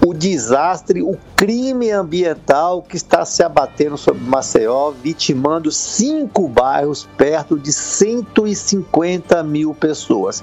o 0.07 0.13
desastre, 0.13 1.03
o 1.03 1.17
crime 1.35 1.91
ambiental 1.91 2.83
que 2.83 2.97
está 2.97 3.25
se 3.25 3.43
abatendo 3.43 3.97
sobre 3.97 4.23
Maceió, 4.23 4.91
vitimando 4.91 5.71
cinco 6.19 6.49
bairros, 6.49 7.09
perto 7.17 7.57
de 7.57 7.73
150 7.73 9.41
mil 9.45 9.73
pessoas. 9.73 10.43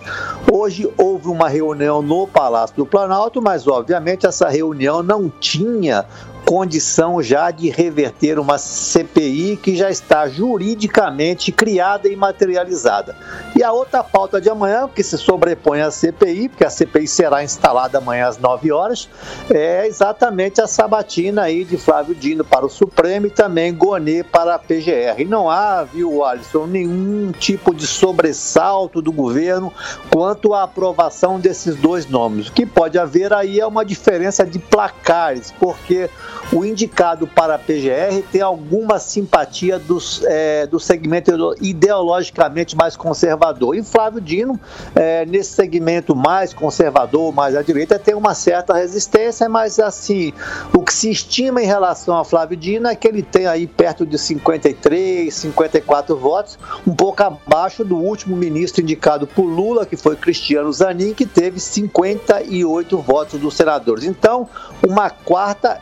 Hoje 0.49 0.89
houve 0.97 1.27
uma 1.27 1.49
reunião 1.49 2.01
no 2.01 2.25
Palácio 2.25 2.77
do 2.77 2.85
Planalto, 2.85 3.41
mas 3.41 3.67
obviamente 3.67 4.25
essa 4.25 4.47
reunião 4.47 5.03
não 5.03 5.29
tinha 5.29 6.05
condição 6.45 7.23
já 7.23 7.49
de 7.49 7.69
reverter 7.69 8.37
uma 8.37 8.59
CPI 8.59 9.57
que 9.57 9.75
já 9.75 9.89
está 9.89 10.29
juridicamente 10.29 11.51
criada 11.51 12.07
e 12.07 12.15
materializada. 12.15 13.15
E 13.55 13.63
a 13.63 13.71
outra 13.71 14.03
pauta 14.03 14.39
de 14.39 14.49
amanhã, 14.49 14.87
que 14.87 15.01
se 15.01 15.17
sobrepõe 15.17 15.81
à 15.81 15.89
CPI, 15.89 16.49
porque 16.49 16.63
a 16.63 16.69
CPI 16.69 17.07
será 17.07 17.43
instalada 17.43 17.97
amanhã 17.97 18.27
às 18.27 18.37
9 18.37 18.71
horas, 18.71 19.09
é 19.49 19.87
exatamente 19.87 20.61
a 20.61 20.67
sabatina 20.67 21.43
aí 21.43 21.65
de 21.65 21.77
Flávio 21.77 22.13
Dino 22.13 22.45
para 22.45 22.65
o 22.65 22.69
Supremo 22.69 23.25
e 23.25 23.31
também 23.31 23.73
Gonê 23.73 24.23
para 24.23 24.55
a 24.55 24.59
PGR. 24.59 25.19
E 25.19 25.25
não 25.25 25.49
há, 25.49 25.83
viu, 25.83 26.23
Alisson, 26.23 26.67
nenhum 26.67 27.31
tipo 27.31 27.73
de 27.73 27.87
sobressalto 27.87 29.01
do 29.01 29.11
governo 29.11 29.73
quanto 30.11 30.53
à 30.53 30.63
aprovação 30.63 31.39
desses 31.39 31.75
dois 31.75 32.05
nomes. 32.07 32.49
O 32.49 32.53
que 32.53 32.65
pode 32.65 32.99
haver 32.99 33.33
aí 33.33 33.59
é 33.59 33.65
uma 33.65 33.83
diferença 33.83 34.45
de 34.45 34.59
placares, 34.59 35.51
porque 35.59 36.09
o 36.51 36.63
indicado 36.63 37.27
para 37.27 37.55
a 37.55 37.57
PGR 37.57 38.23
tem 38.31 38.41
alguma 38.41 38.99
simpatia 38.99 39.79
dos, 39.79 40.21
é, 40.25 40.67
do 40.67 40.79
segmento 40.79 41.31
ideologicamente 41.61 42.75
mais 42.75 42.95
conservador. 42.95 43.75
E 43.75 43.83
Flávio 43.83 44.21
Dino, 44.21 44.59
é, 44.93 45.25
nesse 45.25 45.51
segmento 45.51 46.15
mais 46.15 46.53
conservador, 46.53 47.33
mais 47.33 47.55
à 47.55 47.61
direita, 47.61 47.97
tem 47.97 48.13
uma 48.13 48.33
certa 48.33 48.73
resistência, 48.73 49.49
mas 49.49 49.79
assim, 49.79 50.33
o 50.73 50.81
que 50.81 50.93
se 50.93 51.09
estima 51.09 51.61
em 51.61 51.65
relação 51.65 52.17
a 52.17 52.23
Flávio 52.23 52.57
Dino 52.57 52.87
é 52.87 52.95
que 52.95 53.07
ele 53.07 53.23
tem 53.23 53.47
aí 53.47 53.65
perto 53.65 54.05
de 54.05 54.17
53, 54.17 55.33
54 55.33 56.15
votos, 56.15 56.59
um 56.85 56.93
pouco 56.93 57.23
abaixo 57.23 57.83
do 57.83 57.97
último 57.97 58.35
ministro 58.35 58.81
indicado 58.81 59.25
por 59.25 59.45
Lula, 59.45 59.85
que 59.85 59.97
foi 59.97 60.15
Cristiano 60.15 60.71
Zanin, 60.71 61.13
que 61.13 61.25
teve 61.25 61.59
58 61.59 62.97
votos 62.99 63.39
dos 63.39 63.55
senadores. 63.55 64.03
Então, 64.03 64.47
uma 64.87 65.09
quarta 65.09 65.79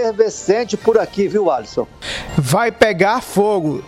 efervescente 0.00 0.76
por 0.76 0.98
aqui, 0.98 1.28
viu, 1.28 1.50
Alisson? 1.50 1.86
Vai 2.36 2.72
pegar 2.72 3.20
fogo. 3.20 3.82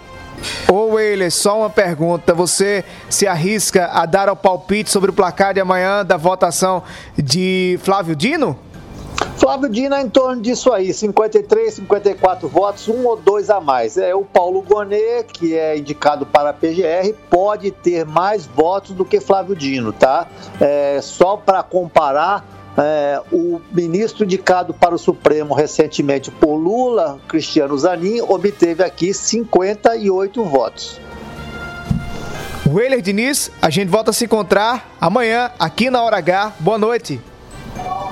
Ô 0.71 0.95
Weiler, 0.95 1.31
só 1.31 1.61
uma 1.61 1.71
pergunta. 1.71 2.35
Você 2.35 2.85
se 3.09 3.27
arrisca 3.27 3.87
a 3.93 4.05
dar 4.07 4.29
o 4.29 4.37
palpite 4.37 4.91
sobre 4.91 5.11
o 5.11 5.13
placar 5.13 5.55
de 5.55 5.61
amanhã 5.61 6.05
da 6.05 6.17
votação 6.17 6.83
de 7.17 7.79
Flávio 7.83 8.17
Dino? 8.17 8.59
Flávio 9.37 9.69
Dino 9.69 9.95
é 9.95 10.03
em 10.03 10.09
torno 10.09 10.41
disso 10.41 10.73
aí, 10.73 10.93
53, 10.93 11.75
54 11.75 12.49
votos, 12.49 12.89
um 12.89 13.07
ou 13.07 13.17
dois 13.17 13.51
a 13.51 13.61
mais. 13.61 13.97
É 13.97 14.15
o 14.15 14.25
Paulo 14.25 14.63
Gonet, 14.63 15.25
que 15.33 15.57
é 15.57 15.77
indicado 15.77 16.25
para 16.27 16.51
a 16.51 16.53
PGR, 16.53 17.13
pode 17.29 17.71
ter 17.71 18.05
mais 18.05 18.47
votos 18.47 18.93
do 18.93 19.05
que 19.05 19.21
Flávio 19.21 19.57
Dino, 19.57 19.93
tá? 19.93 20.27
É, 20.61 21.01
só 21.03 21.37
para 21.37 21.63
comparar, 21.63 22.45
é, 22.77 23.21
o 23.31 23.61
ministro 23.71 24.25
indicado 24.25 24.73
para 24.73 24.95
o 24.95 24.99
Supremo 24.99 25.55
recentemente 25.55 26.31
por 26.31 26.55
Lula, 26.55 27.19
Cristiano 27.29 27.77
Zanin, 27.79 28.21
obteve 28.23 28.83
aqui 28.83 29.13
58 29.13 30.45
votos. 30.45 31.01
Weiler 32.67 33.03
Diniz, 33.03 33.51
a 33.61 33.69
gente 33.69 33.89
volta 33.89 34.11
a 34.11 34.15
se 34.15 34.25
encontrar 34.25 34.91
amanhã 35.01 35.51
aqui 35.59 35.91
na 35.91 36.03
Hora 36.03 36.17
H. 36.19 36.55
Boa 36.59 36.79
noite. 36.79 37.21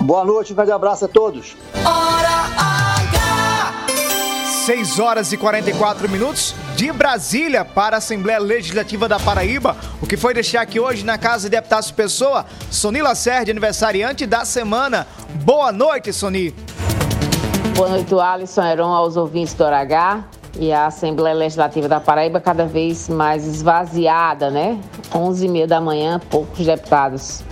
Boa 0.01 0.25
noite, 0.25 0.53
um 0.53 0.57
grande 0.57 0.73
abraço 0.73 1.05
a 1.05 1.09
todos. 1.09 1.57
Hora 1.85 2.29
H! 2.59 3.75
6 4.67 4.99
horas 4.99 5.33
e 5.33 5.37
44 5.37 6.09
minutos 6.09 6.55
de 6.81 6.91
Brasília 6.93 7.63
para 7.63 7.97
a 7.97 7.99
Assembleia 7.99 8.39
Legislativa 8.39 9.07
da 9.07 9.21
Paraíba. 9.21 9.77
O 10.01 10.07
que 10.07 10.17
foi 10.17 10.33
deixar 10.33 10.63
aqui 10.63 10.81
hoje 10.81 11.05
na 11.05 11.19
Casa 11.19 11.43
de 11.43 11.55
Deputados 11.55 11.91
Pessoa, 11.91 12.47
Soni 12.71 13.03
Lacerda, 13.03 13.51
aniversariante 13.51 14.25
da 14.25 14.47
semana. 14.47 15.07
Boa 15.45 15.73
noite, 15.73 16.11
Soni. 16.11 16.55
Boa 17.77 17.91
noite, 17.91 18.15
Alisson 18.15 18.63
Heron, 18.63 18.95
aos 18.95 19.19
ouvintes 19.19 19.53
do 19.53 19.63
Hora 19.63 19.81
H 19.81 20.25
e 20.59 20.73
a 20.73 20.87
Assembleia 20.87 21.37
Legislativa 21.37 21.87
da 21.87 22.01
Paraíba 22.01 22.41
cada 22.41 22.65
vez 22.65 23.11
mais 23.11 23.47
esvaziada, 23.47 24.49
né? 24.49 24.81
11 25.15 25.45
e 25.45 25.49
meia 25.51 25.67
da 25.67 25.83
manhã, 25.83 26.19
poucos 26.31 26.65
deputados 26.65 27.43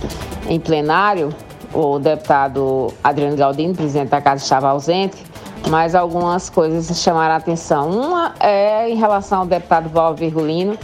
em 0.47 0.59
plenário. 0.59 1.29
O 1.71 1.99
deputado 1.99 2.91
Adriano 3.03 3.37
Galdino, 3.37 3.75
presidente 3.75 4.09
da 4.09 4.19
casa, 4.19 4.41
estava 4.41 4.69
ausente, 4.69 5.23
mas 5.67 5.95
algumas 5.95 6.49
coisas 6.49 7.01
chamaram 7.01 7.33
a 7.33 7.37
atenção. 7.37 7.89
Uma 7.89 8.33
é 8.39 8.89
em 8.89 8.95
relação 8.95 9.39
ao 9.39 9.45
deputado 9.45 9.89
Val 9.89 10.15
Virgulino, 10.15 10.77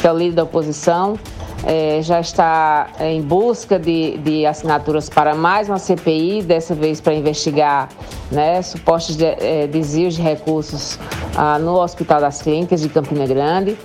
que 0.00 0.06
é 0.06 0.12
o 0.12 0.16
líder 0.16 0.36
da 0.36 0.42
oposição, 0.44 1.18
é, 1.64 2.02
já 2.02 2.20
está 2.20 2.88
em 2.98 3.22
busca 3.22 3.78
de, 3.78 4.18
de, 4.18 4.44
assinaturas 4.44 5.08
para 5.08 5.34
mais 5.34 5.68
uma 5.68 5.78
CPI, 5.78 6.42
dessa 6.42 6.74
vez 6.74 7.00
para 7.00 7.14
investigar 7.14 7.88
né, 8.30 8.60
supostos 8.62 9.16
de, 9.16 9.24
é, 9.24 9.68
desvios 9.68 10.14
de 10.14 10.22
recursos 10.22 10.98
ah, 11.36 11.58
no 11.58 11.80
Hospital 11.80 12.20
das 12.20 12.42
Clínicas 12.42 12.80
de 12.80 12.88
Campina 12.88 13.26
Grande. 13.26 13.76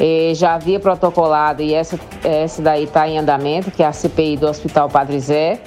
E 0.00 0.34
já 0.34 0.54
havia 0.54 0.78
protocolado, 0.78 1.62
e 1.62 1.74
essa, 1.74 1.98
essa 2.22 2.62
daí 2.62 2.84
está 2.84 3.08
em 3.08 3.18
andamento, 3.18 3.70
que 3.70 3.82
é 3.82 3.86
a 3.86 3.92
CPI 3.92 4.36
do 4.36 4.46
Hospital 4.46 4.88
Padre 4.88 5.18
Zé. 5.18 5.60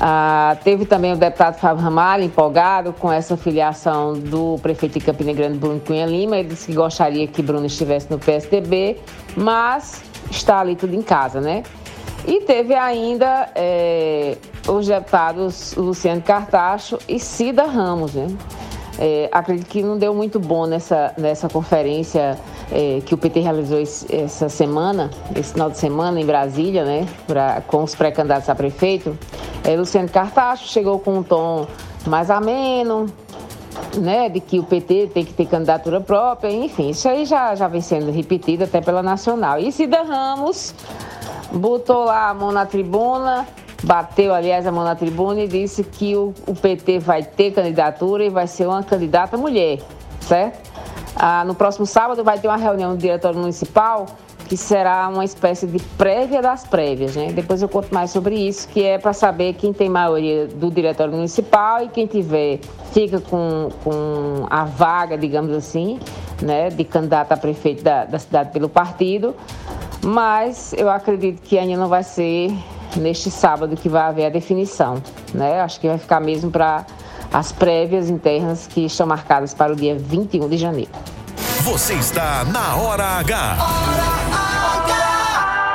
Ah, 0.00 0.56
teve 0.64 0.84
também 0.84 1.12
o 1.12 1.16
deputado 1.16 1.58
Fábio 1.58 1.82
Ramalho 1.82 2.24
empolgado 2.24 2.92
com 2.92 3.12
essa 3.12 3.36
filiação 3.36 4.14
do 4.14 4.58
prefeito 4.62 4.98
de 4.98 5.04
Campina 5.04 5.32
Grande, 5.32 5.58
Bruno 5.58 5.80
Cunha 5.80 6.06
Lima. 6.06 6.38
Ele 6.38 6.48
disse 6.48 6.66
que 6.66 6.74
gostaria 6.74 7.26
que 7.26 7.42
Bruno 7.42 7.66
estivesse 7.66 8.10
no 8.10 8.18
PSDB, 8.18 8.98
mas 9.36 10.02
está 10.30 10.60
ali 10.60 10.76
tudo 10.76 10.94
em 10.94 11.02
casa, 11.02 11.40
né? 11.40 11.62
E 12.26 12.40
teve 12.42 12.74
ainda 12.74 13.50
é, 13.54 14.36
os 14.68 14.86
deputados 14.86 15.74
Luciano 15.74 16.22
Cartacho 16.22 16.98
e 17.08 17.18
Cida 17.18 17.64
Ramos, 17.64 18.14
né? 18.14 18.28
É, 19.04 19.28
acredito 19.32 19.66
que 19.66 19.82
não 19.82 19.98
deu 19.98 20.14
muito 20.14 20.38
bom 20.38 20.64
nessa, 20.64 21.12
nessa 21.18 21.48
conferência 21.48 22.38
é, 22.70 23.02
que 23.04 23.12
o 23.12 23.18
PT 23.18 23.40
realizou 23.40 23.80
esse, 23.80 24.14
essa 24.14 24.48
semana, 24.48 25.10
esse 25.34 25.54
final 25.54 25.68
de 25.68 25.76
semana 25.76 26.20
em 26.20 26.24
Brasília, 26.24 26.84
né, 26.84 27.08
pra, 27.26 27.60
com 27.66 27.82
os 27.82 27.96
pré-candidatos 27.96 28.48
a 28.48 28.54
prefeito. 28.54 29.18
É, 29.64 29.76
Luciano 29.76 30.08
Cartacho 30.08 30.68
chegou 30.68 31.00
com 31.00 31.18
um 31.18 31.22
tom 31.24 31.66
mais 32.06 32.30
ameno, 32.30 33.06
né, 33.98 34.28
de 34.28 34.38
que 34.38 34.60
o 34.60 34.62
PT 34.62 35.10
tem 35.12 35.24
que 35.24 35.32
ter 35.32 35.46
candidatura 35.46 36.00
própria, 36.00 36.52
enfim, 36.52 36.90
isso 36.90 37.08
aí 37.08 37.26
já, 37.26 37.56
já 37.56 37.66
vem 37.66 37.80
sendo 37.80 38.12
repetido 38.12 38.62
até 38.62 38.80
pela 38.80 39.02
Nacional. 39.02 39.58
E 39.58 39.72
Cida 39.72 40.04
Ramos 40.04 40.72
botou 41.50 42.04
lá 42.04 42.30
a 42.30 42.34
mão 42.34 42.52
na 42.52 42.66
tribuna 42.66 43.48
bateu, 43.82 44.34
aliás, 44.34 44.66
a 44.66 44.72
mão 44.72 44.84
na 44.84 44.94
tribuna 44.94 45.40
e 45.40 45.48
disse 45.48 45.82
que 45.82 46.14
o, 46.16 46.32
o 46.46 46.54
PT 46.54 46.98
vai 46.98 47.22
ter 47.22 47.52
candidatura 47.52 48.24
e 48.24 48.30
vai 48.30 48.46
ser 48.46 48.66
uma 48.66 48.82
candidata 48.82 49.36
mulher, 49.36 49.80
certo? 50.20 50.70
Ah, 51.16 51.44
no 51.44 51.54
próximo 51.54 51.84
sábado 51.86 52.24
vai 52.24 52.38
ter 52.38 52.48
uma 52.48 52.56
reunião 52.56 52.92
do 52.92 52.98
diretório 52.98 53.38
municipal 53.38 54.06
que 54.52 54.56
será 54.56 55.08
uma 55.08 55.24
espécie 55.24 55.66
de 55.66 55.78
prévia 55.96 56.42
das 56.42 56.66
prévias, 56.66 57.16
né? 57.16 57.32
Depois 57.32 57.62
eu 57.62 57.68
conto 57.68 57.92
mais 57.92 58.10
sobre 58.10 58.34
isso, 58.34 58.68
que 58.68 58.82
é 58.82 58.98
para 58.98 59.14
saber 59.14 59.54
quem 59.54 59.72
tem 59.72 59.88
maioria 59.88 60.46
do 60.46 60.70
diretório 60.70 61.12
municipal 61.14 61.82
e 61.82 61.88
quem 61.88 62.06
tiver 62.06 62.58
fica 62.92 63.18
com, 63.18 63.70
com 63.82 64.46
a 64.50 64.64
vaga, 64.64 65.16
digamos 65.16 65.56
assim, 65.56 65.98
né, 66.42 66.68
de 66.68 66.84
candidato 66.84 67.32
a 67.32 67.36
prefeito 67.36 67.82
da, 67.82 68.04
da 68.04 68.18
cidade 68.18 68.50
pelo 68.52 68.68
partido. 68.68 69.34
Mas 70.04 70.74
eu 70.74 70.90
acredito 70.90 71.40
que 71.40 71.58
ainda 71.58 71.78
não 71.78 71.88
vai 71.88 72.02
ser 72.02 72.52
neste 72.96 73.30
sábado 73.30 73.76
que 73.76 73.88
vai 73.88 74.02
haver 74.02 74.26
a 74.26 74.30
definição. 74.30 75.02
Né? 75.34 75.60
Acho 75.60 75.80
que 75.80 75.88
vai 75.88 75.98
ficar 75.98 76.20
mesmo 76.20 76.50
para 76.50 76.86
as 77.32 77.52
prévias 77.52 78.10
internas 78.10 78.66
que 78.66 78.84
estão 78.84 79.06
marcadas 79.06 79.54
para 79.54 79.72
o 79.72 79.76
dia 79.76 79.96
21 79.98 80.48
de 80.48 80.56
janeiro. 80.56 80.90
Você 81.62 81.94
está 81.94 82.44
na 82.44 82.76
Hora 82.76 83.04
H. 83.04 83.56
Hora 83.60 84.12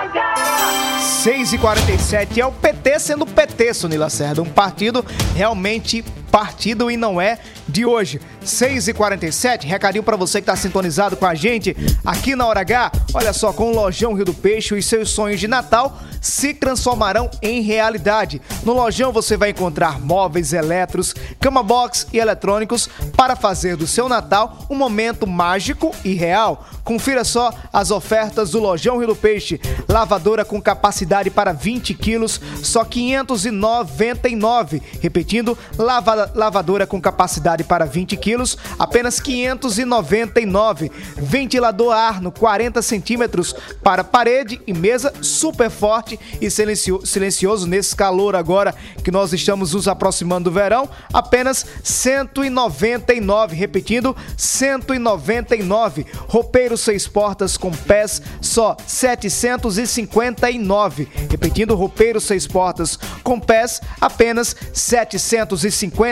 H. 0.03 0.97
6 1.24 1.53
e 1.53 1.57
47 1.57 2.41
é 2.41 2.45
o 2.45 2.51
PT 2.51 2.99
sendo 2.99 3.26
PT, 3.26 3.74
Sonila 3.74 4.05
Lacerda. 4.05 4.41
Um 4.41 4.49
partido 4.49 5.03
realmente 5.36 6.03
partido 6.32 6.90
e 6.92 6.98
não 6.98 7.20
é 7.20 7.40
de 7.68 7.86
hoje. 7.86 8.20
6 8.44 8.88
e 8.88 8.94
47 8.94 9.68
recadinho 9.68 10.04
para 10.04 10.16
você 10.16 10.40
que 10.40 10.44
está 10.50 10.56
sintonizado 10.56 11.18
com 11.18 11.26
a 11.26 11.36
gente 11.36 11.76
aqui 12.06 12.36
na 12.36 12.46
Hora 12.46 12.62
H. 12.62 12.92
Olha 13.14 13.34
só, 13.34 13.52
com 13.52 13.72
o 13.72 13.76
Lojão 13.76 14.14
Rio 14.14 14.26
do 14.26 14.34
Peixe, 14.34 14.74
os 14.74 14.86
seus 14.86 15.10
sonhos 15.10 15.40
de 15.40 15.48
Natal 15.48 15.98
se 16.22 16.54
transformarão 16.54 17.30
em 17.42 17.62
realidade. 17.62 18.42
No 18.64 18.74
Lojão 18.74 19.12
você 19.12 19.36
vai 19.38 19.50
encontrar 19.50 20.00
móveis, 20.00 20.54
eletros, 20.54 21.14
cama 21.40 21.62
box 21.64 22.08
e 22.14 22.20
eletrônicos 22.20 22.90
para 23.16 23.36
fazer 23.36 23.76
do 23.76 23.88
seu 23.88 24.08
Natal 24.08 24.66
um 24.70 24.76
momento 24.76 25.28
mágico 25.28 25.94
e 26.04 26.14
real. 26.14 26.66
Confira 26.84 27.24
só 27.24 27.54
as 27.72 27.92
ofertas 27.92 28.52
do 28.52 28.60
Lojão 28.60 28.98
Rio 28.98 29.08
do 29.08 29.16
Peixe. 29.16 29.60
Lavadora 29.90 30.46
com 30.46 30.62
capacidade 30.62 31.30
para 31.30 31.52
20 31.52 31.94
quilos, 31.94 32.40
só 32.64 32.84
599. 32.86 34.82
Repetindo, 35.02 35.58
lava, 35.78 36.27
lavadora 36.34 36.88
com 36.88 37.00
capacidade 37.00 37.64
para 37.64 37.86
20 37.86 38.18
quilos, 38.18 38.58
apenas 38.80 39.20
599. 39.20 40.92
Ventilador 41.16 41.94
Arno 41.94 42.32
40 42.32 42.82
centímetros 42.82 43.54
para 43.84 44.04
parede 44.04 44.60
e 44.66 44.74
mesa 44.74 45.14
super 45.22 45.70
forte 45.70 46.20
e 46.42 46.50
silencio, 46.50 47.06
silencioso 47.06 47.68
nesse 47.68 47.96
calor 47.96 48.36
agora 48.36 48.74
que 49.04 49.12
nós 49.12 49.34
estamos 49.34 49.74
nos 49.74 49.88
aproximando 49.88 50.50
do 50.50 50.52
verão, 50.52 50.90
apenas 51.14 51.64
199. 51.84 53.56
Repetindo, 53.56 54.16
199. 54.36 56.08
Roupeiro 56.28 56.76
seis 56.78 57.08
portas 57.08 57.56
com 57.58 57.72
pés, 57.72 58.22
só 58.42 58.76
759. 58.86 61.08
Repetindo, 61.30 61.76
roupeiro 61.76 62.22
seis 62.22 62.48
portas 62.48 62.98
com 63.24 63.40
pés, 63.40 63.82
apenas 64.00 64.56
759. 64.74 66.07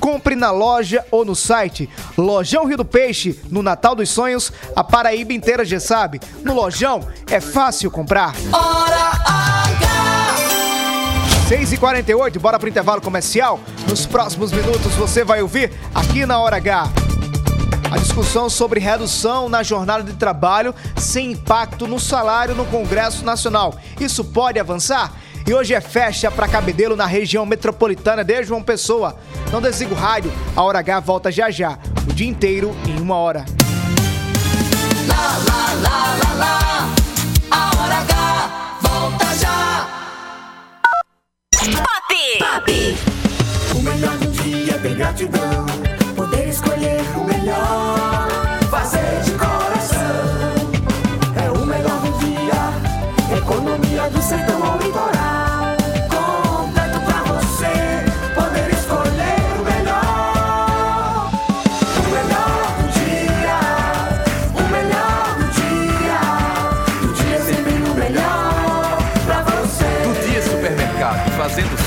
Compre 0.00 0.34
na 0.34 0.50
loja 0.50 1.04
ou 1.10 1.24
no 1.24 1.34
site 1.34 1.88
Lojão 2.16 2.66
Rio 2.66 2.76
do 2.76 2.84
Peixe, 2.84 3.40
no 3.50 3.62
Natal 3.62 3.94
dos 3.94 4.08
Sonhos, 4.08 4.52
a 4.74 4.82
Paraíba 4.82 5.32
inteira 5.32 5.64
já 5.64 5.80
sabe. 5.80 6.20
No 6.42 6.54
Lojão 6.54 7.00
é 7.30 7.40
fácil 7.40 7.90
comprar. 7.90 8.34
Hora 8.52 9.10
H. 9.24 10.36
6 11.48 11.74
e 11.74 11.76
48 11.76 12.40
bora 12.40 12.58
pro 12.58 12.68
intervalo 12.68 13.00
comercial. 13.00 13.60
Nos 13.88 14.04
próximos 14.04 14.50
minutos 14.50 14.92
você 14.94 15.22
vai 15.22 15.42
ouvir 15.42 15.72
aqui 15.94 16.26
na 16.26 16.40
Hora 16.40 16.56
H. 16.56 16.90
A 17.88 17.98
discussão 17.98 18.50
sobre 18.50 18.80
redução 18.80 19.48
na 19.48 19.62
jornada 19.62 20.02
de 20.02 20.14
trabalho 20.14 20.74
sem 20.96 21.32
impacto 21.32 21.86
no 21.86 22.00
salário 22.00 22.52
no 22.52 22.64
Congresso 22.66 23.24
Nacional. 23.24 23.76
Isso 24.00 24.24
pode 24.24 24.58
avançar? 24.58 25.12
E 25.46 25.54
hoje 25.54 25.74
é 25.74 25.80
festa 25.80 26.28
para 26.28 26.48
cabedelo 26.48 26.96
na 26.96 27.06
região 27.06 27.46
metropolitana 27.46 28.24
de 28.24 28.42
João 28.42 28.64
Pessoa. 28.64 29.16
Não 29.52 29.62
desliga 29.62 29.94
o 29.94 29.96
rádio, 29.96 30.32
a 30.56 30.62
Hora 30.62 30.80
H 30.80 30.98
volta 30.98 31.30
já 31.30 31.48
já, 31.52 31.78
o 32.10 32.12
dia 32.12 32.26
inteiro 32.26 32.74
em 32.84 33.00
uma 33.00 33.14
hora. 33.14 33.44
Lá, 35.06 35.38
lá, 35.46 35.72
lá, 35.82 36.16
lá, 36.18 36.34
lá. 36.34 36.94
A 37.48 37.80
Hora 37.80 37.94
H 37.94 38.78
volta 38.82 39.34
já. 39.36 39.86
Pop! 41.60 42.16
Pop. 42.40 42.98
O 43.76 43.82
melhor 43.82 44.18
do 44.18 44.26
dia 44.42 44.78
tem 44.80 44.96
gratidão. 44.96 45.66
Poder 46.16 46.48
escolher 46.48 47.02
o 47.16 47.22
melhor. 47.22 48.28
Faz 48.68 48.90
fazer 48.90 49.22
de 49.22 49.30
coração. 49.30 50.00
É 51.36 51.50
o 51.52 51.64
melhor 51.64 52.00
do 52.00 52.18
dia, 52.18 53.38
economia 53.38 54.10
do 54.10 54.20
sertão 54.20 54.64
ao 54.64 54.78
litoral. 54.78 55.15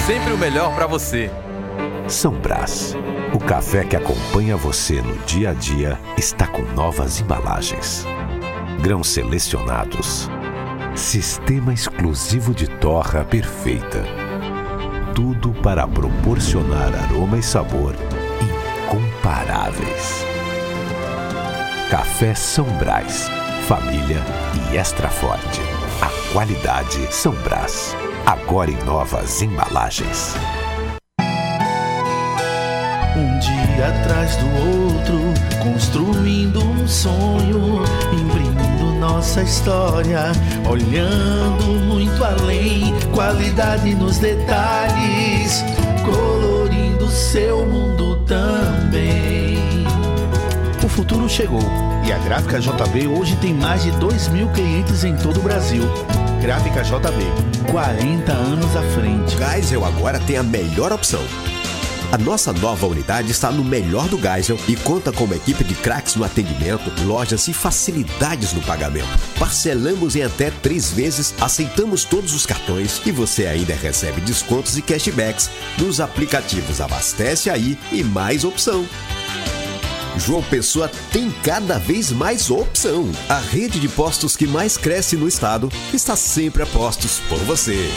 Sempre 0.09 0.33
o 0.33 0.37
melhor 0.39 0.73
pra 0.73 0.87
você. 0.87 1.29
São 2.07 2.33
Brás, 2.33 2.95
o 3.31 3.37
café 3.37 3.83
que 3.83 3.95
acompanha 3.95 4.57
você 4.57 5.03
no 5.03 5.15
dia 5.19 5.51
a 5.51 5.53
dia, 5.53 5.99
está 6.17 6.47
com 6.47 6.63
novas 6.73 7.21
embalagens. 7.21 8.07
Grãos 8.81 9.07
selecionados. 9.07 10.27
Sistema 10.95 11.71
exclusivo 11.71 12.55
de 12.55 12.67
torra 12.67 13.23
perfeita. 13.23 14.03
Tudo 15.13 15.51
para 15.61 15.87
proporcionar 15.87 16.91
aroma 17.03 17.37
e 17.37 17.43
sabor 17.43 17.93
incomparáveis. 18.87 20.25
Café 21.91 22.33
São 22.33 22.65
Brás, 22.79 23.29
família 23.67 24.25
e 24.71 24.75
extra 24.75 25.07
forte. 25.07 25.61
A 26.01 26.33
qualidade 26.33 27.13
São 27.13 27.33
Brás, 27.43 27.95
agora 28.29 28.69
em 28.69 28.77
novas 28.83 29.41
embalagens. 29.41 30.35
Um 33.17 33.39
dia 33.39 33.87
atrás 33.87 34.35
do 34.35 34.45
outro, 34.45 35.19
construindo 35.63 36.63
um 36.63 36.87
sonho, 36.87 37.81
imprimindo 38.13 38.99
nossa 38.99 39.41
história, 39.41 40.31
olhando 40.69 41.65
muito 41.87 42.23
além, 42.23 42.93
qualidade 43.15 43.95
nos 43.95 44.19
detalhes, 44.19 45.63
colorindo 46.05 47.07
seu 47.07 47.65
mundo 47.65 48.23
também. 48.27 49.57
O 50.83 50.87
futuro 50.87 51.27
chegou 51.27 51.63
e 52.05 52.11
a 52.11 52.17
Gráfica 52.19 52.59
JB 52.59 53.07
hoje 53.07 53.35
tem 53.37 53.55
mais 53.55 53.81
de 53.81 53.89
2 53.93 54.27
mil 54.27 54.47
clientes 54.49 55.03
em 55.03 55.17
todo 55.17 55.39
o 55.39 55.43
Brasil. 55.43 55.83
Gráfica 56.41 56.81
JB, 56.81 57.69
40 57.69 58.31
anos 58.31 58.75
à 58.75 58.81
frente. 58.93 59.35
Geisel 59.37 59.83
agora 59.83 60.19
tem 60.19 60.37
a 60.37 60.43
melhor 60.43 60.91
opção. 60.91 61.21
A 62.11 62.17
nossa 62.17 62.51
nova 62.53 62.87
unidade 62.87 63.29
está 63.29 63.51
no 63.51 63.63
melhor 63.63 64.07
do 64.07 64.17
Geisel 64.17 64.57
e 64.67 64.75
conta 64.75 65.11
com 65.11 65.25
uma 65.25 65.35
equipe 65.35 65.63
de 65.63 65.75
craques 65.75 66.15
no 66.15 66.23
atendimento, 66.23 66.89
lojas 67.03 67.47
e 67.47 67.53
facilidades 67.53 68.53
no 68.53 68.61
pagamento. 68.61 69.07
Parcelamos 69.37 70.15
em 70.15 70.23
até 70.23 70.49
três 70.49 70.89
vezes, 70.89 71.35
aceitamos 71.39 72.05
todos 72.05 72.33
os 72.33 72.45
cartões 72.45 73.01
e 73.05 73.11
você 73.11 73.45
ainda 73.45 73.75
recebe 73.75 74.21
descontos 74.21 74.77
e 74.77 74.81
cashbacks 74.81 75.51
nos 75.77 75.99
aplicativos 75.99 76.81
Abastece 76.81 77.49
Aí 77.49 77.77
e 77.91 78.03
Mais 78.03 78.43
Opção. 78.43 78.87
João 80.17 80.41
Pessoa 80.43 80.89
tem 81.11 81.31
cada 81.43 81.77
vez 81.77 82.11
mais 82.11 82.49
opção. 82.49 83.09
A 83.27 83.39
rede 83.39 83.79
de 83.79 83.87
postos 83.87 84.35
que 84.35 84.47
mais 84.47 84.77
cresce 84.77 85.15
no 85.15 85.27
estado 85.27 85.71
está 85.93 86.15
sempre 86.15 86.63
a 86.63 86.65
postos 86.65 87.21
por 87.29 87.39
você. 87.39 87.91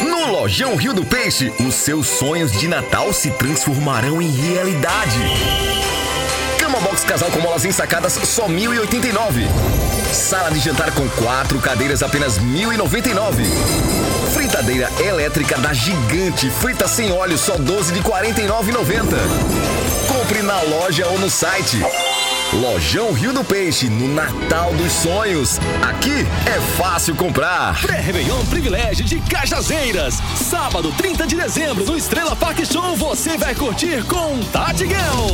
No 0.00 0.32
Lojão 0.32 0.76
Rio 0.76 0.92
do 0.92 1.04
Peixe, 1.04 1.52
os 1.66 1.74
seus 1.74 2.06
sonhos 2.06 2.52
de 2.52 2.68
Natal 2.68 3.12
se 3.12 3.30
transformarão 3.32 4.20
em 4.20 4.30
realidade. 4.30 5.18
Cama 6.58 6.80
box 6.80 7.04
casal 7.04 7.30
com 7.30 7.40
molas 7.40 7.64
ensacadas 7.64 8.12
só 8.12 8.46
1.089. 8.46 9.48
Sala 10.12 10.50
de 10.50 10.60
jantar 10.60 10.92
com 10.92 11.08
quatro 11.10 11.58
cadeiras 11.58 12.02
apenas 12.02 12.38
1.099. 12.38 13.44
Fritadeira 14.32 14.88
elétrica 15.00 15.58
da 15.58 15.72
Gigante, 15.72 16.50
frita 16.50 16.86
sem 16.86 17.10
óleo 17.10 17.36
só 17.36 17.56
12 17.56 17.92
de 17.92 18.00
49,90. 18.00 19.79
Compre 20.30 20.42
na 20.42 20.62
loja 20.62 21.08
ou 21.08 21.18
no 21.18 21.28
site. 21.28 21.80
Lojão 22.52 23.12
Rio 23.12 23.32
do 23.32 23.42
Peixe, 23.42 23.90
no 23.90 24.06
Natal 24.14 24.72
dos 24.74 24.92
Sonhos. 24.92 25.58
Aqui 25.82 26.24
é 26.46 26.60
fácil 26.80 27.16
comprar. 27.16 27.80
Pré-Réveillon 27.80 28.44
Privilégio 28.46 29.04
de 29.04 29.18
Cajazeiras. 29.22 30.22
Sábado, 30.36 30.94
30 30.96 31.26
de 31.26 31.34
dezembro, 31.34 31.84
no 31.84 31.96
Estrela 31.96 32.36
Park 32.36 32.60
Show, 32.64 32.94
você 32.94 33.36
vai 33.36 33.56
curtir 33.56 34.04
com 34.04 34.38
Tati 34.52 34.86
Guel. 34.86 35.26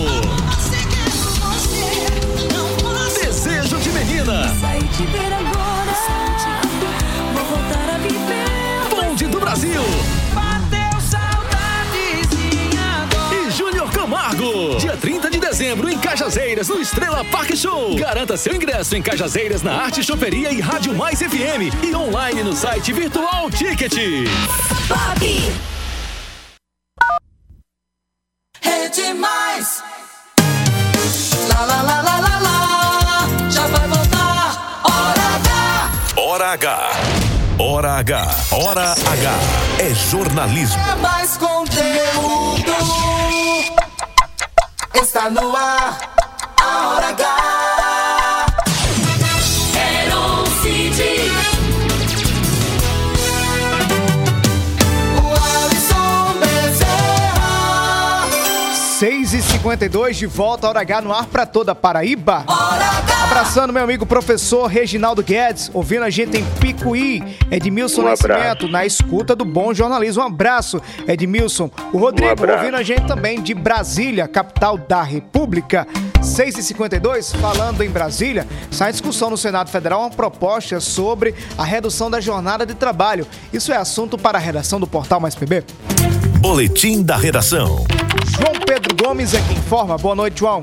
Desejo 3.21 3.77
de 3.77 3.91
menina. 3.91 4.51
Bonde 8.91 9.27
do 9.27 9.41
Brasil. 9.41 9.83
Camargo. 14.27 14.77
Dia 14.79 14.97
30 14.97 15.31
de 15.31 15.39
dezembro, 15.39 15.89
em 15.89 15.99
Cajazeiras, 15.99 16.69
no 16.69 16.81
Estrela 16.81 17.25
Park 17.27 17.55
Show. 17.55 17.95
Garanta 17.95 18.37
seu 18.37 18.55
ingresso 18.55 18.97
em 18.97 19.03
Cajazeiras, 19.03 19.63
na 19.63 19.73
Arte 19.73 20.03
Choperia 20.03 20.51
e 20.53 20.61
Rádio 20.61 20.95
Mais 20.95 21.21
FM. 21.21 21.73
E 21.85 21.95
online 21.95 22.43
no 22.43 22.53
site 22.53 22.93
Virtual 22.93 23.51
Ticket. 23.51 23.95
Rede 28.61 29.15
Mais. 29.15 29.83
Lá, 31.49 31.65
lá, 31.65 31.83
lá, 31.83 32.03
lá, 32.03 32.19
lá, 32.19 32.39
lá. 32.41 33.51
Já 33.51 33.67
vai 33.69 33.89
voltar. 33.89 34.83
Hora 34.83 35.35
H. 35.35 36.11
Hora 36.17 36.53
H. 36.53 36.91
Hora 37.59 37.93
H. 37.93 38.37
Hora 38.53 38.93
H. 38.93 39.35
É 39.79 39.95
jornalismo. 39.95 40.83
É 40.83 40.97
mais 40.97 41.37
conteúdo. 41.37 42.37
Está 45.03 45.29
no 45.29 45.55
ar. 45.55 45.99
A 46.57 46.89
Hora 46.89 47.13
6 58.99 59.35
e 59.35 59.43
52 59.43 60.17
de 60.17 60.25
volta, 60.25 60.67
hora 60.67 60.81
H 60.81 61.03
no 61.03 61.13
ar 61.13 61.27
pra 61.27 61.45
toda 61.45 61.75
Paraíba. 61.75 62.47
Abraçando 63.25 63.71
meu 63.71 63.85
amigo 63.85 64.07
professor 64.07 64.67
Reginaldo 64.69 65.23
Guedes, 65.23 65.71
ouvindo 65.75 66.03
a 66.03 66.09
gente 66.09 66.39
em 66.39 66.45
Picuí. 66.59 67.23
Edmilson 67.51 68.01
Um 68.01 68.05
Nascimento, 68.05 68.67
na 68.67 68.87
escuta 68.87 69.37
do 69.37 69.45
bom 69.45 69.75
jornalismo. 69.75 70.23
Um 70.23 70.27
abraço, 70.27 70.81
Edmilson. 71.07 71.71
O 71.93 71.99
Rodrigo, 71.99 72.43
Um 72.43 72.51
ouvindo 72.51 72.75
a 72.75 72.83
gente 72.83 73.07
também 73.07 73.43
de 73.43 73.53
Brasília, 73.53 74.27
capital 74.27 74.79
da 74.79 75.03
República. 75.03 75.87
6 76.23 76.57
e 76.57 76.63
52 76.63 77.35
falando 77.35 77.83
em 77.83 77.91
Brasília, 77.91 78.47
sai 78.71 78.89
em 78.89 78.93
discussão 78.93 79.29
no 79.29 79.37
Senado 79.37 79.69
Federal 79.69 80.01
uma 80.01 80.11
proposta 80.11 80.81
sobre 80.81 81.35
a 81.59 81.65
redução 81.65 82.11
da 82.11 82.19
jornada 82.19 82.65
de 82.65 82.73
trabalho. 82.73 83.27
Isso 83.53 83.71
é 83.75 83.77
assunto 83.77 84.17
para 84.17 84.39
a 84.39 84.41
redação 84.41 84.81
do 84.81 84.87
Portal 84.87 85.21
Mais 85.21 85.35
PB. 85.35 85.65
Boletim 86.41 87.03
da 87.03 87.17
redação. 87.17 87.85
João 88.39 88.53
Pedro 88.67 88.95
Gomes 88.95 89.35
é 89.35 89.41
quem 89.41 89.57
informa. 89.57 89.97
Boa 89.97 90.15
noite, 90.15 90.41
João. 90.41 90.63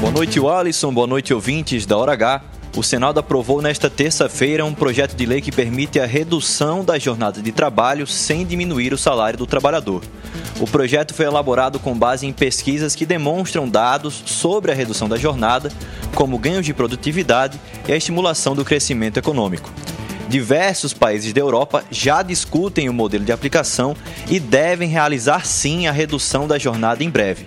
Boa 0.00 0.12
noite, 0.12 0.40
Alisson. 0.40 0.92
Boa 0.92 1.06
noite, 1.06 1.34
ouvintes 1.34 1.84
da 1.84 1.96
Hora 1.96 2.12
H. 2.12 2.42
O 2.76 2.82
Senado 2.82 3.20
aprovou 3.20 3.62
nesta 3.62 3.88
terça-feira 3.88 4.64
um 4.64 4.74
projeto 4.74 5.14
de 5.14 5.26
lei 5.26 5.40
que 5.40 5.52
permite 5.52 6.00
a 6.00 6.06
redução 6.06 6.84
da 6.84 6.98
jornada 6.98 7.40
de 7.40 7.52
trabalho 7.52 8.06
sem 8.06 8.44
diminuir 8.44 8.92
o 8.92 8.98
salário 8.98 9.38
do 9.38 9.46
trabalhador. 9.46 10.02
O 10.58 10.66
projeto 10.66 11.14
foi 11.14 11.26
elaborado 11.26 11.78
com 11.78 11.96
base 11.96 12.26
em 12.26 12.32
pesquisas 12.32 12.96
que 12.96 13.06
demonstram 13.06 13.68
dados 13.68 14.22
sobre 14.26 14.72
a 14.72 14.74
redução 14.74 15.08
da 15.08 15.16
jornada, 15.16 15.70
como 16.14 16.38
ganhos 16.38 16.66
de 16.66 16.74
produtividade 16.74 17.60
e 17.86 17.92
a 17.92 17.96
estimulação 17.96 18.54
do 18.56 18.64
crescimento 18.64 19.18
econômico. 19.18 19.70
Diversos 20.28 20.92
países 20.92 21.32
da 21.32 21.40
Europa 21.40 21.84
já 21.90 22.22
discutem 22.22 22.88
o 22.88 22.92
modelo 22.92 23.24
de 23.24 23.32
aplicação 23.32 23.94
e 24.28 24.40
devem 24.40 24.88
realizar 24.88 25.46
sim 25.46 25.86
a 25.86 25.92
redução 25.92 26.46
da 26.48 26.58
jornada 26.58 27.04
em 27.04 27.10
breve. 27.10 27.46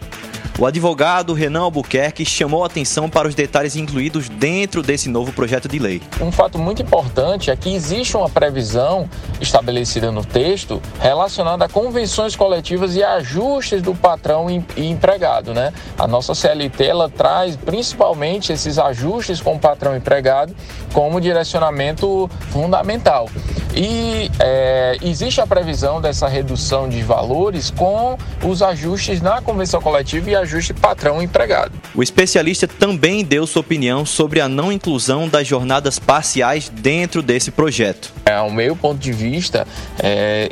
O 0.59 0.65
advogado 0.65 1.35
Renan 1.35 1.61
Albuquerque 1.61 2.25
chamou 2.25 2.65
atenção 2.65 3.07
para 3.07 3.27
os 3.27 3.35
detalhes 3.35 3.75
incluídos 3.75 4.27
dentro 4.27 4.81
desse 4.81 5.07
novo 5.07 5.31
projeto 5.31 5.67
de 5.67 5.77
lei. 5.77 6.01
Um 6.19 6.31
fato 6.31 6.57
muito 6.57 6.81
importante 6.81 7.51
é 7.51 7.55
que 7.55 7.75
existe 7.75 8.17
uma 8.17 8.27
previsão 8.27 9.07
estabelecida 9.39 10.11
no 10.11 10.25
texto 10.25 10.81
relacionada 10.99 11.65
a 11.65 11.69
convenções 11.69 12.35
coletivas 12.35 12.95
e 12.95 13.03
ajustes 13.03 13.83
do 13.83 13.93
patrão 13.93 14.49
e 14.49 14.87
empregado, 14.89 15.53
né? 15.53 15.71
A 15.95 16.07
nossa 16.07 16.33
CLT 16.33 16.85
ela 16.85 17.07
traz 17.07 17.55
principalmente 17.55 18.51
esses 18.51 18.79
ajustes 18.79 19.39
com 19.39 19.57
o 19.57 19.59
patrão 19.59 19.93
e 19.93 19.99
empregado 19.99 20.55
como 20.91 21.21
direcionamento 21.21 22.27
fundamental. 22.49 23.29
E 23.75 24.31
é, 24.39 24.97
existe 25.03 25.39
a 25.39 25.45
previsão 25.45 26.01
dessa 26.01 26.27
redução 26.27 26.89
de 26.89 27.03
valores 27.03 27.69
com 27.69 28.17
os 28.43 28.63
ajustes 28.63 29.21
na 29.21 29.39
convenção 29.39 29.79
coletiva 29.79 30.31
e 30.31 30.35
ajuste 30.47 30.73
patrão-empregado. 30.73 31.73
O 31.93 32.01
especialista 32.01 32.67
também 32.67 33.23
deu 33.23 33.45
sua 33.45 33.59
opinião 33.59 34.05
sobre 34.05 34.39
a 34.39 34.47
não 34.47 34.71
inclusão 34.71 35.27
das 35.27 35.45
jornadas 35.45 35.99
parciais 35.99 36.69
dentro 36.69 37.21
desse 37.21 37.51
projeto. 37.51 38.11
É, 38.25 38.33
ao 38.33 38.49
meu 38.49 38.75
ponto 38.75 38.99
de 38.99 39.11
vista, 39.11 39.67
é, 39.99 40.49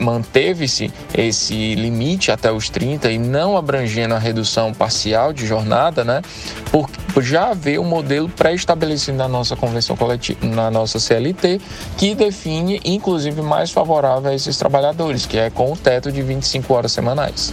manteve-se 0.00 0.90
esse 1.16 1.74
limite 1.74 2.30
até 2.30 2.50
os 2.50 2.70
30 2.70 3.10
e 3.10 3.18
não 3.18 3.56
abrangendo 3.56 4.14
a 4.14 4.18
redução 4.18 4.72
parcial 4.72 5.32
de 5.32 5.46
jornada, 5.46 6.04
né? 6.04 6.22
Por, 6.70 6.88
por 7.12 7.22
já 7.22 7.50
haver 7.50 7.78
um 7.78 7.84
modelo 7.84 8.28
pré-estabelecido 8.28 9.18
na 9.18 9.28
nossa 9.28 9.54
convenção 9.54 9.96
coletiva, 9.96 10.44
na 10.46 10.70
nossa 10.70 10.98
CLT, 10.98 11.60
que 11.98 12.14
define, 12.14 12.80
inclusive, 12.84 13.42
mais 13.42 13.70
favorável 13.70 14.30
a 14.30 14.34
esses 14.34 14.56
trabalhadores, 14.56 15.26
que 15.26 15.36
é 15.36 15.50
com 15.50 15.72
o 15.72 15.76
teto 15.76 16.10
de 16.10 16.22
25 16.22 16.72
horas 16.72 16.92
semanais. 16.92 17.52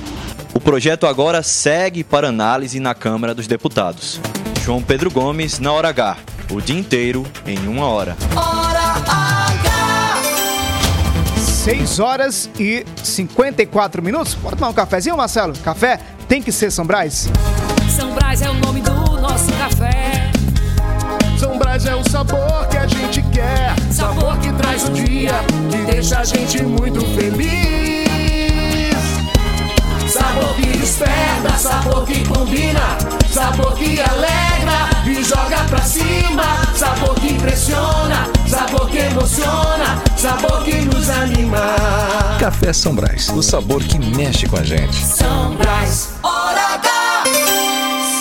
O 0.53 0.59
projeto 0.59 1.07
agora 1.07 1.41
segue 1.41 2.03
para 2.03 2.27
análise 2.27 2.79
na 2.79 2.93
Câmara 2.93 3.33
dos 3.33 3.47
Deputados. 3.47 4.19
João 4.63 4.81
Pedro 4.81 5.09
Gomes, 5.09 5.59
na 5.59 5.71
hora 5.71 5.89
H. 5.89 6.17
O 6.51 6.59
dia 6.59 6.77
inteiro 6.77 7.25
em 7.45 7.67
uma 7.67 7.87
hora. 7.87 8.17
Hora 8.35 8.79
H. 8.79 9.41
6 11.37 11.99
horas 11.99 12.49
e 12.59 12.85
54 13.01 14.03
minutos. 14.03 14.33
Bora 14.33 14.55
tomar 14.55 14.69
um 14.69 14.73
cafezinho, 14.73 15.15
Marcelo? 15.15 15.53
Café 15.59 15.99
tem 16.27 16.41
que 16.41 16.51
ser 16.51 16.69
São 16.71 16.85
Brás? 16.85 17.29
São 17.95 18.13
Brás 18.13 18.41
é 18.41 18.49
o 18.49 18.53
nome 18.55 18.81
do 18.81 18.91
nosso 18.91 19.51
café. 19.53 20.31
São 21.39 21.57
Brás 21.57 21.85
é 21.85 21.95
o 21.95 22.07
sabor 22.09 22.67
que 22.69 22.77
a 22.77 22.87
gente 22.87 23.21
quer. 23.31 23.73
Sabor 23.91 24.37
que 24.39 24.51
traz 24.53 24.83
o 24.89 24.91
dia, 24.91 25.33
que 25.69 25.77
deixa 25.91 26.19
a 26.19 26.23
gente 26.23 26.61
muito 26.63 26.99
feliz. 27.15 28.00
Sabor 31.57 32.05
que 32.05 32.27
combina, 32.27 32.97
sabor 33.29 33.73
que 33.75 33.99
alegra 33.99 34.89
e 35.05 35.23
joga 35.23 35.63
pra 35.69 35.81
cima. 35.81 36.43
Sabor 36.75 37.15
que 37.15 37.33
impressiona, 37.33 38.27
sabor 38.47 38.89
que 38.89 38.97
emociona, 38.97 40.01
sabor 40.17 40.63
que 40.63 40.75
nos 40.81 41.09
anima. 41.09 41.75
Café 42.39 42.73
São 42.73 42.95
Brás, 42.95 43.29
o 43.29 43.41
sabor 43.41 43.83
que 43.83 43.99
mexe 43.99 44.47
com 44.47 44.57
a 44.57 44.63
gente. 44.63 44.95
São 44.95 45.55
Brás, 45.55 46.09
hora 46.23 46.75
H. 46.75 46.91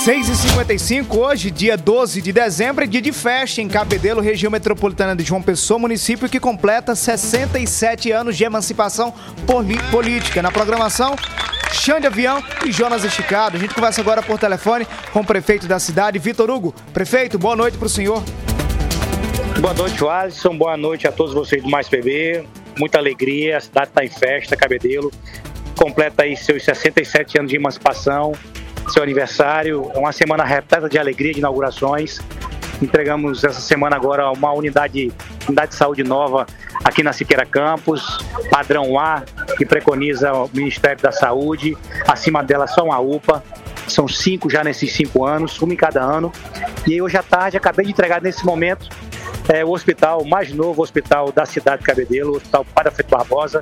6h55, 0.05 1.15
hoje, 1.15 1.51
dia 1.51 1.77
12 1.77 2.23
de 2.23 2.33
dezembro, 2.33 2.85
é 2.85 2.87
dia 2.87 3.03
de 3.03 3.13
festa 3.13 3.61
em 3.61 3.69
Cabedelo, 3.69 4.23
região 4.23 4.51
metropolitana 4.51 5.15
de 5.15 5.23
João 5.23 5.43
Pessoa, 5.43 5.79
município 5.79 6.27
que 6.27 6.41
completa 6.41 6.95
67 6.95 8.11
anos 8.11 8.35
de 8.35 8.45
emancipação 8.45 9.13
política. 9.91 10.41
Na 10.41 10.51
programação, 10.51 11.15
Xande 11.73 12.07
Avião 12.07 12.43
e 12.65 12.73
Jonas 12.73 13.05
Esticado. 13.05 13.57
A 13.57 13.61
gente 13.61 13.75
conversa 13.75 14.01
agora 14.01 14.23
por 14.23 14.39
telefone 14.39 14.87
com 15.13 15.21
o 15.21 15.25
prefeito 15.25 15.67
da 15.67 15.79
cidade, 15.79 16.19
Vitor 16.19 16.51
Hugo. 16.51 16.75
Prefeito, 16.93 17.39
boa 17.39 17.57
noite 17.57 17.79
para 17.79 17.87
o 17.87 17.89
senhor. 17.89 18.23
Boa 19.61 19.75
noite, 19.75 20.05
Alisson. 20.07 20.57
Boa 20.57 20.77
noite 20.77 21.07
a 21.07 21.13
todos 21.13 21.35
vocês 21.35 21.63
do 21.63 21.69
Mais 21.69 21.89
PB. 21.89 22.45
Muita 22.79 22.99
alegria, 22.99 23.59
a 23.59 23.61
cidade 23.61 23.89
está 23.89 24.05
em 24.05 24.09
festa, 24.09 24.57
Cabedelo. 24.57 25.11
Completa 25.77 26.23
aí 26.23 26.37
seus 26.37 26.65
67 26.65 27.39
anos 27.39 27.51
de 27.51 27.57
emancipação, 27.57 28.33
seu 28.89 29.03
aniversário. 29.03 29.91
É 29.95 29.99
uma 29.99 30.13
semana 30.13 30.45
repleta 30.45 30.89
de 30.89 30.99
alegria, 30.99 31.33
de 31.33 31.41
inaugurações. 31.41 32.21
Entregamos 32.81 33.45
essa 33.45 33.61
semana 33.61 33.97
agora 33.97 34.31
uma 34.31 34.53
unidade, 34.53 35.13
unidade 35.47 35.73
de 35.73 35.77
saúde 35.77 36.03
nova 36.03 36.47
aqui 36.83 37.03
na 37.03 37.13
Siqueira 37.13 37.45
Campos, 37.45 38.19
padrão 38.51 38.99
A, 38.99 39.23
que 39.57 39.67
preconiza 39.67 40.33
o 40.33 40.51
Ministério 40.53 41.03
da 41.03 41.13
Saúde. 41.13 41.77
Acima 42.09 42.43
dela 42.43 42.67
só 42.67 42.85
uma 42.85 42.99
UPA. 42.99 43.43
São 43.87 44.07
cinco 44.07 44.49
já 44.49 44.63
nesses 44.63 44.93
cinco 44.93 45.27
anos, 45.27 45.61
uma 45.61 45.73
em 45.73 45.77
cada 45.77 46.01
ano. 46.01 46.33
E 46.87 47.03
hoje 47.03 47.17
à 47.17 47.23
tarde 47.23 47.57
acabei 47.57 47.85
de 47.85 47.93
entregar 47.93 48.23
nesse 48.23 48.45
momento 48.47 48.89
é, 49.49 49.65
o 49.65 49.71
hospital, 49.71 50.25
mais 50.25 50.53
novo 50.53 50.83
hospital 50.83 51.33
da 51.33 51.45
cidade 51.45 51.79
de 51.79 51.85
Cabedelo, 51.87 52.33
o 52.33 52.37
Hospital 52.37 52.65
Padre 52.65 53.05
Barbosa. 53.09 53.61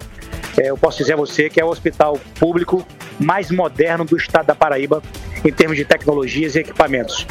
É, 0.56 0.70
eu 0.70 0.76
posso 0.76 0.98
dizer 0.98 1.12
a 1.12 1.16
você 1.16 1.48
que 1.48 1.60
é 1.60 1.64
o 1.64 1.68
hospital 1.68 2.18
público 2.38 2.86
mais 3.18 3.50
moderno 3.50 4.04
do 4.04 4.16
estado 4.16 4.46
da 4.46 4.54
Paraíba 4.54 5.02
em 5.44 5.52
termos 5.52 5.76
de 5.76 5.84
tecnologias 5.84 6.54
e 6.56 6.60
equipamentos. 6.60 7.26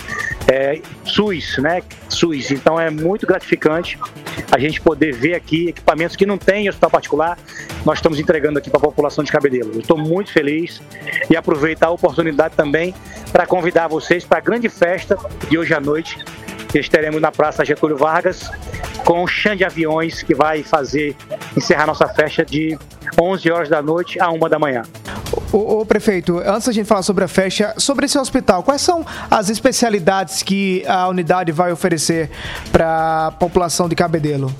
É, 0.48 0.82
SUS, 1.04 1.58
né? 1.58 1.82
SUS. 2.08 2.52
Então 2.52 2.80
é 2.80 2.89
muito 2.89 3.28
gratificante 3.28 4.00
a 4.52 4.58
gente 4.58 4.80
poder 4.80 5.14
ver 5.14 5.36
aqui 5.36 5.68
equipamentos 5.68 6.16
que 6.16 6.26
não 6.26 6.38
tem 6.38 6.66
em 6.66 6.70
hospital 6.70 6.89
particular, 6.89 7.38
nós 7.86 7.98
estamos 7.98 8.20
entregando 8.20 8.60
aqui 8.60 8.70
para 8.70 8.80
a 8.80 8.82
população 8.82 9.24
de 9.24 9.32
Cabedelo. 9.32 9.80
Estou 9.80 9.98
muito 9.98 10.32
feliz 10.32 10.82
e 11.30 11.36
aproveitar 11.36 11.88
a 11.88 11.91
oportunidade 11.91 12.56
também 12.56 12.93
para 13.32 13.45
convidar 13.45 13.88
vocês 13.88 14.24
para 14.24 14.38
a 14.38 14.41
grande 14.41 14.70
festa 14.70 15.18
de 15.50 15.58
hoje 15.58 15.74
à 15.74 15.80
noite, 15.80 16.18
que 16.68 16.80
estaremos 16.80 17.22
na 17.22 17.32
Praça 17.32 17.63
Getúlio 17.63 17.97
Vargas, 17.97 18.49
com 19.05 19.24
o 19.24 19.28
Xande 19.28 19.63
Aviões, 19.63 20.22
que 20.22 20.36
vai 20.36 20.63
fazer, 20.63 21.15
encerrar 21.55 21.88
nossa 21.88 22.07
festa 22.07 22.43
de 22.43 22.78
11 23.20 23.51
horas 23.51 23.70
da 23.70 23.82
noite 23.82 24.20
a 24.20 24.30
1 24.30 24.39
da 24.49 24.59
manhã. 24.59 24.84
Ô, 25.51 25.80
ô, 25.80 25.86
prefeito, 25.86 26.39
antes 26.39 26.68
da 26.68 26.74
gente 26.74 26.86
falar 26.86 27.03
sobre 27.03 27.24
a 27.24 27.28
festa, 27.28 27.74
sobre 27.78 28.05
esse 28.05 28.18
hospital, 28.18 28.63
quais 28.63 28.82
são 28.82 29.05
as 29.32 29.49
especialidades 29.49 30.43
que 30.43 30.84
a 30.88 31.07
unidade 31.07 31.51
vai 31.51 31.72
oferecer 31.72 32.30
para 32.72 33.28
a 33.28 33.32
população 33.32 33.88
de 33.88 33.95
Cabedelo? 33.95 34.53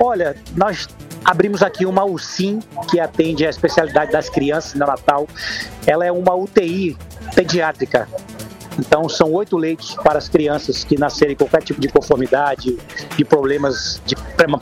Olha, 0.00 0.36
nós 0.56 0.88
abrimos 1.24 1.62
aqui 1.62 1.86
uma 1.86 2.04
UCIM, 2.04 2.60
que 2.90 3.00
atende 3.00 3.46
a 3.46 3.50
especialidade 3.50 4.12
das 4.12 4.28
crianças 4.28 4.74
no 4.74 4.86
Natal. 4.86 5.26
Ela 5.86 6.04
é 6.04 6.12
uma 6.12 6.34
UTI 6.34 6.96
pediátrica. 7.34 8.08
Então, 8.78 9.08
são 9.08 9.32
oito 9.32 9.56
leitos 9.56 9.94
para 9.94 10.18
as 10.18 10.28
crianças 10.28 10.84
que 10.84 10.98
nascerem 10.98 11.36
com 11.36 11.44
qualquer 11.44 11.62
tipo 11.64 11.80
de 11.80 11.88
conformidade, 11.88 12.76
de 13.16 13.24
problemas 13.24 14.00
de 14.04 14.14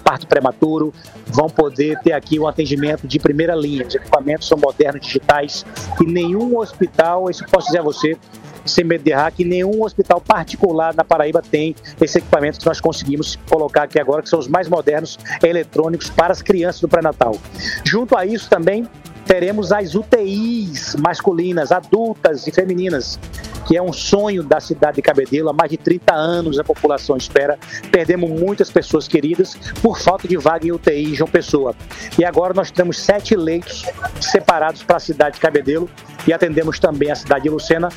parto 0.04 0.26
prematuro, 0.26 0.92
vão 1.26 1.48
poder 1.48 1.98
ter 2.00 2.12
aqui 2.12 2.38
um 2.38 2.46
atendimento 2.46 3.06
de 3.06 3.18
primeira 3.18 3.54
linha. 3.54 3.86
Os 3.86 3.94
equipamentos 3.94 4.48
são 4.48 4.58
modernos, 4.58 5.00
digitais, 5.00 5.64
e 6.00 6.06
nenhum 6.06 6.58
hospital, 6.58 7.30
isso 7.30 7.44
posso 7.50 7.66
dizer 7.66 7.80
a 7.80 7.82
você, 7.82 8.16
sem 8.64 8.84
medo 8.84 9.02
de 9.02 9.10
errar, 9.10 9.30
que 9.32 9.44
nenhum 9.44 9.82
hospital 9.82 10.20
particular 10.20 10.94
na 10.94 11.02
Paraíba 11.02 11.42
tem 11.42 11.74
esse 12.00 12.18
equipamento 12.18 12.60
que 12.60 12.66
nós 12.66 12.80
conseguimos 12.80 13.36
colocar 13.48 13.84
aqui 13.84 13.98
agora, 13.98 14.22
que 14.22 14.28
são 14.28 14.38
os 14.38 14.46
mais 14.46 14.68
modernos 14.68 15.18
eletrônicos 15.42 16.10
para 16.10 16.32
as 16.32 16.42
crianças 16.42 16.80
do 16.80 16.88
pré-natal. 16.88 17.36
Junto 17.84 18.16
a 18.16 18.24
isso 18.24 18.48
também 18.48 18.86
teremos 19.26 19.72
as 19.72 19.94
UTIs 19.94 20.96
masculinas, 20.96 21.72
adultas 21.72 22.46
e 22.46 22.52
femininas, 22.52 23.18
que 23.66 23.76
é 23.76 23.82
um 23.82 23.92
sonho 23.92 24.42
da 24.42 24.60
cidade 24.60 24.96
de 24.96 25.02
Cabedelo. 25.02 25.50
Há 25.50 25.52
mais 25.52 25.70
de 25.70 25.76
30 25.76 26.14
anos 26.14 26.58
a 26.58 26.64
população 26.64 27.16
espera. 27.16 27.58
Perdemos 27.90 28.30
muitas 28.30 28.70
pessoas 28.70 29.06
queridas 29.06 29.54
por 29.82 29.98
falta 29.98 30.26
de 30.26 30.36
vaga 30.36 30.66
em 30.66 30.72
UTI 30.72 31.14
João 31.14 31.30
Pessoa. 31.30 31.74
E 32.18 32.24
agora 32.24 32.52
nós 32.54 32.70
temos 32.70 32.98
sete 32.98 33.36
leitos 33.36 33.84
separados 34.20 34.82
para 34.82 34.96
a 34.96 35.00
cidade 35.00 35.36
de 35.36 35.40
Cabedelo 35.40 35.88
e 36.26 36.32
atendemos 36.32 36.78
também 36.78 37.10
a 37.10 37.16
cidade 37.16 37.44
de 37.44 37.50
Lucena 37.50 37.88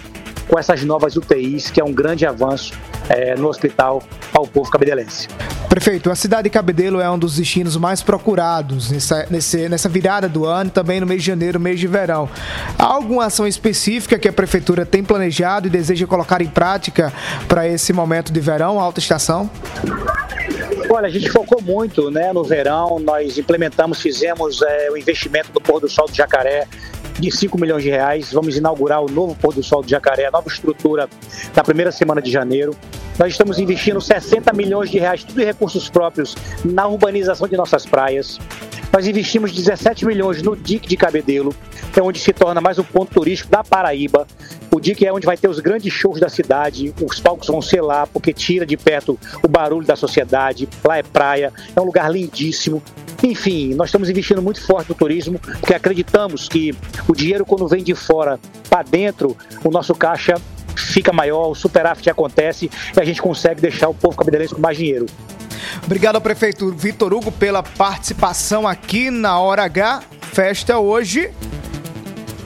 com 0.48 0.58
essas 0.58 0.84
novas 0.84 1.16
UTIs, 1.16 1.70
que 1.72 1.82
é 1.82 1.84
um 1.84 1.94
grande 1.94 2.26
avanço 2.26 2.74
é, 3.10 3.36
no 3.36 3.48
hospital 3.48 4.02
ao 4.34 4.46
povo 4.46 4.70
cabedelense. 4.70 5.28
Prefeito, 5.70 6.10
a 6.10 6.16
cidade 6.16 6.44
de 6.44 6.50
Cabedelo 6.52 7.02
é 7.02 7.10
um 7.10 7.20
dos 7.20 7.36
destinos 7.36 7.76
mais 7.76 8.02
procurados 8.02 8.92
nessa, 8.92 9.28
nesse, 9.30 9.68
nessa 9.68 9.90
virada 9.90 10.30
do 10.30 10.46
ano, 10.46 10.70
também 10.70 11.00
no 11.00 11.06
mês 11.06 11.22
de 11.22 11.28
janeiro, 11.28 11.60
mês 11.60 11.80
de 11.80 11.88
verão. 11.88 12.30
Há 12.78 12.86
alguma 12.86 13.26
ação 13.26 13.46
específica 13.46 14.18
que 14.18 14.28
a 14.28 14.34
prefeitura 14.34 14.86
tem 14.86 15.04
planejado 15.04 15.68
e 15.68 15.70
deseja 15.70 16.08
colocar 16.08 16.42
em 16.42 16.48
prática 16.48 17.12
para 17.48 17.68
esse 17.68 17.92
momento 17.92 18.32
de 18.32 18.40
verão, 18.40 18.80
alta 18.80 19.00
estação? 19.00 19.50
Olha, 20.90 21.08
a 21.08 21.12
gente 21.12 21.30
focou 21.30 21.62
muito 21.62 22.10
né, 22.12 22.32
no 22.32 22.44
verão, 22.44 23.00
nós 23.00 23.38
implementamos, 23.38 24.00
fizemos 24.02 24.62
é, 24.62 24.90
o 24.92 24.98
investimento 24.98 25.52
do 25.52 25.60
Pôr 25.60 25.82
do 25.82 25.90
Sol 25.90 26.08
do 26.08 26.16
Jacaré, 26.16 26.68
de 27.20 27.32
5 27.32 27.60
milhões 27.60 27.84
de 27.84 27.90
reais. 27.90 28.32
Vamos 28.32 28.58
inaugurar 28.58 29.02
o 29.02 29.10
novo 29.10 29.36
pôr 29.36 29.54
do 29.54 29.64
sol 29.64 29.82
do 29.82 29.90
Jacaré, 29.90 30.26
a 30.26 30.32
nova 30.32 30.48
estrutura 30.48 31.10
na 31.56 31.64
primeira 31.64 31.92
semana 31.92 32.22
de 32.22 32.32
janeiro. 32.32 32.76
Nós 33.18 33.32
estamos 33.32 33.60
investindo 33.60 34.02
60 34.02 34.52
milhões 34.54 34.90
de 34.90 35.00
reais, 35.00 35.24
tudo 35.24 35.42
em 35.42 35.46
recursos 35.46 35.90
próprios, 35.90 36.36
na 36.64 36.86
urbanização 36.88 37.48
de 37.48 37.56
nossas 37.56 37.86
praias. 37.86 38.40
Nós 38.92 39.08
investimos 39.08 39.52
17 39.52 40.06
milhões 40.06 40.42
no 40.42 40.56
DIC 40.56 40.88
de 40.88 40.96
Cabedelo, 40.98 41.54
que 41.94 42.00
é 42.00 42.04
onde 42.04 42.20
se 42.20 42.32
torna 42.32 42.62
mais 42.62 42.80
um 42.80 42.84
ponto 42.84 43.14
turístico 43.14 43.50
da 43.50 43.64
Paraíba. 43.64 44.28
O 44.72 44.80
DIC 44.80 45.06
é 45.06 45.12
onde 45.14 45.26
vai 45.26 45.38
ter 45.38 45.48
os 45.48 45.60
grandes 45.60 45.94
shows 45.94 46.20
da 46.20 46.30
cidade, 46.30 46.94
os 47.02 47.20
palcos 47.20 47.48
vão 47.48 47.62
ser 47.62 47.82
lá, 47.82 48.06
porque 48.08 48.34
tira 48.34 48.66
de 48.66 48.76
perto 48.76 49.18
o 49.42 49.48
barulho 49.48 49.86
da 49.86 49.96
sociedade. 49.96 50.68
Lá 50.84 50.98
é 50.98 51.04
praia, 51.04 51.52
é 51.76 51.82
um 51.82 51.86
lugar 51.86 52.12
lindíssimo. 52.12 52.82
Enfim, 53.24 53.74
nós 53.74 53.88
estamos 53.88 54.10
investindo 54.10 54.42
muito 54.42 54.66
forte 54.66 54.90
no 54.90 54.96
turismo, 54.96 55.40
porque 55.40 55.74
acreditamos 55.74 56.48
que 56.48 56.76
o 57.08 57.14
dinheiro, 57.14 57.46
quando 57.46 57.68
vem 57.68 57.84
de 57.84 57.96
fora 57.96 58.40
para 58.70 58.84
dentro, 58.84 59.36
o 59.64 59.72
nosso 59.72 59.96
caixa 59.96 60.36
fica 60.76 61.12
maior, 61.14 61.50
o 61.50 61.56
superávit 61.56 62.10
acontece 62.10 62.70
e 62.96 63.00
a 63.00 63.06
gente 63.06 63.22
consegue 63.22 63.62
deixar 63.62 63.90
o 63.90 63.94
povo 63.94 64.18
cabeleirense 64.18 64.54
com 64.54 64.62
mais 64.62 64.78
dinheiro. 64.78 65.06
Obrigado 65.84 66.16
ao 66.16 66.22
prefeito 66.22 66.72
Vitor 66.72 67.14
Hugo 67.14 67.32
pela 67.32 67.64
participação 67.64 68.68
aqui 68.68 69.10
na 69.10 69.40
Hora 69.40 69.64
H. 69.64 70.04
Festa 70.34 70.78
hoje. 70.78 71.32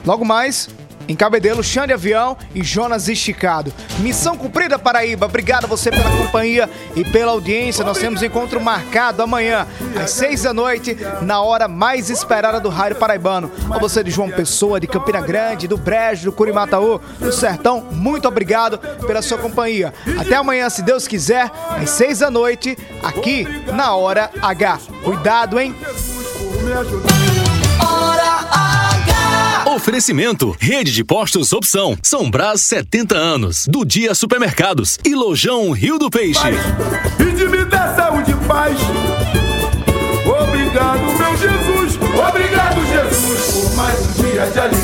Logo 0.04 0.24
mais, 0.24 0.68
em 1.10 1.16
Cabedelo, 1.16 1.60
Xande 1.60 1.92
Avião 1.92 2.36
e 2.54 2.62
Jonas 2.62 3.08
Esticado. 3.08 3.72
Missão 3.98 4.36
cumprida, 4.36 4.78
Paraíba. 4.78 5.26
Obrigado 5.26 5.64
a 5.64 5.66
você 5.66 5.90
pela 5.90 6.08
companhia 6.08 6.70
e 6.94 7.02
pela 7.02 7.32
audiência. 7.32 7.84
Nós 7.84 7.98
temos 7.98 8.22
encontro 8.22 8.60
marcado 8.60 9.20
amanhã, 9.20 9.66
às 10.00 10.12
seis 10.12 10.44
da 10.44 10.54
noite, 10.54 10.96
na 11.22 11.42
hora 11.42 11.66
mais 11.66 12.10
esperada 12.10 12.60
do 12.60 12.68
Rádio 12.68 12.96
Paraibano. 12.96 13.50
A 13.72 13.78
você 13.78 14.04
de 14.04 14.10
João 14.12 14.30
Pessoa, 14.30 14.78
de 14.78 14.86
Campina 14.86 15.20
Grande, 15.20 15.66
do 15.66 15.76
Brejo, 15.76 16.26
do 16.26 16.32
Curimataú, 16.32 17.00
do 17.18 17.32
Sertão, 17.32 17.88
muito 17.90 18.28
obrigado 18.28 18.78
pela 19.04 19.20
sua 19.20 19.38
companhia. 19.38 19.92
Até 20.16 20.36
amanhã, 20.36 20.70
se 20.70 20.80
Deus 20.80 21.08
quiser, 21.08 21.50
às 21.70 21.90
seis 21.90 22.20
da 22.20 22.30
noite, 22.30 22.78
aqui 23.02 23.48
na 23.74 23.96
Hora 23.96 24.30
H. 24.40 24.78
Cuidado, 25.02 25.58
hein? 25.58 25.74
Oferecimento: 29.70 30.56
Rede 30.58 30.90
de 30.90 31.04
Postos 31.04 31.52
Opção. 31.52 31.96
São 32.02 32.28
Brás 32.28 32.60
70 32.62 33.16
anos. 33.16 33.66
Do 33.68 33.84
Dia 33.84 34.16
Supermercados. 34.16 34.98
E 35.04 35.14
Lojão 35.14 35.70
Rio 35.70 35.96
do 35.96 36.10
Peixe. 36.10 36.40
E 37.20 37.32
de 37.32 37.46
me 37.46 37.64
dar 37.64 37.94
saúde 37.94 38.32
e 38.32 38.48
paz. 38.48 38.76
Obrigado, 40.26 41.00
meu 41.00 41.36
Jesus. 41.36 41.98
Obrigado, 42.28 42.86
Jesus, 42.86 43.68
por 43.68 43.76
mais 43.76 44.00
um 44.00 44.22
dia 44.22 44.46
de 44.46 44.58
alegria. 44.58 44.79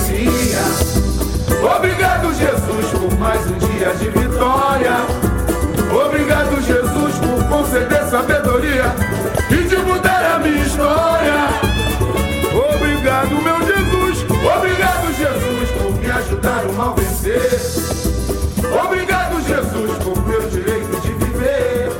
Obrigado, 18.83 19.41
Jesus, 19.47 19.99
por 20.03 20.27
meu 20.27 20.41
direito 20.49 21.01
de 21.03 21.13
viver. 21.13 21.91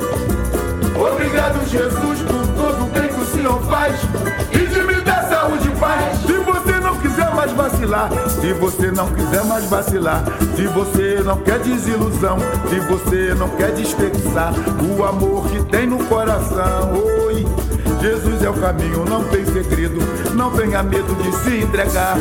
Obrigado, 0.99 1.63
Jesus, 1.69 2.21
por 2.23 2.47
todo 2.55 2.85
o 2.85 2.89
bem 2.89 3.07
que 3.07 3.21
o 3.21 3.25
Senhor 3.25 3.61
faz 3.65 3.95
e 4.51 4.65
de 4.65 4.81
me 4.81 4.99
dar 5.01 5.29
saúde 5.29 5.67
e 5.67 5.79
paz. 5.79 6.17
Se 6.21 6.33
você 6.33 6.79
não 6.79 6.95
quiser 6.99 7.35
mais 7.35 7.51
vacilar, 7.51 8.09
se 8.41 8.53
você 8.53 8.91
não 8.91 9.07
quiser 9.13 9.43
mais 9.45 9.65
vacilar, 9.65 10.23
se 10.55 10.65
você 10.65 11.21
não 11.23 11.37
quer 11.37 11.59
desilusão, 11.59 12.37
se 12.67 12.79
você 12.79 13.35
não 13.35 13.49
quer 13.49 13.71
desperdiçar 13.73 14.53
o 14.81 15.03
amor 15.05 15.47
que 15.49 15.63
tem 15.65 15.85
no 15.85 16.03
coração, 16.05 16.93
oi. 17.27 17.45
Jesus 18.01 18.43
é 18.43 18.49
o 18.49 18.53
caminho, 18.53 19.05
não 19.05 19.23
tem 19.25 19.45
segredo, 19.45 19.99
não 20.33 20.51
tenha 20.51 20.83
medo 20.83 21.15
de 21.15 21.35
se 21.37 21.63
entregar. 21.63 22.17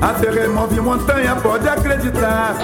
Até 0.00 0.30
remove 0.30 0.80
montanha, 0.80 1.34
pode 1.36 1.68
acreditar. 1.68 2.56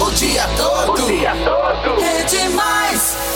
O 0.00 0.10
dia 0.10 0.44
todo. 0.56 1.02
O 1.02 1.06
dia 1.06 1.32
todo. 1.44 2.02
É 2.02 2.22
demais. 2.24 3.33